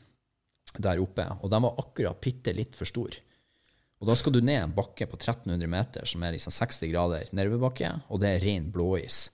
[0.78, 3.18] der oppe, og den var akkurat bitte litt for stor.
[4.00, 7.32] Og da skal du ned en bakke på 1300 meter, som er liksom 60 grader
[7.36, 9.28] nervebakke, og det er ren blåis.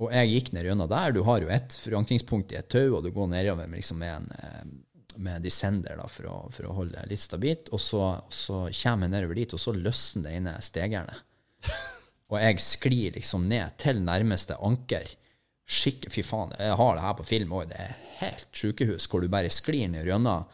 [0.00, 1.12] Og jeg gikk ned gjennom der.
[1.12, 4.14] Du har jo et forankringspunkt i et tau, og du går nedover med, liksom med
[4.14, 4.70] en eh,
[5.18, 7.72] med descender da, for, å, for å holde litt stabilt.
[7.74, 11.24] Og så, og så kommer jeg nedover dit, og så løsner det ene stegjernet.
[12.30, 15.08] Og jeg sklir liksom ned til nærmeste anker.
[15.70, 17.70] Skikk, fy faen, jeg har det her på film òg.
[17.70, 20.46] Det er helt sjukehus, hvor du bare sklir ned gjennom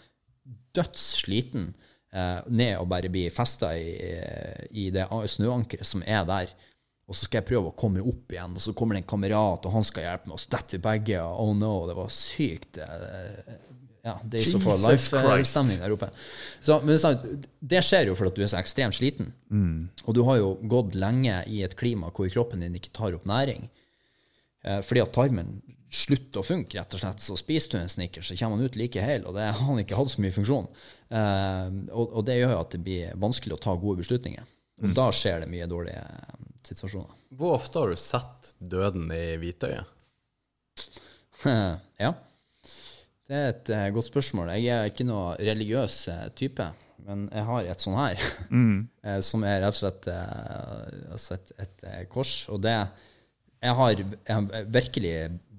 [0.77, 1.71] dødssliten
[2.13, 3.93] eh, ned og bare blir festa i,
[4.77, 6.53] i det snøankeret som er der.
[7.07, 9.67] Og så skal jeg prøve å komme opp igjen, og så kommer det en kamerat,
[9.69, 11.21] og han skal hjelpe meg, og så detter vi begge.
[11.23, 12.81] Oh no, det var sykt.
[12.83, 13.53] eh,
[14.07, 16.13] Ja, Days of Our Jesus Life-stemning der oppe.
[16.63, 16.95] Så, men
[17.59, 19.33] det skjer jo fordi du er så ekstremt sliten.
[20.07, 23.27] Og du har jo gått lenge i et klima hvor kroppen din ikke tar opp
[23.27, 23.67] næring.
[24.67, 25.57] Eh, fordi at tarmen
[25.97, 27.23] slutter å funke, rett og slett.
[27.23, 29.81] Så spiser du en Snickers, så kommer han ut like hel, og det har han
[29.83, 30.69] ikke hatt så mye funksjon.
[31.09, 34.47] Eh, og, og det gjør jo at det blir vanskelig å ta gode beslutninger.
[34.85, 37.15] Og da skjer det mye dårlige eh, situasjoner.
[37.39, 39.95] Hvor ofte har du sett døden i hvitøyet?
[42.05, 42.13] ja.
[43.27, 44.53] Det er et uh, godt spørsmål.
[44.61, 46.67] Jeg er ikke noe religiøs uh, type,
[47.07, 48.23] men jeg har et sånn her,
[49.07, 52.49] eh, som er rett og slett altså et, et kors.
[52.51, 52.73] Og det
[53.63, 55.13] Jeg har, jeg har virkelig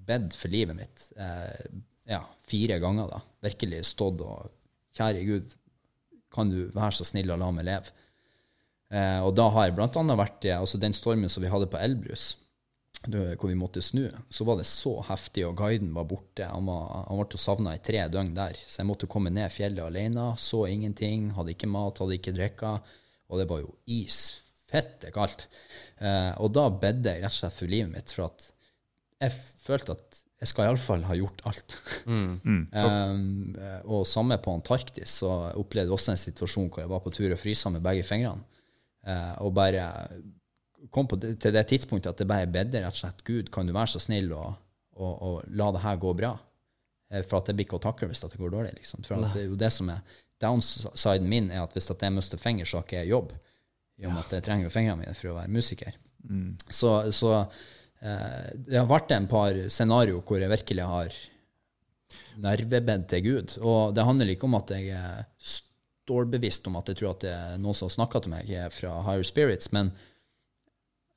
[0.07, 1.05] bedt for livet mitt
[2.07, 3.07] ja, fire ganger.
[3.13, 3.21] da.
[3.47, 4.51] Virkelig stått og
[4.97, 5.55] Kjære Gud,
[6.33, 7.95] kan du være så snill å la meg leve?
[9.23, 12.33] Og da har jeg annet vært altså den stormen som vi hadde på Elbrus,
[13.05, 16.47] hvor vi måtte snu, så var det så heftig, og guiden var borte.
[16.49, 19.85] Han, var, han ble savna i tre døgn der, så jeg måtte komme ned fjellet
[19.85, 20.31] alene.
[20.41, 22.73] Så ingenting, hadde ikke mat, hadde ikke drikka,
[23.27, 25.47] og det var jo isfette kaldt.
[26.01, 28.49] Eh, og da bedde jeg rett og slett for livet mitt, for at
[29.23, 31.73] jeg følte at jeg skal iallfall ha gjort alt.
[32.05, 37.01] Um, eh, og samme på Antarktis, så opplevde jeg også en situasjon hvor jeg var
[37.05, 38.45] på tur og frysa med begge fingrene.
[39.07, 39.87] Eh, og bare
[40.93, 43.67] kom på det, til det tidspunktet at det bare bedre rett og slett Gud, kan
[43.67, 44.55] du være så snill og,
[44.97, 46.35] og, og la det her gå bra?
[47.11, 48.73] Eh, For at det blir ikke å takle hvis det går dårlig.
[48.79, 49.05] liksom.
[49.07, 50.01] For at det er jo det som er
[50.37, 53.31] Downsiden min er at hvis at jeg mister finger, så har ikke jeg jobb.
[53.97, 55.95] I og med at jeg trenger fingrene mine for å være musiker.
[56.69, 61.15] Så, så eh, det har vært en par scenario hvor jeg virkelig har
[62.43, 63.55] nervebedd til Gud.
[63.65, 67.33] Og det handler ikke om at jeg er stålbevisst om at jeg tror at det
[67.33, 69.89] er noen som snakker til meg er fra Higher Spirits, men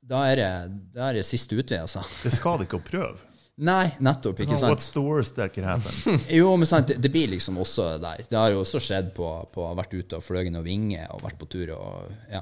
[0.01, 0.53] da er det,
[0.95, 2.01] da er det siste utvei, altså.
[2.23, 3.27] Det skal du ikke å prøve.
[3.71, 4.73] Nei, nettopp, ikke sant?
[4.73, 6.17] What's the worst that can happen?
[6.39, 8.23] Jo, men sant, det, blir liksom også der.
[8.25, 11.37] Det har jo også skjedd på, på vært ute og fløyet noen vinger og vært
[11.41, 12.41] på tur og ja,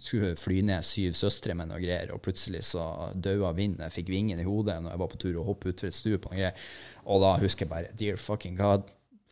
[0.00, 3.84] skulle fly ned syv søstre med noe greier, og plutselig så daua vinden.
[3.84, 6.20] Jeg fikk vingen i hodet når jeg var på tur og hoppet utfor et stue
[6.22, 6.68] på noe greier.
[7.04, 8.88] Og da husker jeg bare Dear fucking God,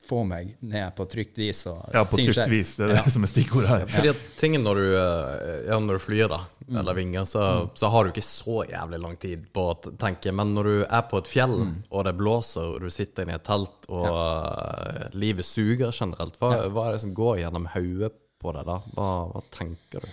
[0.06, 1.62] få meg ned på trygt vis.
[1.70, 2.50] Og Ja, på ting trygt skjer.
[2.52, 2.72] vis.
[2.76, 3.86] Det er det som er stikkordet her.
[3.94, 6.40] Fordi at tingen når du, eh, ja, når du flyr, da,
[6.80, 7.44] eller vinger, så,
[7.74, 10.32] så har du ikke så jævlig lang tid på å tenke.
[10.32, 11.56] Men når du er på et fjell,
[11.90, 16.38] og det blåser, og du sitter inne i et telt, og eh, livet suger generelt,
[16.40, 18.12] hva, hva er det som går gjennom hodet
[18.44, 18.78] på deg da?
[18.96, 20.08] Hva, hva tenker du?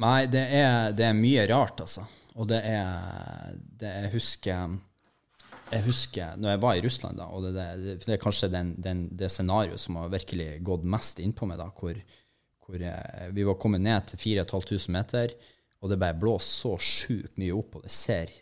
[0.00, 2.02] Nei, det er, det er mye rart, altså.
[2.36, 4.74] Og det er det Jeg husker
[5.66, 7.52] jeg husker når jeg var i Russland, da, og det,
[7.82, 11.58] det, det er kanskje den, den, det scenarioet som har virkelig gått mest innpå meg,
[11.58, 11.98] da, hvor,
[12.66, 15.34] hvor jeg, vi var kommet ned til 4500 meter,
[15.82, 18.32] og det bare blåser så sjukt mye opp, og det ser,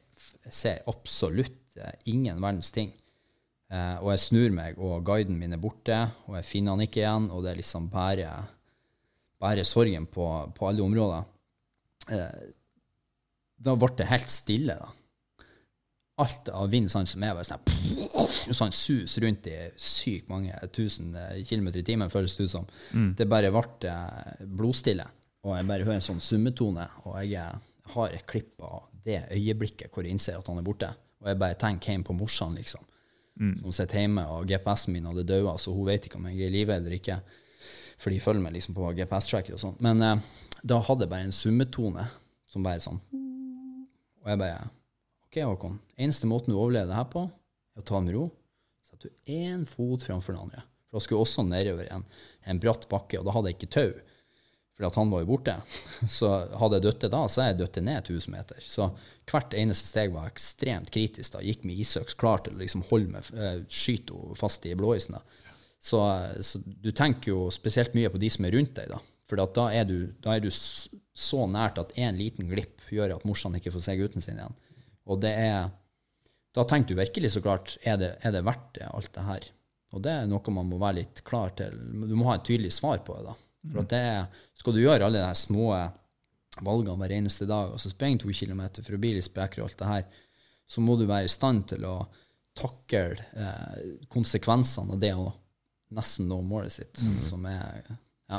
[0.48, 2.92] ser absolutt eh, ingen verdens ting.
[3.72, 5.96] Eh, og jeg snur meg, og guiden min er borte,
[6.28, 8.34] og jeg finner han ikke igjen, og det er liksom bare,
[9.42, 11.26] bare sorgen på, på alle områder.
[12.12, 12.44] Eh,
[13.64, 14.92] da ble det helt stille, da.
[16.22, 21.14] Alt av vind sånn som er, bare sånn, sånn sus rundt i sykt mange tusen
[21.18, 22.66] eh, kilometer i timen, føles det ut som.
[23.18, 25.06] Det bare ble eh, blodstille,
[25.42, 27.56] og jeg bare hører en sånn summetone, og jeg eh,
[27.96, 31.40] har et klipp av det øyeblikket hvor jeg innser at han er borte, og jeg
[31.42, 32.86] bare tenker hjem på morsan, liksom.
[33.64, 36.52] Som sitter hjemme, og GPS-en min hadde daua, så hun vet ikke om jeg er
[36.52, 37.18] i live eller ikke.
[37.98, 39.74] For de følger meg liksom på GPS-tracker og sånn.
[39.82, 40.22] Men eh,
[40.62, 42.06] da hadde jeg bare en summetone
[42.50, 43.00] som bare sånn
[44.22, 44.68] Og jeg bare
[45.34, 45.78] OK, Håkon.
[45.96, 47.24] Eneste måten du overlever det her på,
[47.74, 48.28] er å ta det med ro.
[48.86, 50.62] Setter du én fot framfor den andre.
[50.86, 52.04] For da skulle også nedover en,
[52.46, 53.88] en bratt bakke, og da hadde jeg ikke tau.
[54.76, 55.56] Fordi han var jo borte.
[56.16, 58.62] Så hadde jeg dødd da, så er jeg dødd ned 1000 meter.
[58.62, 58.86] Så
[59.30, 61.34] hvert eneste steg var ekstremt kritisk.
[61.34, 61.42] da.
[61.42, 65.18] Gikk med isøks klar til å liksom holde meg, eh, skyte henne fast i blåisen.
[65.18, 65.54] da.
[65.82, 65.98] Så,
[66.46, 69.02] så du tenker jo spesielt mye på de som er rundt deg, da.
[69.26, 73.74] For da da er du så nært at en liten glipp gjør at morsan ikke
[73.74, 74.60] får se gutten sin igjen.
[75.10, 75.72] Og det er
[76.54, 79.46] Da tenker du virkelig så klart er det, er det verdt det, alt det her?
[79.94, 81.74] Og det er noe man må være litt klar til.
[82.06, 83.24] Du må ha et tydelig svar på det.
[83.26, 83.34] da.
[83.72, 85.72] For at det er, Skal du gjøre alle de små
[86.62, 89.70] valgene hver eneste dag, og så sprenge to kilometer for å bli litt sprekere og
[89.70, 90.04] alt det her,
[90.70, 91.96] så må du være i stand til å
[92.54, 95.26] takle eh, konsekvensene av det å
[95.94, 98.38] nesten nå målet sitt, som er ja.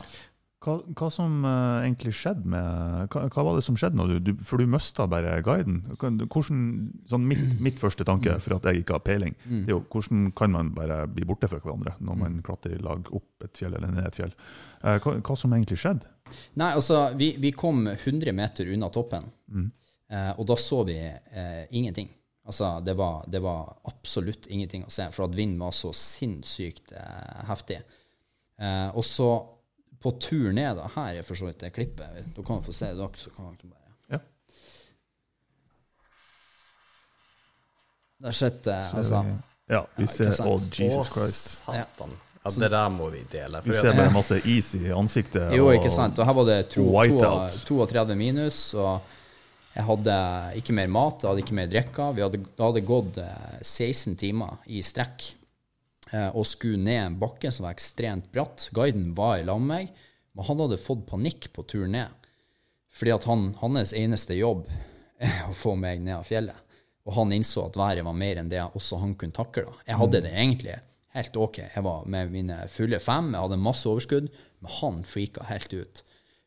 [0.65, 4.31] Hva, hva som uh, egentlig skjedde med hva, hva var det som skjedde når du,
[4.31, 5.83] du For du mista bare guiden.
[6.01, 6.63] Hvordan,
[7.11, 10.31] sånn mitt, mitt første tanke, for at jeg ikke har peiling, det er jo hvordan
[10.37, 13.77] kan man bare bli borte fra hverandre når man klatrer i lag opp et fjell
[13.77, 14.33] eller ned et fjell?
[14.81, 16.09] Uh, hva, hva som egentlig skjedde?
[16.57, 19.27] Nei, altså, vi, vi kom 100 meter unna toppen,
[20.09, 20.95] eh, og da så vi
[21.69, 22.09] ingenting.
[22.49, 26.95] Altså, det var, det var absolutt ingenting å se, for at vinden var så sinnssykt
[27.45, 27.77] heftig.
[28.97, 29.29] Og så
[30.01, 32.91] på tur ned, da, her er for så vidt det klippet, Da kan få se
[32.91, 33.81] det, dere, så kan dere bare...
[34.11, 34.19] Ja.
[38.25, 39.23] Der sitter, altså,
[39.69, 40.49] Ja, vi ser sant.
[40.49, 41.47] Å, Jesus Å, Christ.
[41.65, 42.13] satan.
[42.45, 43.61] Ja, det der må vi dele.
[43.65, 45.53] Vi ser bare masse is i ansiktet.
[45.57, 46.19] Jo, og- ikke sant.
[46.19, 46.85] Og her var det to,
[47.65, 49.01] to, 32 minus, og
[49.75, 50.17] jeg hadde
[50.61, 52.11] ikke mer mat, jeg hadde ikke mer drikke.
[52.15, 55.44] Vi hadde, hadde gått eh, 16 timer i strekk eh,
[56.33, 58.69] og skulle ned en bakke som var ekstremt bratt.
[58.75, 60.05] Guiden var i lag med meg,
[60.35, 62.29] men han hadde fått panikk på turen ned.
[62.95, 64.67] Fordi at han, hans eneste jobb
[65.23, 66.61] er å få meg ned av fjellet.
[67.05, 69.67] Og han innså at været var mer enn det også han kunne takle.
[69.85, 70.79] Jeg hadde det egentlig
[71.15, 71.61] helt ok.
[71.67, 74.31] Jeg var med mine fulle fem, jeg hadde masse overskudd,
[74.63, 76.03] men han frika helt ut.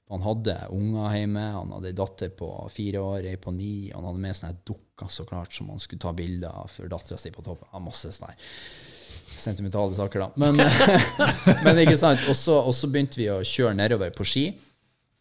[0.08, 4.22] Han hadde unger hjemme, han hadde datter på fire år, ei på ni, han hadde
[4.24, 7.44] med sånne dukker så klart som han skulle ta bilder av for dattera si på
[7.44, 7.68] toppen.
[7.84, 8.54] Masse sånne her
[9.42, 10.30] sentimentale saker, da.
[10.40, 10.62] Men,
[11.64, 12.24] men ikke sant.
[12.28, 12.36] Og
[12.74, 14.46] så begynte vi å kjøre nedover på ski.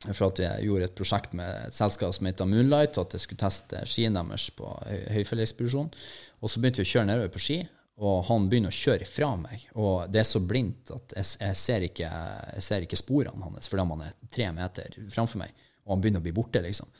[0.05, 3.41] For at vi gjorde et prosjekt med et selskap som heter Moonlight, at jeg skulle
[3.41, 5.89] teste skien deres på høy- høyfjellekspedisjon.
[6.37, 7.57] Og så begynte vi å kjøre nedover på ski,
[7.97, 9.63] og han begynner å kjøre ifra meg.
[9.81, 12.11] Og det er så blindt at jeg, jeg, ser, ikke,
[12.53, 15.65] jeg ser ikke sporene hans fordi han er tre meter framfor meg.
[15.87, 16.93] Og han begynner å bli borte, liksom.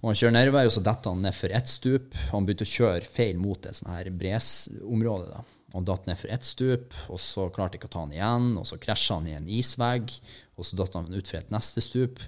[0.00, 2.16] Og han kjører nedover, og så detter han ned for ett stup.
[2.30, 5.42] Han begynte å kjøre feil mot et sånt her bresområde.
[5.72, 8.48] Han datt ned for ett stup, og så klarte ikke å ta han igjen.
[8.58, 10.16] Og så krasja han i en isvegg,
[10.58, 12.22] og så datt han ut for et neste stup.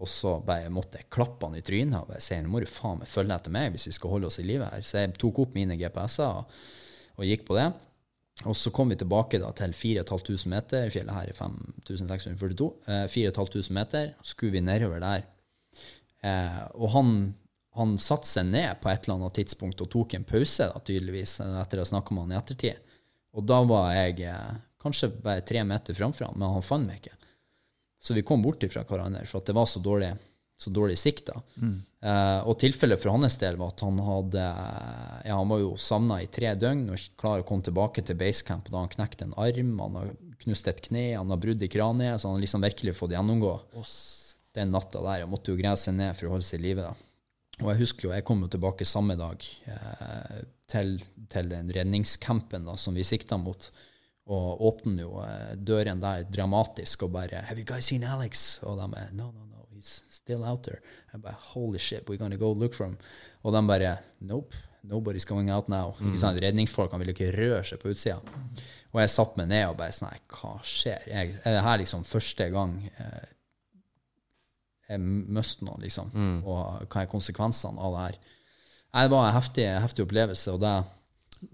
[0.00, 3.02] Og så bare måtte jeg klappe han i trynet og si nå må du faen
[3.02, 4.84] meg følge etter meg hvis vi skal holde oss i live her.
[4.86, 6.60] Så jeg tok opp mine GPS-er og,
[7.20, 7.68] og gikk på det.
[8.48, 10.88] Og så kom vi tilbake da til 4500 meter.
[10.92, 12.70] Fjellet her er 5642.
[12.88, 14.14] Eh, 4500 meter.
[14.22, 15.26] Så skulle vi nedover der.
[16.24, 17.12] Eh, og han,
[17.78, 21.36] han satte seg ned på et eller annet tidspunkt og tok en pause, da, tydeligvis,
[21.44, 22.96] etter å ha snakka med han i ettertid.
[23.38, 26.98] Og da var jeg eh, kanskje bare tre meter framfor han, men han fant meg
[26.98, 27.14] ikke.
[28.02, 30.10] Så vi kom bort ifra hverandre, for at det var så dårlig,
[30.58, 31.30] så dårlig sikt.
[31.30, 31.42] da.
[32.00, 34.46] Eh, og tilfellet for hans del var at han hadde
[35.28, 38.72] ja, han var jo savna i tre døgn og klar å komme tilbake til basecamp.
[38.72, 42.18] Da han knekte en arm, han har knust et kne, han har brudd i kraniet,
[42.18, 43.52] så han har liksom virkelig fått gjennomgå
[44.58, 45.22] den natta der.
[45.26, 46.88] Han måtte jo grave seg ned for å holde seg i live.
[46.88, 47.09] da.
[47.60, 50.96] Og jeg husker jo, jeg kom jo tilbake samme dag eh, til,
[51.32, 53.70] til den redningscampen da, som vi sikta mot,
[54.30, 58.78] og åpner jo eh, døren der dramatisk og bare 'Have you guys seen Alex?' Og
[58.78, 60.80] de bare 'No, no, no, he's still out there'.
[61.12, 62.98] Jeg bare 'Holy shit, we're gonna go look for him'.
[63.42, 66.06] Og de bare 'Nope, nobody's going out now'.
[66.06, 66.40] Ikke sant?
[66.42, 68.20] Redningsfolkene ville ikke røre seg på utsida.
[68.92, 71.02] Og jeg satte meg ned og bare sånn «Nei, Hva skjer?
[71.06, 73.26] Jeg, er det her liksom første gang eh,
[74.90, 75.00] jeg
[75.36, 76.10] must nå, liksom.
[76.44, 78.18] Og hva er konsekvensene av det her?
[78.90, 80.50] Det var en heftig, heftig opplevelse.
[80.50, 80.74] og det,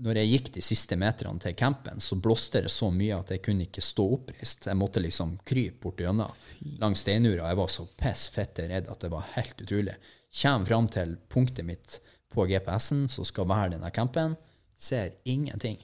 [0.02, 3.42] når jeg gikk de siste meterne til campen, så blåste det så mye at jeg
[3.44, 4.66] kunne ikke stå oppreist.
[4.66, 6.32] Jeg måtte liksom krype bort gjennom
[6.80, 7.50] langs steinura.
[7.50, 9.94] Jeg var så piss fette redd at det var helt utrolig.
[10.36, 12.00] Kjem fram til punktet mitt
[12.32, 14.34] på GPS-en som skal være denne campen,
[14.76, 15.78] ser ingenting.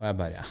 [0.00, 0.46] Og jeg bare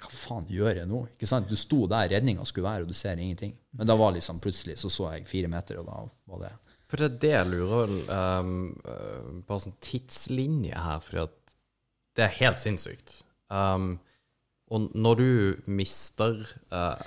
[0.00, 1.04] hva faen gjør jeg nå?
[1.14, 1.48] Ikke sant?
[1.50, 3.54] Du sto der redninga skulle være, og du ser ingenting.
[3.76, 6.02] Men da var liksom plutselig så så jeg fire meter, og da
[6.32, 6.52] var det
[6.90, 7.96] For det er det jeg lurer
[8.40, 8.54] um,
[9.46, 11.26] på, sånn tidslinje her, for
[12.16, 13.20] det er helt sinnssykt.
[13.50, 13.98] Um,
[14.70, 15.30] og når du
[15.66, 16.40] mister
[16.70, 16.98] uh,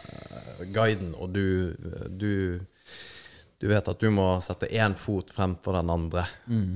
[0.76, 1.76] guiden, og du,
[2.10, 2.60] du
[3.64, 6.26] Du vet at du må sette én fot fremfor den andre,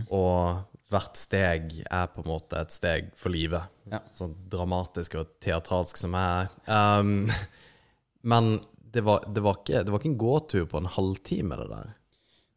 [0.08, 3.68] og hvert steg er på en måte et steg for livet.
[3.92, 4.00] Ja.
[4.16, 6.52] Sånn dramatisk og teatralsk som jeg er.
[7.00, 7.28] Um,
[8.32, 8.58] men
[8.96, 11.92] det var, det, var ikke, det var ikke en gåtur på en halvtime, det der.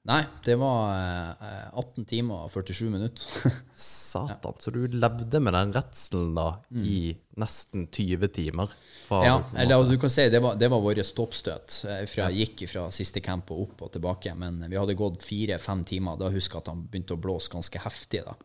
[0.08, 3.50] Nei, det var eh, 18 timer og 47 minutter.
[3.76, 4.54] Satan.
[4.58, 8.72] Så du levde med den redselen da i nesten 20 timer?
[9.06, 11.82] Fra ja, eller altså, du kan si det var, det var vårt stoppstøt.
[11.84, 14.32] eh, Fra, jeg gikk fra siste camp og opp og tilbake.
[14.40, 16.16] Men vi hadde gått fire-fem timer.
[16.20, 18.24] Da husker jeg at han begynte å blåse ganske heftig.
[18.24, 18.38] da.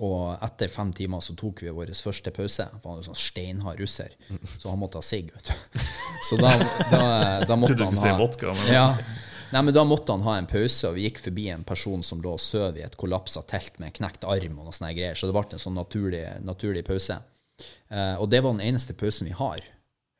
[0.00, 2.66] Og etter fem timer så tok vi vår første pause.
[2.82, 4.14] For han er jo sånn steinhard russer,
[4.58, 5.30] så han måtte ha sigg.
[6.26, 6.50] Så da,
[6.90, 7.00] da,
[7.48, 8.86] da måtte Trodde du skulle si vodka, men Ja.
[9.50, 12.20] Nei, men Da måtte han ha en pause, og vi gikk forbi en person som
[12.22, 15.26] lå og sov i et kollapsa telt med knekt arm og noe sånne greier, så
[15.26, 17.16] det ble en sånn naturlig, naturlig pause.
[17.90, 19.64] Eh, og det var den eneste pausen vi har,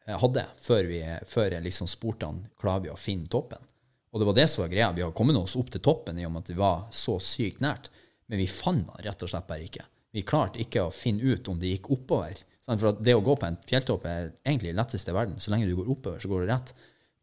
[0.06, 0.98] eh, hadde før, vi,
[1.30, 3.62] før jeg liksom spurte han klarer vi å finne toppen.
[4.10, 4.90] Og det var det som var greia.
[4.92, 7.62] Vi har kommet oss opp til toppen i og med at vi var så sykt
[7.62, 7.86] nært,
[8.26, 9.86] men vi fant han rett og slett bare ikke.
[10.10, 12.42] Vi klarte ikke å finne ut om det gikk oppover.
[12.66, 15.38] For det å gå på en fjelltopp er egentlig det letteste i verden.
[15.42, 16.74] Så lenge du går oppover, så går det rett.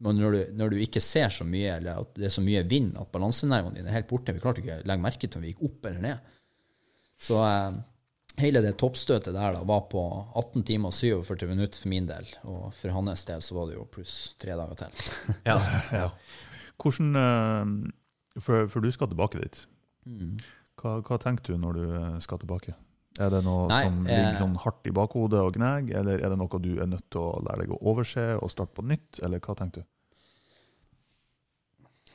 [0.04, 2.62] Men når du, når du ikke ser så mye, eller at det er så mye
[2.70, 5.46] vind at balansenervene dine er helt borte Vi klarte ikke å legge merke til om
[5.46, 6.34] vi gikk opp eller ned.
[7.18, 7.78] Så eh,
[8.44, 10.02] hele det toppstøtet der da var på
[10.38, 12.30] 18 timer og 47 minutter for min del.
[12.46, 15.02] Og for hans del så var det jo pluss tre dager til.
[15.50, 15.58] Ja.
[15.90, 16.10] Ja.
[16.78, 17.74] Hvordan eh,
[18.38, 19.64] for, for du skal tilbake dit.
[20.06, 20.36] Mm.
[20.78, 22.76] Hva, hva tenker du når du skal tilbake?
[23.18, 26.32] Er det noe Nei, som eh, ligger sånn hardt i bakhodet og gnager, eller er
[26.32, 29.22] det noe du er nødt til å lære deg å overse og starte på nytt,
[29.26, 29.94] eller hva tenker du?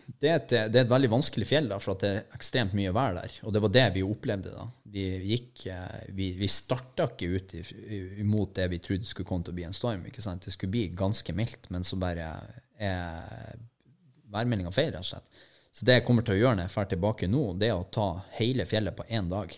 [0.03, 2.91] Det er, et, det er et veldig vanskelig fjell, da, for det er ekstremt mye
[2.95, 3.35] vær der.
[3.47, 4.51] Og det var det vi opplevde.
[4.51, 4.65] da.
[4.93, 7.55] Vi gikk, eh, vi, vi starta ikke ut
[8.27, 10.03] mot det vi trodde skulle komme til å bli en storm.
[10.07, 10.43] ikke sant?
[10.43, 12.29] Det skulle bli ganske mildt, men så bare
[12.83, 13.59] er
[14.33, 15.43] værmeldinga feil, rett og slett.
[15.73, 17.87] Så det jeg kommer til å gjøre når jeg drar tilbake nå, det er å
[17.89, 18.07] ta
[18.37, 19.55] hele fjellet på én dag.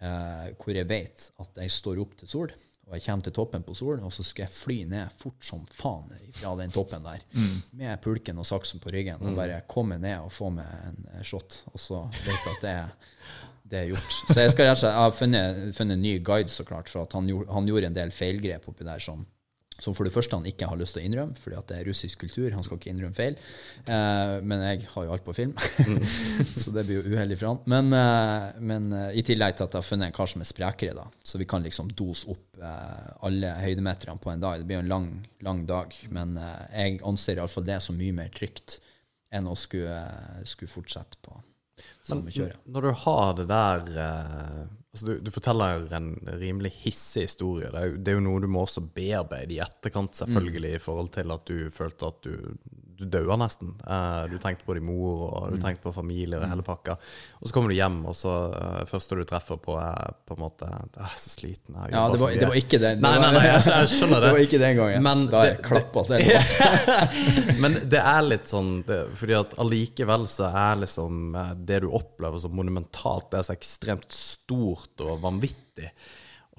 [0.00, 2.52] Eh, hvor jeg vet at jeg står opp til sol,
[2.90, 5.62] og jeg kommer til toppen på sol, og så skal jeg fly ned fort som
[5.70, 7.22] faen fra den toppen der,
[7.78, 11.22] med pulken og saksen på ryggen, og bare komme ned og få meg en eh,
[11.22, 12.90] shot, og så vet jeg at det er
[13.70, 14.14] det er gjort.
[14.26, 17.28] Så jeg, skal jeg har funnet, funnet en ny guide, så klart, for at han,
[17.46, 19.22] han gjorde en del feilgrep oppi der som,
[19.80, 21.88] som for det første han ikke har lyst til å innrømme, fordi at det er
[21.88, 22.50] russisk kultur.
[22.54, 23.38] Han skal ikke innrømme feil.
[23.84, 25.54] Eh, men jeg har jo alt på film,
[26.62, 27.62] så det blir jo uheldig for han.
[27.70, 30.50] Men, eh, men eh, i tillegg til at jeg har funnet en kar som er
[30.50, 34.60] sprekere, da, så vi kan liksom dose opp eh, alle høydemeterne på en dag.
[34.60, 35.10] Det blir jo en lang,
[35.46, 38.80] lang dag, men eh, jeg anser iallfall det som mye mer trygt
[39.32, 41.38] enn å skulle, eh, skulle fortsette på
[42.04, 42.60] samme kjøret.
[42.68, 43.88] Når du har det der
[44.92, 47.70] altså du, du forteller en rimelig hissig historie.
[47.70, 50.82] Det er, jo, det er jo noe du må også bearbeide i etterkant, selvfølgelig, i
[50.82, 52.34] forhold til at du følte at du,
[53.00, 53.72] du daua nesten.
[53.80, 56.96] Eh, du tenkte på din mor, og du tenkte på familie og hele pakka.
[57.40, 60.42] Og så kommer du hjem, og så uh, første du treffer på, er på en
[60.42, 61.78] måte Jeg er så sliten.
[61.78, 62.40] Jeg Ja, det var, mye».
[62.42, 63.02] det var ikke den.
[63.04, 64.26] Nei, nei, nei, jeg, skjønner det.
[64.26, 65.06] Det var ikke den gangen.
[65.08, 66.26] Men da jeg klappa til.
[67.62, 71.90] Men det er litt sånn det, Fordi at allikevel så er liksom eh, det du
[71.96, 75.90] opplever som monumentalt, det er så ekstremt stort og vanvittig.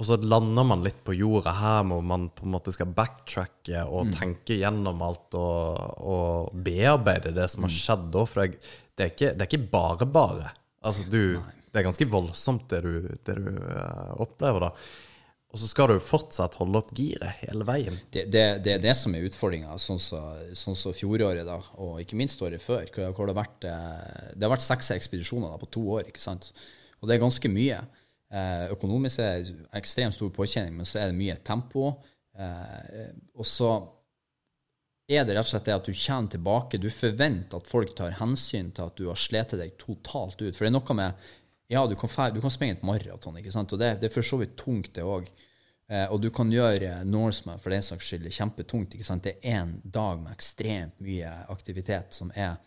[0.01, 3.83] Og så lander man litt på jorda her hvor man på en måte skal backtracke
[3.85, 8.23] og tenke gjennom alt og, og bearbeide det som har skjedd da.
[8.25, 8.57] For det,
[8.97, 10.55] er ikke, det er ikke bare bare.
[10.81, 14.73] Altså du, det er ganske voldsomt det du, det du uh, opplever da.
[15.51, 18.01] Og så skal du fortsatt holde opp giret hele veien.
[18.09, 22.01] det, det, det er det som er utfordringa, sånn som sånn som fjoråret, da, og
[22.01, 22.87] ikke minst året før.
[22.89, 26.07] Hvor, hvor det, har vært, eh, det har vært seks ekspedisjoner da, på to år.
[26.07, 26.53] ikke sant?
[27.01, 27.81] Og det er ganske mye.
[28.31, 31.89] Eh, økonomisk er det ekstremt stor påkjenning, men så er det mye tempo.
[32.37, 33.73] Eh, og så
[35.11, 36.79] er det rett og slett det at du kommer tilbake.
[36.79, 40.55] Du forventer at folk tar hensyn til at du har slitt deg totalt ut.
[40.55, 41.29] For det er noe med
[41.71, 43.71] Ja, du kan, du kan springe et maraton, ikke sant?
[43.71, 45.29] og det, det er for så vidt tungt, det òg.
[45.91, 48.95] Eh, og du kan gjøre Norseman for den saks skyld kjempetungt.
[48.95, 49.23] ikke sant?
[49.23, 52.57] Det er én dag med ekstremt mye aktivitet som, er,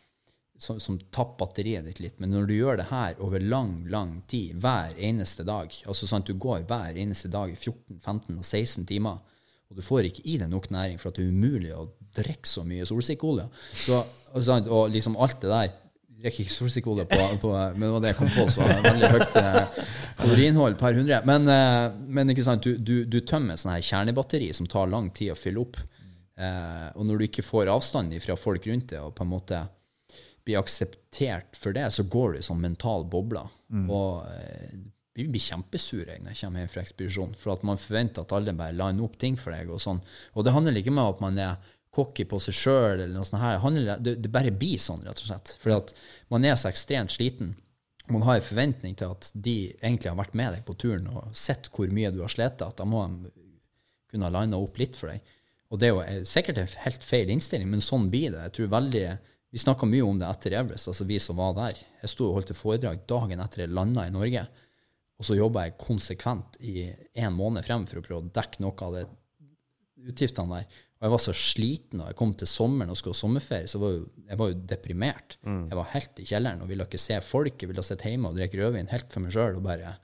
[0.58, 2.18] som, som tapper batteriet ditt litt.
[2.22, 6.26] Men når du gjør det her over lang, lang tid, hver eneste dag altså sant,
[6.26, 9.22] Du går hver eneste dag i 14, 15 og 16 timer,
[9.70, 12.48] og du får ikke i deg nok næring for at det er umulig å drikke
[12.48, 13.48] så mye solsikkeolje.
[13.86, 14.02] Så,
[14.34, 15.72] og, og liksom alt det der
[16.24, 19.38] drikker ikke solsikkeolje på, på Men det var det jeg kom på, så veldig høyt
[19.40, 19.80] eh,
[20.20, 21.26] kaloriinnhold per 100.
[21.28, 25.10] Men, eh, men ikke sant, du, du, du tømmer sånn her kjernebatteri som tar lang
[25.16, 25.80] tid å fylle opp.
[26.34, 29.64] Eh, og når du ikke får avstand fra folk rundt deg, og på en måte
[30.44, 33.44] blir akseptert for det, så går du i sånn mental boble.
[33.90, 34.74] Og eh,
[35.14, 38.54] vi blir kjempesure når jeg kommer hjem fra ekspedisjon, for at man forventer at alle
[38.56, 39.70] bare lander opp ting for deg.
[39.70, 40.02] Og sånn.
[40.34, 43.42] Og det handler ikke om at man er cocky på seg sjøl, eller noe sånt
[43.42, 43.60] her.
[43.62, 45.54] Handler, det, det bare blir sånn, rett og slett.
[45.62, 45.94] Fordi at
[46.34, 47.54] man er så ekstremt sliten.
[48.10, 51.30] Man har en forventning til at de egentlig har vært med deg på turen og
[51.38, 53.30] sett hvor mye du har slitt, at da må de
[54.12, 55.22] kunne ha landa opp litt for deg.
[55.72, 58.42] Og det er jo eh, sikkert en helt feil innstilling, men sånn blir det.
[58.48, 59.06] Jeg tror veldig,
[59.54, 61.78] Vi snakka mye om det etter Everest, altså vi som var der.
[62.02, 64.40] Jeg sto og holdt et foredrag dagen etter jeg landa i Norge,
[65.14, 66.88] og så jobba jeg konsekvent i
[67.22, 69.04] en måned frem for å prøve å dekke noe av de
[70.10, 70.80] utgiftene der.
[70.98, 73.78] Og jeg var så sliten, og jeg kom til sommeren og skulle ha sommerferie, så
[73.78, 75.38] var jo, jeg var jo deprimert.
[75.70, 77.54] Jeg var helt i kjelleren og ville ikke se folk.
[77.62, 79.94] Jeg ville sitte hjemme og drikke rødvin helt for meg sjøl og bare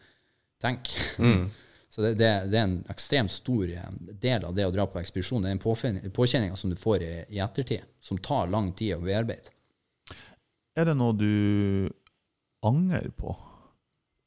[0.62, 0.94] tenke.
[1.90, 5.00] så det, det, det er en ekstremt stor eh, del av det å dra på
[5.00, 5.42] ekspedisjon.
[5.42, 9.02] Det er en påkjenning som du får i, i ettertid, som tar lang tid å
[9.02, 9.50] bearbeide.
[10.78, 11.90] Er det noe du
[12.62, 13.34] angrer på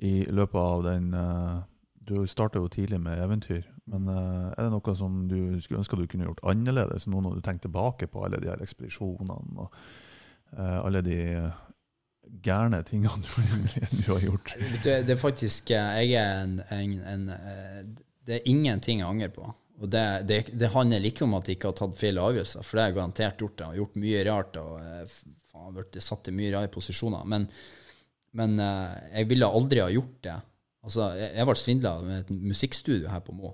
[0.04, 1.62] i løpet av den uh,
[2.04, 5.96] Du starta jo tidlig med eventyr, men uh, er det noe som du skulle ønske
[5.96, 9.78] du kunne gjort annerledes nå når du tenker tilbake på alle de her ekspedisjonene og
[10.58, 11.20] uh, alle de
[12.44, 14.54] gærne tingene du, har gjort?
[14.84, 17.84] Det, er faktisk eh, Jeg er en, en, en eh,
[18.26, 19.50] Det er ingenting jeg angrer på.
[19.84, 22.78] Og det, det, det handler ikke om at jeg ikke har tatt feil avgjørelser, for
[22.78, 23.60] det har jeg garantert gjort.
[23.60, 25.16] Jeg har gjort mye rart og eh,
[25.52, 27.28] faen, satt i mye rare posisjoner.
[27.30, 27.48] Men,
[28.40, 30.38] men jeg ville aldri ha gjort det.
[30.84, 33.54] Altså, jeg, jeg ble svindla med et musikkstudio her på Mo.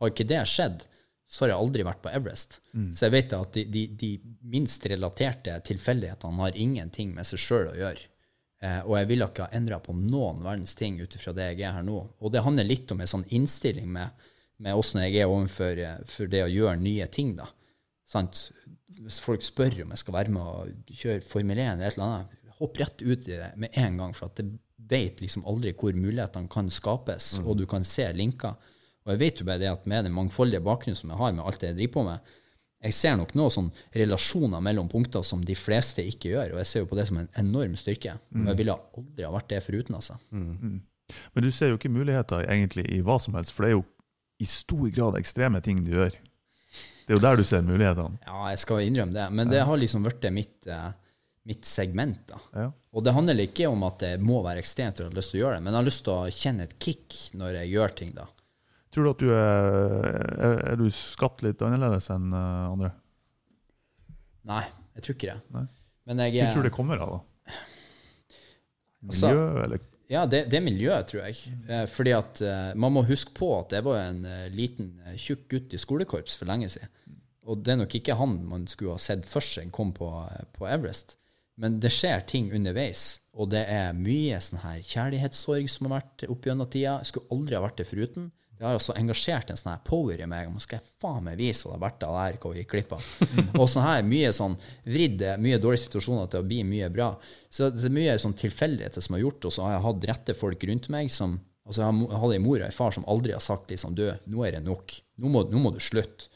[0.00, 0.86] Har ikke det skjedd,
[1.26, 2.58] så har jeg aldri vært på Everest.
[2.94, 4.10] Så jeg vet at de, de, de
[4.52, 8.10] minst relaterte tilfeldighetene har ingenting med seg sjøl å gjøre.
[8.64, 11.66] Eh, og jeg ville ikke ha endra på noen verdens ting ut ifra det jeg
[11.66, 11.98] er her nå.
[12.20, 14.26] Og det handler litt om en sånn innstilling med,
[14.62, 17.34] med åssen jeg er overfor eh, for det å gjøre nye ting.
[17.40, 17.48] da.
[18.08, 18.46] Sant?
[18.94, 22.06] Hvis folk spør om jeg skal være med og kjøre Formel 1 eller et eller
[22.06, 24.46] annet, hopp rett ut i det med en gang, for at det
[24.88, 28.54] vet liksom aldri hvor mulighetene kan skapes, og du kan se linker.
[29.04, 31.44] Og jeg vet jo bare det at med den mangfoldige bakgrunnen som jeg har med
[31.44, 32.34] alt det jeg driver på med,
[32.84, 36.68] jeg ser nok noen sånn relasjoner mellom punkter som de fleste ikke gjør, og jeg
[36.68, 38.18] ser jo på det som en enorm styrke.
[38.34, 40.18] Og jeg ville aldri ha vært det foruten, altså.
[40.32, 43.84] Men du ser jo ikke muligheter egentlig i hva som helst, for det er jo
[44.40, 46.12] i stor grad ekstreme ting du gjør.
[47.04, 48.20] Det er jo der du ser mulighetene.
[48.26, 49.26] Ja, jeg skal innrømme det.
[49.32, 50.92] Men det har liksom blitt mitt, eh,
[51.44, 52.26] mitt segment.
[52.26, 52.40] da.
[52.52, 52.70] Ja.
[52.92, 55.40] Og det handler ikke om at det må være ekstremt for å ha lyst til
[55.40, 57.94] å gjøre det, men jeg har lyst til å kjenne et kick når jeg gjør
[57.96, 58.14] ting.
[58.14, 58.26] da.
[58.94, 62.92] Tror du at du er, er, du skapt litt annerledes enn eh, andre?
[64.46, 64.62] Nei,
[64.94, 65.40] jeg tror ikke det.
[65.56, 65.64] Nei.
[66.04, 67.14] Men jeg Hva er tror du det kommer av?
[67.16, 67.56] da?
[69.04, 71.52] Altså- Miljø, eller Ja, det, det er miljøet, tror jeg.
[71.66, 75.16] Eh, fordi at eh, man må huske på at jeg var en eh, liten, eh,
[75.16, 76.92] tjukk gutt i skolekorps for lenge siden.
[77.48, 80.44] Og det er nok ikke han man skulle ha sett først seg kom på, eh,
[80.54, 81.16] på Everest.
[81.56, 86.24] Men det skjer ting underveis, og det er mye sånn her kjærlighetssorg som har vært
[86.28, 86.98] opp gjennom tida.
[87.00, 88.30] Jeg skulle aldri ha vært det foruten.
[88.58, 90.50] Det har også engasjert en sånn her power i meg.
[90.52, 93.08] Nå skal jeg faen meg vise hva av der, hva vi gikk glipp av.
[93.60, 94.54] og sånn her, mye sånn
[94.86, 97.10] vridd, mye dårlige situasjoner til å bli mye bra.
[97.50, 100.38] Så det er mye sånn tilfeldigheter som har gjort, og så har jeg hatt rette
[100.38, 103.40] folk rundt meg som Altså, jeg hadde en mor og en far som aldri har
[103.40, 104.98] sagt liksom, du, nå er det nok.
[105.16, 106.26] Nå må, nå må du slutte.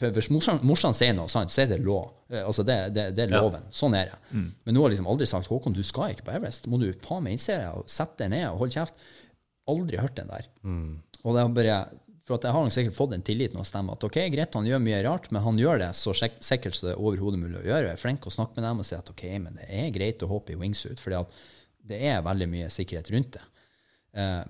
[0.00, 2.10] For Hvis morsan, morsan sier noe sant, så er det lov.
[2.28, 3.64] Eh, Altså det, det, det er loven.
[3.72, 4.18] Sånn er det.
[4.64, 6.68] Men nå har liksom aldri sagt Håkon, du skal ikke på Everest.
[6.72, 8.96] Må du faen meg innse det Sett deg ned og hold kjeft.
[9.72, 10.50] Aldri hørt den der.
[11.24, 11.78] Og det er bare
[12.26, 14.80] for at jeg har sikkert fått en tillit hos dem at ok, greit, han gjør
[14.82, 17.84] mye rart, men han gjør det så sikkert som det er overhodet mulig å gjøre.
[17.92, 20.24] Jeg er flink å snakke med dem og si at ok, men det er greit
[20.26, 21.22] å hoppe i wingsuit, fordi
[21.86, 23.44] det er veldig mye sikkerhet rundt det.
[24.18, 24.42] Eh,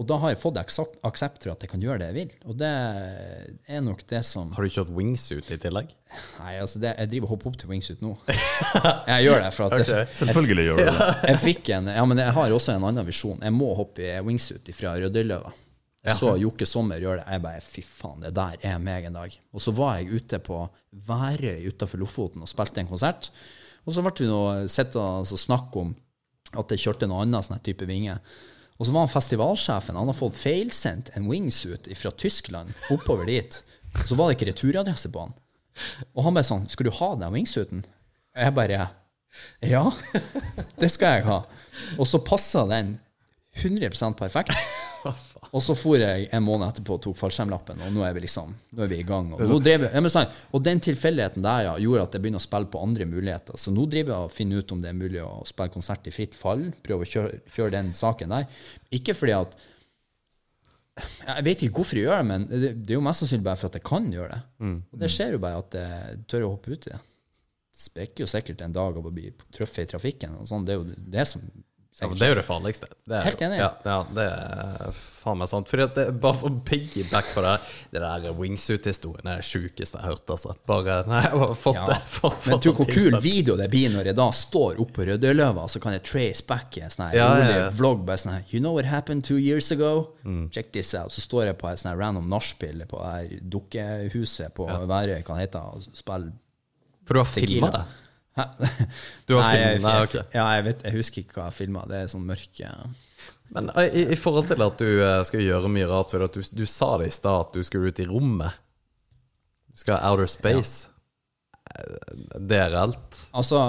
[0.00, 2.30] og da har jeg fått aksept, for at jeg kan gjøre det jeg vil.
[2.48, 5.90] Og det er nok det som Har du kjørt wingsuit i tillegg?
[6.40, 8.14] Nei, altså, det, jeg driver og hopper opp til wingsuit nå.
[9.12, 11.08] Jeg gjør det for at jeg, Selvfølgelig gjør du det.
[11.28, 13.42] jeg fikk en Ja, men jeg har også en annen visjon.
[13.44, 15.52] Jeg må hoppe i wingsuit fra Rødøyløva.
[16.02, 17.26] Jeg så Jokke Sommer gjøre det.
[17.30, 19.36] Jeg bare fy faen, det der er meg en dag.
[19.54, 20.64] Og så var jeg ute på
[21.06, 23.28] Værøy utafor Lofoten og spilte en konsert.
[23.86, 24.40] Og så ble vi nå
[24.72, 25.92] sittende og så snakke om
[26.58, 28.16] at jeg kjørte en annen sånn type vinge.
[28.78, 29.98] Og så var han festivalsjefen.
[29.98, 33.60] Han har fått feilsendt en wingsuit fra Tyskland oppover dit.
[34.00, 35.36] Og så var det ikke returadresse på han.
[36.16, 37.84] Og han bare sånn Skal du ha den wingsuiten?
[38.36, 38.88] Jeg bare
[39.64, 39.86] Ja,
[40.80, 41.38] det skal jeg ha.
[41.96, 42.98] Og så passa den
[43.60, 44.52] 100% perfekt.
[45.52, 48.54] Og så for jeg en måned etterpå og tok fallskjermlappen, og nå er vi liksom
[48.72, 49.26] Nå er vi i gang.
[49.34, 52.70] Og, jeg- ja, sånn, og den tilfeldigheten der ja, gjorde at jeg begynner å spille
[52.72, 53.58] på andre muligheter.
[53.60, 56.10] Så nå driver jeg og finner ut om det er mulig å spille konsert i
[56.10, 56.72] fritt fall.
[56.82, 58.46] Prøve å kjøre, kjøre den saken der.
[58.92, 59.54] Ikke fordi at
[61.26, 63.56] Jeg vet ikke hvorfor jeg gjør det, men det, det er jo mest sannsynlig bare
[63.60, 64.40] for at jeg kan gjøre det.
[64.92, 66.98] Og det skjer jo bare at jeg tør å hoppe ut i det.
[67.72, 70.34] Sprekker jo sikkert en dag av å bli truffet i trafikken.
[70.40, 70.66] og sånn.
[70.68, 71.40] Det er jo det som
[72.00, 72.86] Ja, men det er jo det farligste.
[73.04, 73.58] Det er, Helt enig.
[73.60, 75.68] Ja, ja, det er faen meg sant.
[75.70, 77.52] Fordi at det, bare for piggyback på det
[77.92, 80.24] Det der wingsuit-historien er det sjukeste jeg har hørt.
[80.32, 80.54] Altså.
[80.66, 81.84] Bare, nei, jeg har fått Ja.
[81.92, 81.98] det.
[82.08, 85.06] Fått, Men fått tror hvor kul video det blir når jeg da står oppe på
[85.12, 88.06] Rødøløva, så kan jeg trace back en sånn Ja, ja, vlogg.
[88.08, 89.92] Bare sånn You know what happened two years ago?
[90.24, 90.48] Mm.
[90.50, 91.12] Check this out.
[91.12, 93.04] Så står jeg på et sånn random nachspiel på
[93.52, 96.32] dukkehuset på Værøy, hva det heter, og spiller
[97.06, 97.84] For du har filma det?
[98.38, 98.44] Hæ?
[99.28, 101.82] Du har Nei, jeg, filmet- jeg, ja, jeg, vet, jeg husker ikke hva jeg filma.
[101.90, 102.70] Det er sånn mørke
[103.52, 106.40] Men i, i forhold til at du eh, skal gjøre mye rart, for at du,
[106.56, 108.56] du sa det i stad at du skulle ut i rommet.
[109.72, 110.88] Du skal ha outer space.
[111.74, 113.18] Eh, Det er reelt.
[113.36, 113.60] Altså,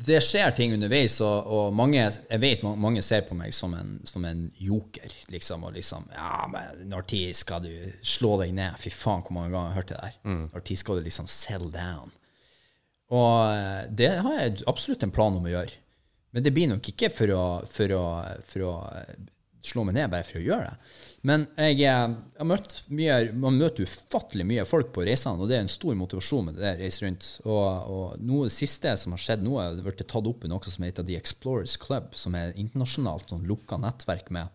[0.00, 3.74] det skjer ting underveis, og, og mange, jeg vet ma- mange ser på meg som
[3.76, 8.54] en, som en joker, liksom, og liksom, ja, men når tid skal du slå deg
[8.56, 8.80] ned?
[8.80, 10.16] Fy faen, hvor mange ganger jeg har hørt det der.
[10.56, 12.08] Når tid skal du liksom sell down?
[13.10, 15.78] Og eh, det har jeg absolutt en plan om å gjøre.
[16.30, 18.04] Men det blir nok ikke for å, for å,
[18.46, 19.14] for å eh,
[19.66, 20.92] slå meg ned bare for å gjøre det.
[21.26, 25.58] Men jeg, eh, jeg møtt mye, man møter ufattelig mye folk på reisene, og det
[25.58, 27.28] er en stor motivasjon med det der, reise rundt.
[27.44, 30.52] Og, og noe det siste som har skjedd nå, er det blitt tatt opp i
[30.52, 34.54] noe som heter The Explorers Club, som er et internasjonalt sånn, lukka nettverk med,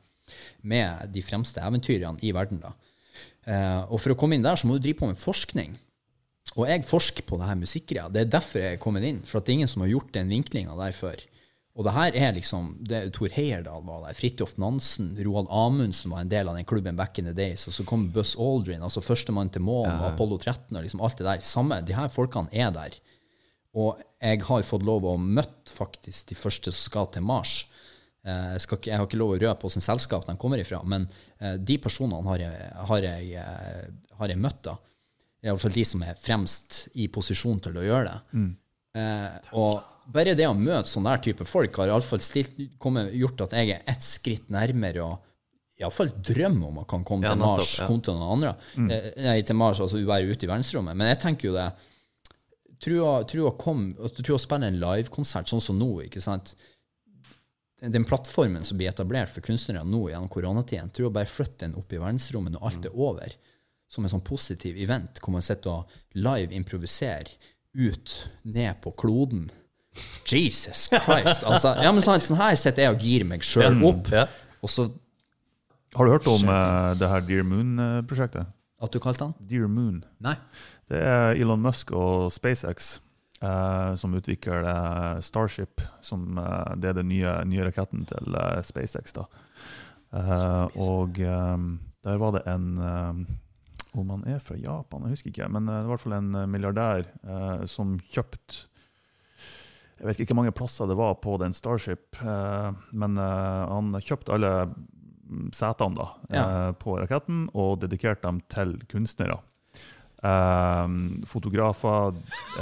[0.63, 2.63] med de fremste eventyrerne i verden.
[2.63, 2.73] da.
[3.45, 5.75] Eh, og for å komme inn der, så må du drive på med forskning.
[6.55, 8.09] Og jeg forsker på det her musikkgreia.
[8.11, 9.23] Det er derfor jeg er kommet inn.
[9.27, 11.23] For at det er ingen som har gjort den vinklinga der før.
[11.75, 16.23] Og det her er liksom det, Tor Heyerdahl var der, Fridtjof Nansen, Roald Amundsen var
[16.23, 17.65] en del av den klubben back in the days.
[17.67, 21.19] Og så kom Buzz Aldrin, altså førstemann til månen, og Apollo 13 og liksom alt
[21.19, 21.43] det der.
[21.43, 22.95] Samme, De her folkene er der.
[23.75, 27.65] Og jeg har fått lov å møtt faktisk de første som skal til Mars.
[28.23, 31.09] Eh, Jeg, skal jeg har ikke lov å røpe hvilket selskap de kommer ifra, men
[31.41, 34.63] eh, de personene har jeg, har jeg, eh, har jeg møtt.
[34.63, 34.77] da.
[35.45, 38.45] Iallfall de som er fremst i posisjon til å gjøre det.
[38.97, 42.21] Eh, og bare det å møte sånne der type folk har iallfall
[43.13, 45.11] gjort at jeg er ett skritt nærmere å
[45.81, 47.87] iallfall drømme om å kan komme Ja, til nettopp, Mars ja.
[47.89, 48.53] kontra noen andre.
[48.85, 50.97] Eh, Nei, til Mars, altså være ute i verdensrommet.
[50.97, 51.69] Men jeg tenker jo det
[52.85, 53.45] Tror å, tror
[54.43, 56.51] spille en livekonsert sånn som nå, ikke sant
[57.79, 61.77] den plattformen som blir etablert for kunstnere nå gjennom koronatiden, tror jeg bare flytter den
[61.79, 63.35] opp i verdensrommet når alt er over,
[63.91, 67.29] som en sånn positiv event hvor man sitter og live improviserer
[67.75, 69.49] ut, ned på kloden.
[70.27, 71.43] Jesus Christ!
[71.47, 74.25] Altså, ja, men sånn, sånn her sitter jeg og gir meg sjøl opp, Ja.
[74.63, 74.89] og så
[75.95, 78.49] Har du hørt om uh, det her Dear Moon-prosjektet?
[78.83, 79.35] At du kalte han?
[79.39, 80.01] Dear Moon.
[80.19, 80.35] Nei.
[80.91, 82.97] Det er Elon Musk og SpaceX
[83.39, 85.79] uh, som utvikler uh, Starship.
[86.03, 88.35] Som, uh, det er den nye, nye raketten til
[88.67, 89.15] SpaceX.
[89.15, 89.23] da.
[90.75, 92.67] Og um, der var det en
[93.95, 95.47] Om han er fra Japan, jeg husker ikke.
[95.55, 98.65] Men eh, det var i hvert fall en eh, milliardær eh, som kjøpte
[99.95, 103.93] Jeg vet ikke hvor mange plasser det var på den Starship, eh, men eh, han
[104.03, 106.43] kjøpte alle mm, setene da, Ja.
[106.43, 109.39] eh, på raketten og dedikerte dem til kunstnere.
[111.29, 112.15] Fotografer,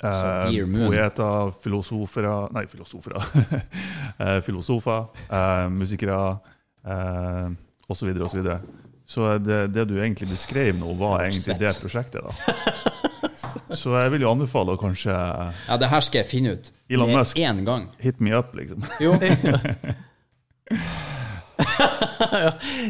[0.00, 3.16] poeter, filosofer Nei, filosofer.
[4.42, 5.06] filosofer,
[5.74, 6.18] musikere
[6.86, 7.50] eh,
[7.88, 8.12] osv.
[8.22, 8.30] Og
[9.12, 12.24] så, det, det du egentlig beskrev nå, var egentlig det prosjektet.
[12.24, 12.32] da.
[13.76, 17.10] Så jeg vil jo anbefale å kanskje Ja, det her skal jeg finne ut Elon
[17.10, 17.36] med Musk.
[17.40, 17.86] én gang.
[18.00, 18.80] hit me up, liksom.
[19.00, 19.12] Jo.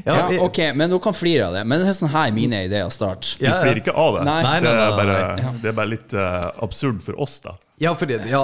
[0.04, 1.64] Ja, Ja, ok, men du kan flire av det.
[1.68, 3.34] Men det er sånn her mine ideer starter.
[3.40, 4.24] Vi flirer ikke av det.
[4.28, 4.38] Nei.
[4.46, 7.54] Nei, Det, nei, er nei, bare, det er bare litt uh, absurd for oss, da.
[7.82, 8.42] Ja, fordi, ja,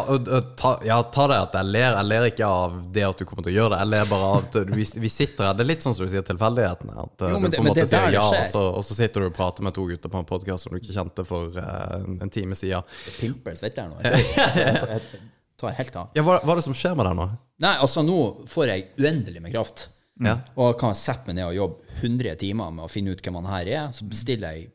[0.56, 1.92] ta, ja, ta det at jeg ler.
[1.92, 3.78] Jeg ler ikke av det at du kommer til å gjøre det.
[3.84, 5.58] Jeg ler bare av at vi, vi sitter her.
[5.58, 6.94] Det er litt sånn som du sier tilfeldighetene.
[7.04, 8.62] At eh, Jo, men du det- på en måte er sier det ja, og så,
[8.80, 10.96] og så sitter du og prater med to gutter på en podkast som du ikke
[10.96, 12.96] kjente for uh, en, time siden.
[13.20, 14.00] Pimper jeg nå.
[14.08, 16.10] Jeg tar helt av.
[16.18, 17.28] Ja, hva, hva er det som skjer med deg nå?
[17.62, 19.88] Nei, altså nå får jeg uendelig med kraft.
[20.22, 20.36] Ja.
[20.58, 23.48] Og kan sette meg ned og jobbe 100 timer med å finne ut hvem han
[23.50, 23.94] her er.
[23.94, 24.68] Så bestiller jeg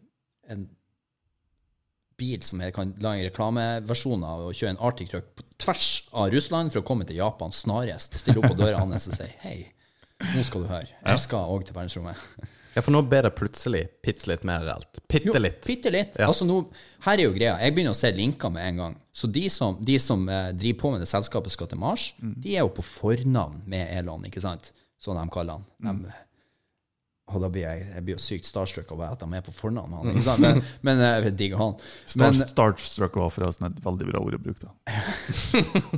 [0.51, 0.65] en
[2.19, 5.87] bil som jeg kan lage en reklameversjon av, og kjøre en Arctic Truck på tvers
[6.11, 8.17] av Russland for å komme til Japan snarest.
[8.21, 9.59] Stille opp på døra hans og si hei,
[10.33, 10.91] nå skal du høre.
[10.99, 12.51] Jeg skal òg til verdensrommet.
[12.73, 15.01] Ja, for nå ble det plutselig bitte litt mer reelt.
[15.09, 15.59] Bitte litt.
[15.67, 16.15] Bitte litt.
[16.17, 16.25] Ja.
[16.31, 16.55] Altså nå,
[17.05, 17.57] her er jo greia.
[17.61, 18.95] Jeg begynner å se linker med en gang.
[19.13, 22.55] Så de som, de som eh, driver på med det selskapet skal til Mars, de
[22.55, 24.71] er jo på fornavn med Elon, ikke sant?
[25.03, 25.67] Sånn de kaller han.
[26.01, 26.15] De,
[27.31, 29.93] og da blir jeg, jeg blir jo sykt starstruck av at de er på fornavn
[29.93, 29.97] med
[30.27, 30.41] han.
[30.43, 31.73] Men, men eh, jeg digger han.
[32.03, 34.67] Star, Men, Starstruck var forresten et veldig bra ord å bruke.
[34.67, 34.73] da.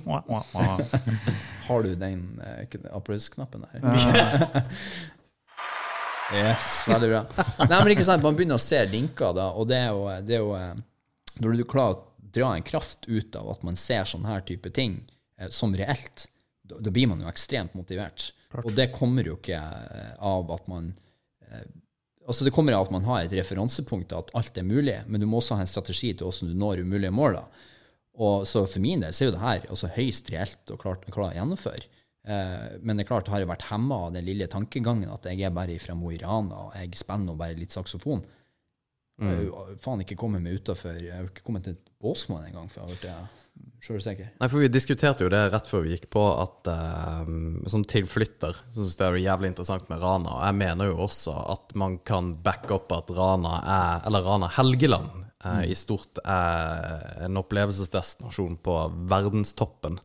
[1.65, 3.77] Har du den eh, applausknappen der?
[6.37, 7.23] yes, veldig bra.
[7.65, 10.37] Nei, men ikke sant, Man begynner å se linker, da, og det er jo, det
[10.37, 10.75] er jo eh,
[11.41, 12.03] Når du klarer å
[12.35, 14.99] dra en kraft ut av at man ser sånne her type ting
[15.41, 16.27] eh, som reelt,
[16.61, 18.29] da, da blir man jo ekstremt motivert.
[18.63, 21.01] Og det kommer jo ikke eh, av at man eh,
[22.25, 25.27] Altså Det kommer av at man har et referansepunkt at alt er mulig, men du
[25.29, 27.37] må også ha en strategi til hvordan du når umulige mål.
[27.37, 27.65] da.
[28.17, 31.05] Og så For min del så er jo det her altså høyst reelt og klart,
[31.11, 31.85] klart å gjennomføre.
[32.25, 35.45] Eh, men det er klart, har jo vært hemma av den lille tankegangen at jeg
[35.45, 38.23] er bare fra Mo i Rana, og jeg spiller nå bare litt saksofon.
[39.15, 42.67] Jeg har jo faen ikke kommet meg utafor Jeg har ikke kommet til Båsmann engang,
[42.67, 43.45] for jeg har ja,
[43.85, 44.33] sjølsikker.
[44.41, 47.31] Nei, for Vi diskuterte jo det rett før vi gikk på, at eh,
[47.71, 50.37] som tilflytter så syns jeg det er jævlig interessant med Rana.
[50.37, 54.51] Og jeg mener jo også at man kan backe opp at Rana er, eller Rana
[54.57, 58.79] Helgeland eh, i stort er en opplevelsesdestinasjon på
[59.11, 60.01] verdenstoppen.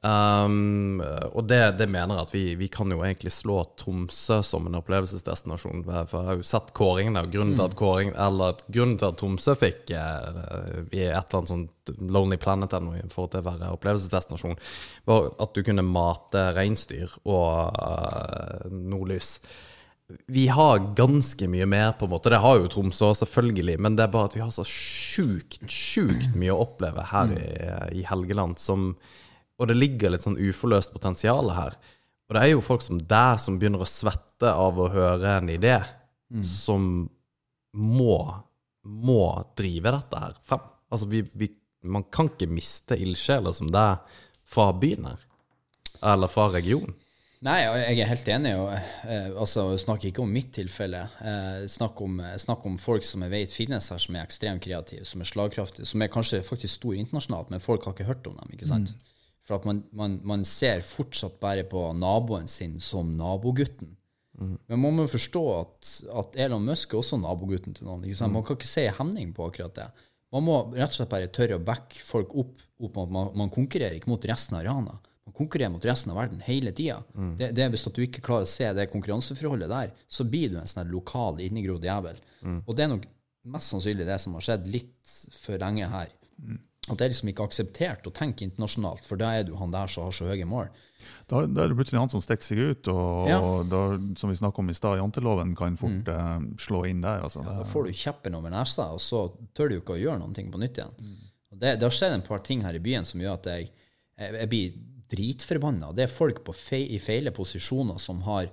[0.00, 1.02] Um,
[1.36, 4.78] og det, det mener jeg at vi, vi kan jo egentlig slå Tromsø som en
[4.78, 5.84] opplevelsesdestinasjon.
[5.84, 9.10] For jeg har jo sett kåringene, og grunnen til at, kåring, eller at, grunnen til
[9.10, 10.40] at Tromsø fikk eh,
[10.96, 14.60] i et eller annet sånt Lonely Planet eller noe forhold til å være opplevelsesdestinasjon,
[15.10, 19.34] var at du kunne mate reinsdyr og eh, nordlys.
[20.32, 22.32] Vi har ganske mye mer, på en måte.
[22.32, 23.76] Det har jo Tromsø, selvfølgelig.
[23.84, 27.50] Men det er bare at vi har så sjukt, sjukt mye å oppleve her i,
[28.00, 28.94] i Helgeland som
[29.60, 31.76] Og det ligger litt sånn uforløst potensial her.
[32.30, 35.50] Og det er jo folk som deg som begynner å svette av å høre en
[35.52, 35.76] idé,
[36.46, 36.84] som
[37.74, 38.18] må,
[38.86, 39.24] må
[39.58, 40.62] drive dette her frem.
[40.90, 41.50] Altså, vi, vi,
[41.82, 44.00] man kan ikke miste ildsjeler som deg
[44.48, 45.26] fra byen her.
[46.12, 46.94] Eller fra regionen.
[47.44, 48.54] Nei, jeg er helt enig.
[48.60, 48.72] Og,
[49.08, 51.06] eh, altså, snakk ikke om mitt tilfelle.
[51.24, 55.06] Eh, snakk, om, snakk om folk som jeg vet finnes her, som er ekstremt kreative,
[55.08, 58.36] som er slagkraftige, som er kanskje faktisk store internasjonalt, men folk har ikke hørt om
[58.42, 58.52] dem.
[58.54, 58.92] ikke sant?
[59.50, 63.96] For at man, man, man ser fortsatt bare på naboen sin som nabogutten.
[64.70, 65.88] Men man må forstå at,
[66.22, 68.06] at Elon Musk er også nabogutten til noen.
[68.14, 68.32] sant?
[68.32, 69.88] Man kan ikke se hemning på akkurat det.
[70.30, 72.62] Man må rett og slett bare tørre å backe folk opp.
[72.78, 74.94] opp at man, man konkurrerer ikke mot resten av Rana.
[75.26, 77.00] Man konkurrerer mot resten av verden hele tida.
[77.36, 80.60] Det, det er Hvis du ikke klarer å se det konkurranseforholdet der, så blir du
[80.62, 82.22] en sånn lokal innegrodd jævel.
[82.64, 83.10] Og det er nok
[83.50, 86.14] mest sannsynlig det som har skjedd litt for lenge her.
[86.90, 89.86] At det er liksom ikke akseptert å tenke internasjonalt, for da er du han der
[89.90, 90.68] som har så høye mål.
[91.30, 93.38] Da, da er det plutselig han som stikker seg ut, og, Ja.
[93.40, 93.82] og da,
[94.20, 97.22] som vi snakket om i stad, janteloven kan fort eh, slå inn der.
[97.24, 99.22] Altså, Da det, får du kjeppen over nesa, og så
[99.56, 100.92] tør du ikke å gjøre ting på nytt igjen.
[101.52, 103.70] Og det, det har skjedd en par ting her i byen som gjør at jeg,
[104.18, 104.76] jeg, jeg blir
[105.10, 105.92] dritforbanna.
[105.96, 108.50] Det er folk på fe, i feile posisjoner som har,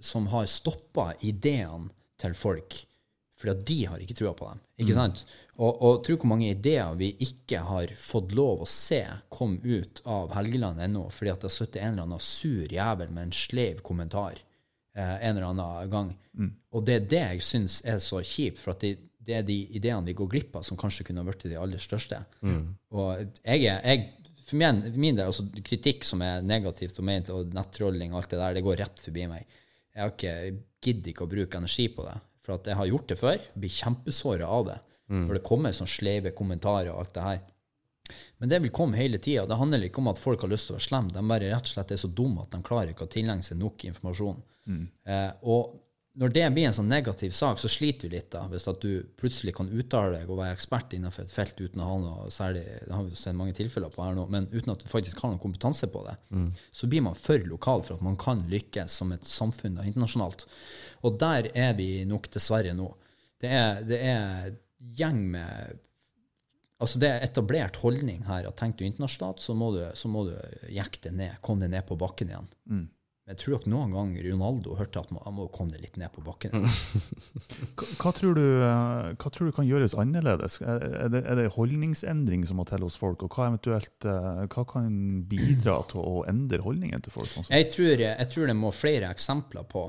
[0.00, 1.90] som har stoppa ideene
[2.22, 2.78] til folk.
[3.42, 4.60] Fordi at de har ikke trua på dem.
[4.84, 5.24] Ikke sant?
[5.58, 9.00] Og, og tro hvor mange ideer vi ikke har fått lov å se
[9.34, 13.10] komme ut av Helgeland ennå, fordi at det har sittet en eller annen sur jævel
[13.10, 16.14] med en sleiv kommentar eh, en eller annen gang.
[16.72, 19.58] Og det er det jeg syns er så kjipt, for at det, det er de
[19.74, 22.22] ideene vi går glipp av, som kanskje kunne ha blitt de aller største.
[22.94, 24.10] Og jeg jeg,
[24.46, 28.32] For min, min del, altså kritikk som er negativt og ment, og nettrolling og alt
[28.34, 29.58] det der, det går rett forbi meg.
[29.94, 30.34] Jeg har ikke,
[30.82, 32.16] gidder ikke å bruke energi på det.
[32.42, 34.78] For at jeg har gjort det før, blir kjempesåra av det.
[35.12, 37.40] Når det kommer sånne sleive kommentarer og alt det her.
[38.40, 39.44] Men det vil komme hele tida.
[39.46, 41.12] Det handler ikke om at folk har lyst til å være slemme.
[41.14, 43.60] De bare rett og slett er så dumme at de klarer ikke å tilegne seg
[43.60, 44.40] nok informasjon.
[45.06, 45.76] Eh, og
[46.20, 48.28] når det blir en sånn negativ sak, så sliter vi litt.
[48.34, 51.80] da, Hvis at du plutselig kan uttale deg og være ekspert innenfor et felt uten
[51.80, 54.48] å ha noe særlig Det har vi jo sett mange tilfeller på her nå, men
[54.52, 56.16] uten at du faktisk har noen kompetanse på det,
[56.72, 60.44] så blir man for lokal for at man kan lykkes som et samfunn da, internasjonalt.
[61.02, 62.90] Og der er vi nok dessverre nå.
[63.40, 64.52] Det er, det er
[65.00, 65.80] gjeng med
[66.82, 70.24] Altså Det er etablert holdning her at tenker du internasjonalt, så må du, så må
[70.26, 70.32] du
[70.68, 71.36] jekke det ned.
[71.40, 72.48] Kom deg ned på bakken igjen.
[73.22, 76.24] Men jeg tror nok noen gang Ronaldo hørte at man må komme litt ned på
[76.26, 76.64] bakken.
[77.78, 80.58] hva, hva, tror du, eh, hva tror du kan gjøres annerledes?
[80.58, 84.42] Er, er, det, er det holdningsendring som må til hos folk, og hva eventuelt eh,
[84.50, 84.90] hva kan
[85.30, 87.30] bidra til å endre holdningen til folk?
[87.30, 89.86] Sånn Jeg tror, jeg tror det må flere eksempler på.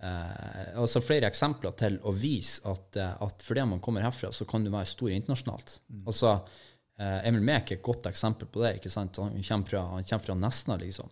[0.00, 4.46] Eh, altså flere eksempler til å vise at, eh, at fordi man kommer herfra, så
[4.48, 5.74] kan du være stor internasjonalt.
[6.08, 6.38] Altså,
[6.96, 8.78] eh, Emil Mek er et godt eksempel på det.
[8.78, 9.20] ikke sant?
[9.20, 11.10] Han kommer fra, han kommer fra Nesna, liksom.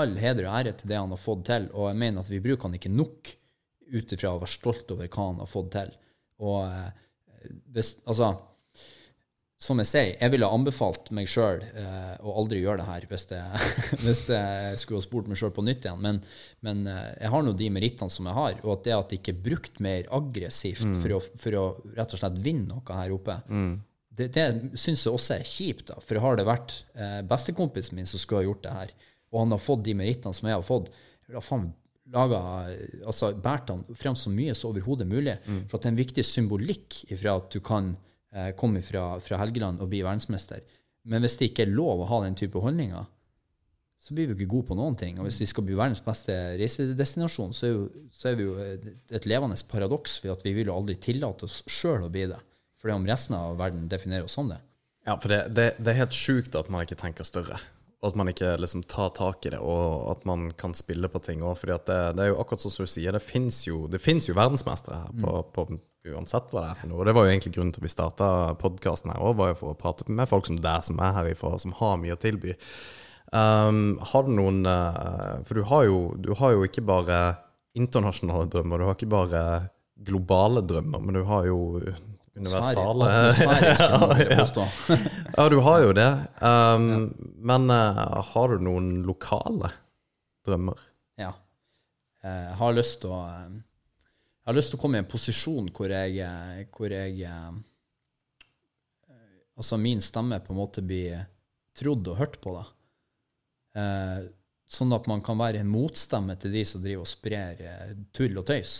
[0.00, 2.42] All heder og ære til det han har fått til, og jeg mener at vi
[2.42, 3.34] bruker han ikke nok
[3.94, 5.94] ut ifra å være stolt over hva han har fått til.
[6.42, 6.90] Og eh,
[7.74, 8.32] hvis, altså
[9.64, 13.26] som jeg sier, jeg ville anbefalt meg sjøl eh, å aldri gjøre det her hvis
[13.30, 13.62] jeg,
[14.04, 16.02] hvis jeg skulle ha spurt meg sjøl på nytt igjen.
[16.04, 16.20] Men,
[16.66, 19.20] men eh, jeg har nå de merittene som jeg har, og at det at det
[19.20, 21.64] ikke er brukt mer aggressivt for, å, for å
[21.96, 23.38] rett og slett vinne noe her oppe,
[24.14, 24.46] det, det
[24.78, 25.88] syns jeg også er kjipt.
[25.90, 28.94] da, For har det vært eh, bestekompisen min som skulle ha gjort det her,
[29.32, 30.92] og han har fått de merittene som jeg har fått,
[31.30, 31.70] da faen
[32.12, 32.40] laga,
[33.06, 35.38] altså båret han frem så mye som overhodet mulig.
[35.68, 37.94] For at det er en viktig symbolikk ifra at du kan
[38.34, 40.60] eh, komme fra, fra Helgeland og bli verdensmester.
[41.08, 43.06] Men hvis det ikke er lov å ha den type holdninger,
[44.04, 45.16] så blir vi jo ikke gode på noen ting.
[45.16, 48.56] Og hvis vi skal bli verdens beste reisedestinasjon, så er, jo, så er vi jo
[48.60, 52.40] et levende paradoks, ved at vi vil jo aldri tillate oss sjøl å bli det.
[52.80, 54.60] For det om resten av verden definerer oss som det.
[55.08, 57.56] Ja, for det, det, det er helt sjukt at man ikke tenker større.
[58.04, 61.22] Og at man ikke liksom tar tak i det, og at man kan spille på
[61.24, 61.56] ting òg.
[61.56, 65.14] For det, det er jo akkurat som du sier, det fins jo, jo verdensmestere her
[65.22, 65.64] på, på
[66.12, 67.00] uansett hva det er for noe.
[67.00, 68.28] Og det var jo egentlig grunnen til at vi starta
[68.60, 71.54] podkasten her òg, var jo for å prate med folk som deg, som er herifra,
[71.62, 72.58] som har mye å tilby.
[73.32, 77.22] Um, har du noen uh, For du har, jo, du har jo ikke bare
[77.74, 79.44] internasjonale drømmer, du har ikke bare
[80.04, 81.56] globale drømmer, men du har jo
[82.36, 83.08] universale
[84.30, 84.46] ja.
[85.36, 86.08] Ja, du har jo det.
[86.40, 89.70] Um, Men uh, har du noen lokale
[90.46, 90.80] drømmer?
[91.20, 91.32] Ja.
[92.24, 95.08] Eh, Jeg har lyst til å eh, Jeg har lyst til å komme i en
[95.08, 97.28] posisjon hvor jeg, hvor jeg
[99.54, 101.20] Altså min stemme på en måte blir
[101.78, 102.64] trodd og hørt på, da.
[104.66, 107.62] Sånn at man kan være en motstemme til de som driver og sprer
[108.14, 108.74] tull og tøys.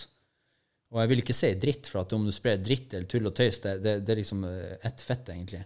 [0.94, 3.34] Og jeg vil ikke si dritt, for at om du sprer dritt eller tull og
[3.34, 5.64] tøys, det, det, det er liksom eh, ett fett, egentlig.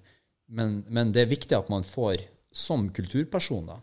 [0.56, 3.76] Men, men det er viktig at man får, som kulturperson, da,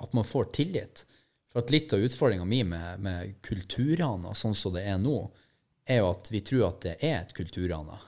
[0.00, 1.04] at man får tillit.
[1.52, 5.18] For at litt av utfordringa mi med, med kulturrana, sånn som det er nå,
[5.84, 8.00] er jo at vi tror at det er et kulturrana.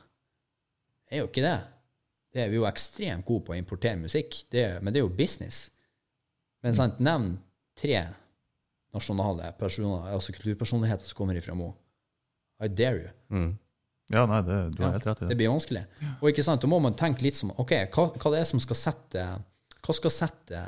[1.06, 1.58] Det er jo ikke det.
[2.32, 5.12] det er vi jo ekstremt gode på å importere musikk, det, men det er jo
[5.12, 5.66] business.
[6.64, 7.34] Men sant, nevn
[7.76, 8.00] tre
[8.96, 11.74] nasjonale personer, altså kulturpersonligheter som kommer ifra Mo.
[12.62, 13.46] I dare you.
[14.14, 15.36] Ja, nei, det, du har helt rett i Det det.
[15.40, 15.82] blir vanskelig.
[16.22, 18.60] Og ikke sant, da må man tenke litt som ok, hva, hva det er som
[18.62, 19.24] skal sette
[19.86, 20.60] hva skal sette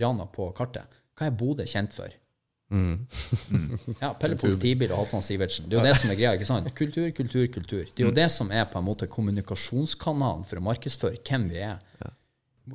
[0.00, 0.98] Rana på kartet?
[1.18, 2.12] Hva er Bodø kjent for?
[4.00, 5.66] Ja, Pelle Politibil og Halvdan Sivertsen.
[5.68, 6.32] Det er jo det som er greia.
[6.38, 6.70] ikke sant?
[6.78, 7.84] Kultur, kultur, kultur.
[7.90, 11.60] Det er jo det som er på en måte kommunikasjonskanalen for å markedsføre hvem vi
[11.66, 11.80] er.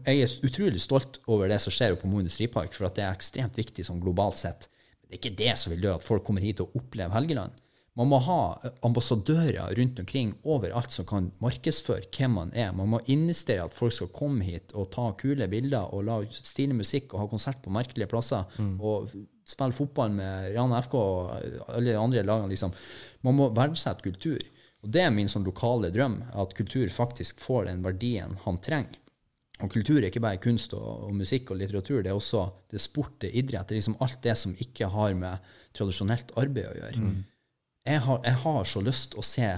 [0.06, 3.16] Jeg er utrolig stolt over det som skjer på Mo industripark, for at det er
[3.16, 4.68] ekstremt viktig sånn globalt sett.
[5.02, 7.56] Men det er ikke det som vil gjøre at folk kommer hit og opplever Helgeland.
[7.98, 8.42] Man må ha
[8.86, 12.76] ambassadører rundt omkring overalt som kan markedsføre hvem man er.
[12.78, 16.78] Man må investere at folk skal komme hit og ta kule bilder og lage stilig
[16.78, 18.46] musikk og ha konsert på merkelige plasser.
[18.78, 19.10] Og
[19.48, 22.52] spille fotball med Rana FK og alle de andre lagene.
[22.52, 22.76] Liksom.
[23.26, 24.46] Man må verdsette kultur.
[24.86, 29.00] Og det er min sånn lokale drøm, at kultur faktisk får den verdien han trenger.
[29.58, 32.78] Og kultur er ikke bare kunst og, og musikk og litteratur, det er også det
[32.78, 36.36] er sport, det er idrett, det er liksom alt det som ikke har med tradisjonelt
[36.38, 37.08] arbeid å gjøre.
[37.88, 39.50] Jeg, har, jeg har så lyst å se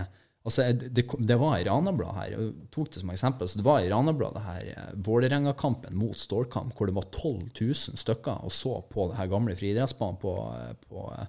[0.50, 3.66] altså jeg- det, det var i Ranablad her, jeg tok det som eksempel, så det
[3.66, 8.52] var i Ranabladet her, eh, Vålerenga-kampen mot Stålkamp, hvor det var 12 000 stykker og
[8.56, 11.28] så på det her gamle friidrettsbanen på, eh, på, eh,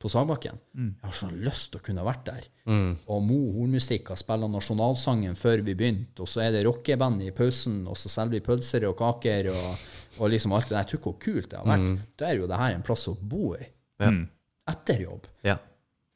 [0.00, 0.58] på Sagbakken.
[0.74, 2.48] Jeg har så lyst til å kunne vært der.
[3.08, 7.30] Og Mo Hornmusikk har spilt nasjonalsangen før vi begynte, og så er det rockeband i
[7.30, 9.86] pausen, og så selger vi pølser og kaker og,
[10.20, 10.84] og liksom alt det der.
[10.92, 11.86] Tror hvor kult det har vært?
[12.16, 13.66] Da er jo det her en plass å bo i.
[14.68, 15.26] Etter jobb.
[15.44, 15.56] Ja.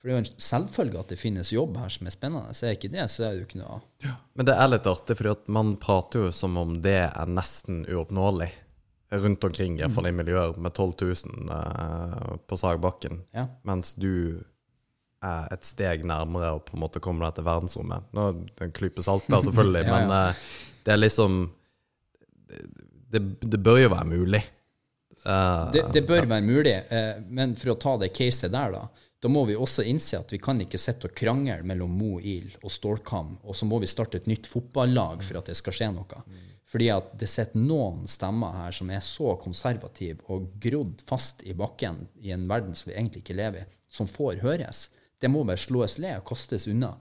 [0.03, 2.55] For det er jo en selvfølge at det finnes jobb her som er spennende.
[2.59, 3.77] Så er ikke det, så er det jo ikke noe
[4.35, 8.49] Men det er litt artig, for man prater jo som om det er nesten uoppnåelig
[9.13, 13.21] rundt omkring, i hvert fall i miljøer, med 12 000 eh, på Sagbakken.
[13.37, 13.45] Ja.
[13.69, 14.41] Mens du
[15.23, 18.09] er et steg nærmere og på en måte kommer deg til verdensrommet.
[18.17, 18.25] Nå
[18.65, 20.01] en klype salt der, selvfølgelig, Ja, ja.
[20.01, 20.43] men eh,
[20.83, 21.39] det er liksom
[23.13, 24.43] det, det bør jo være mulig.
[25.23, 28.87] Eh, Det, det bør være mulig, eh, men for å ta det caset der, da,
[29.23, 32.57] da må vi også innse at vi kan ikke sitte og krangle mellom Mo Il
[32.59, 35.91] og Stålkam, og så må vi starte et nytt fotballag for at det skal skje
[35.95, 36.25] noe.
[36.73, 41.55] Fordi at det sitter noen stemmer her som er så konservative og grodd fast i
[41.55, 44.89] bakken i en verden som vi egentlig ikke lever i, som får høres.
[45.21, 46.97] Det må bare slås le og kastes unna.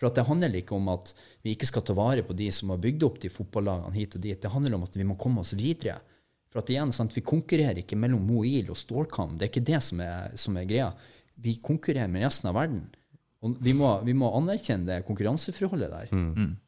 [0.00, 1.12] For det handler ikke om at
[1.44, 4.24] vi ikke skal ta vare på de som har bygd opp de fotballagene hit og
[4.24, 4.40] dit.
[4.40, 5.98] Det handler om at vi må komme oss videre.
[6.52, 9.36] For at igjen, sant, Vi konkurrerer ikke mellom Moil og Stålkam.
[9.36, 10.92] Det er ikke det som er, som er greia.
[11.42, 12.86] Vi konkurrerer med resten av verden.
[13.44, 16.08] Og vi må, vi må anerkjenne det konkurranseforholdet der.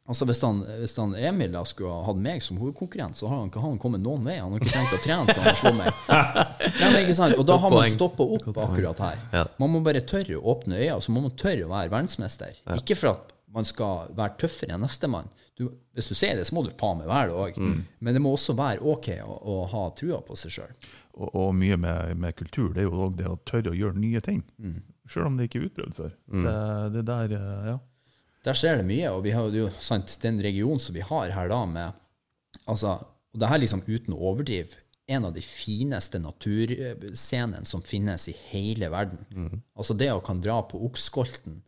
[0.07, 3.41] Altså Hvis, han, hvis han Emil da skulle ha hatt meg som hovedkonkurrent, så har
[3.41, 4.37] han ikke han kommet noen vei.
[4.39, 5.89] Han har ikke trengt å trene for han slår meg.
[6.79, 7.35] Ja, men ikke sant?
[7.41, 9.19] Og da har man stoppa opp akkurat her.
[9.59, 12.61] Man må bare tørre å åpne øya, så må man tørre å være verdensmester.
[12.77, 15.27] Ikke for at man skal være tøffere enn nestemann.
[15.57, 17.57] Du- Hvis du sier det, så må du faen meg være det òg.
[17.99, 20.71] Men det må også være OK å, å ha trua på seg sjøl.
[21.19, 23.99] Og, og mye med, med kultur, det er jo òg det å tørre å gjøre
[23.99, 24.41] nye ting.
[25.09, 26.11] Selv om det ikke er utprøvd før.
[26.31, 26.57] Det,
[26.95, 27.77] det der, eh, ja.
[28.47, 31.49] Der skjer det mye, og vi har jo sant, den regionen som vi har her
[31.51, 31.97] da med
[32.71, 32.93] altså,
[33.33, 34.79] Og det her liksom uten å overdrive
[35.09, 39.25] en av de fineste naturscenene som finnes i hele verden.
[39.75, 41.59] Altså det å kan dra på Okskolten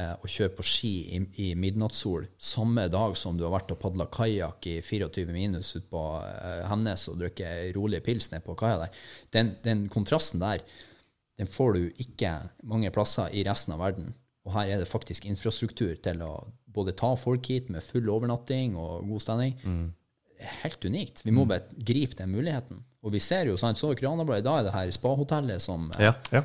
[0.00, 3.80] eh, og kjøre på ski i, i midnattssol samme dag som du har vært og
[3.82, 8.56] padla kajakk i 24 minus ute på eh, Hemnes og drukket rolig pils ned på
[8.58, 9.02] kaia der,
[9.36, 10.64] den, den kontrasten der,
[11.40, 12.34] den får du ikke
[12.68, 14.10] mange plasser i resten av verden.
[14.44, 16.34] Og her er det faktisk infrastruktur til å
[16.70, 19.56] både ta folk hit med full overnatting og god stemning.
[20.40, 21.24] Er helt unikt.
[21.24, 22.80] Vi må bare gripe den muligheten.
[23.04, 26.14] Og vi ser jo, sant, så Kranabladet, da er det her spahotellet som Ja.
[26.32, 26.44] ja.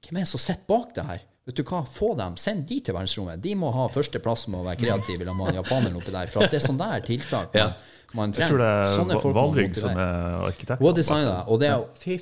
[0.00, 1.24] Hvem er det som sitter bak det her?
[1.50, 3.40] Vet du hva, Få dem, send de til verdensrommet.
[3.42, 6.30] De må ha førsteplass med å være kreative sammen med japaneren oppi der.
[6.30, 7.72] For at det er sånn der tiltak man,
[8.14, 10.78] man Jeg tror det er Sånne Valrygg som er arkitekt.
[10.78, 12.18] Hun har designa det, og det er jo Fy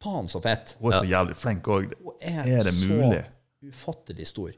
[0.00, 0.78] faen, så fett.
[0.80, 1.92] Hun er så jævlig flink òg.
[2.20, 3.20] er, Er det mulig?
[3.26, 3.34] så
[3.68, 4.52] ufattelig stor.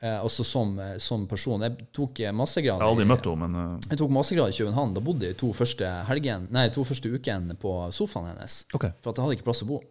[0.00, 1.62] Eh, også som, eh, som person.
[1.62, 3.88] Jeg tok massegrad mastergrad Jeg har aldri møtt henne, men uh...
[3.90, 4.94] jeg tok mastergrad i København.
[4.96, 8.64] Da bodde jeg to første helgen, nei, to første ukene på sofaen hennes.
[8.72, 8.96] Okay.
[9.04, 9.82] For at jeg hadde ikke plass å bo.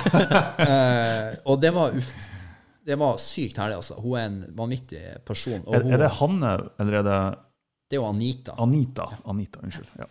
[0.66, 2.12] eh, og det var, uff,
[2.86, 3.96] det var sykt herlig, altså.
[4.02, 5.60] Hun er en vanvittig person.
[5.66, 6.52] Og er, hun, er det Hanne,
[6.82, 7.18] eller er det
[7.92, 8.54] det er jo Anita.
[8.56, 9.04] Anita?
[9.28, 9.88] Anita, unnskyld.
[10.00, 10.06] Ja.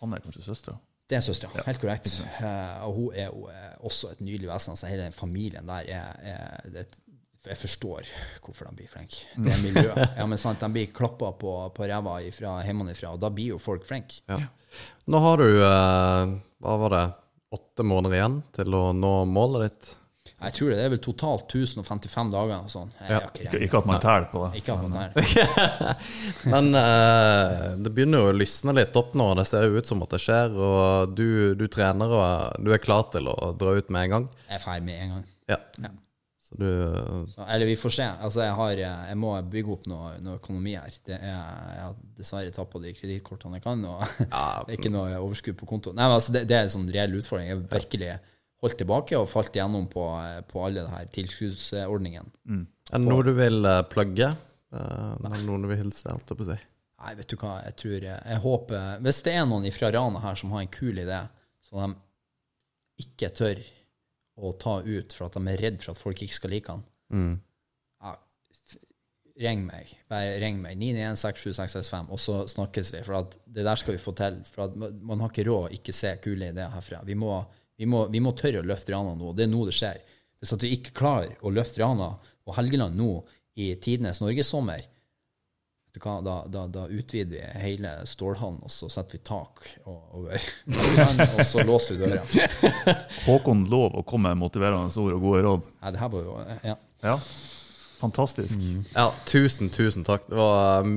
[0.00, 0.72] Hanne er kanskje søstera?
[1.06, 1.62] Det er søstera.
[1.68, 2.10] Helt korrekt.
[2.40, 4.72] Uh, og hun er jo eh, også et nydelig vesen.
[4.74, 6.88] Altså, hele den familien der er, er det,
[7.44, 8.10] Jeg forstår
[8.42, 9.28] hvorfor de blir flinke.
[9.36, 10.02] Det er miljøet.
[10.18, 13.60] Ja, men sant, De blir klappa på, på ræva ifra, hjemmefra, og da blir jo
[13.62, 14.24] folk flinke.
[15.06, 16.34] Nå har du, eh,
[16.66, 17.04] hva var det,
[17.54, 19.94] åtte måneder igjen til å nå målet ditt.
[20.44, 22.54] Jeg tror det, det er vel totalt 1055 dager.
[22.60, 22.92] og sånn.
[23.08, 23.20] Ja.
[23.28, 24.60] ikke Ikke, at man teller på det.
[24.60, 25.98] Ikke at man er.
[26.52, 29.30] Men uh, det begynner jo å lysne litt opp nå.
[29.40, 30.56] Det ser jo ut som at det skjer.
[30.68, 34.32] Og du, du trener og du er klar til å dra ut med en gang.
[34.48, 35.28] Jeg er ferdig med en gang.
[35.54, 35.60] Ja.
[36.44, 36.68] Så du
[37.30, 38.08] Så, eller vi får se.
[38.20, 40.92] Altså, jeg, har, jeg må bygge opp noe, noe økonomi her.
[41.06, 44.92] Det er, jeg har dessverre tatt på de kredittkortene jeg kan, og det er ikke
[44.92, 45.96] noe overskudd på konto.
[45.96, 47.48] Nei, men altså, det, det er en sånn reell utfordring.
[47.48, 48.12] Jeg virkelig virkelig
[48.64, 50.04] holdt tilbake og falt igjennom på,
[50.50, 52.32] på alle de her tilskuddsordningene.
[52.90, 54.32] Er det noe du vil eh, plugge?
[54.74, 56.56] Uh, det noen du vil hilse, holdt jeg på å si?
[57.04, 60.38] Nei, vet du hva, jeg tror Jeg håper Hvis det er noen fra Rana her
[60.40, 61.18] som har en kul idé,
[61.62, 63.60] som de ikke tør
[64.34, 66.84] å ta ut for at de er redd for at folk ikke skal like han,
[67.14, 67.34] Mm.
[68.02, 68.14] ja,
[69.44, 69.90] ring meg.
[70.10, 70.78] Bare ring meg.
[70.80, 73.02] 9167665, og så snakkes vi.
[73.06, 74.40] For at det der skal vi få til.
[74.48, 77.02] For at man man har ikke råd å ikke se kule ideer herfra.
[77.06, 77.36] Vi må,
[77.76, 79.32] vi må, vi må tørre å løfte Rana nå.
[79.34, 80.00] Det er nå det skjer.
[80.40, 82.14] Hvis at vi ikke klarer å løfte Rana
[82.44, 83.12] og Helgeland nå
[83.60, 84.82] i tidenes norgessommer,
[85.94, 90.34] da, da, da utvider vi hele stålhallen, og så setter vi tak over
[91.38, 92.24] og så låser vi døra.
[93.28, 95.68] Håkon lov å komme med motiverende ord og gode råd.
[95.84, 96.76] Ja, det her var jo Ja.
[97.04, 97.18] Ja,
[98.04, 98.60] fantastisk.
[98.94, 100.26] Ja, tusen, tusen takk.
[100.28, 100.96] Det var, um,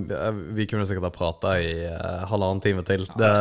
[0.57, 3.07] vi kunne sikkert ha prata i uh, halvannen time til.
[3.17, 3.31] Det,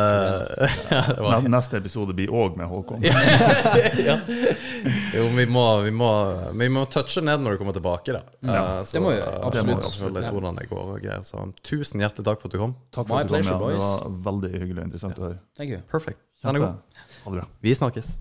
[0.59, 3.03] det var, Neste episode blir òg med Håkon.
[5.17, 6.11] jo, vi må, vi, må,
[6.57, 8.23] vi må touche ned når du kommer tilbake, da.
[8.41, 10.29] Uh, så, det må vi, absolutt.
[10.31, 11.25] hvordan det går og greier.
[11.27, 12.77] Så tusen hjertelig takk for at du kom.
[12.95, 13.41] Takk My for at du kom.
[13.41, 13.91] pleasure, Ja.
[13.97, 15.41] Det var veldig hyggelig og interessant å høre.
[15.59, 15.83] Thank you.
[15.91, 16.23] Perfect.
[16.43, 16.53] Er.
[16.53, 16.63] Ha det
[17.25, 17.47] bra.
[17.65, 18.15] Vi snakkes.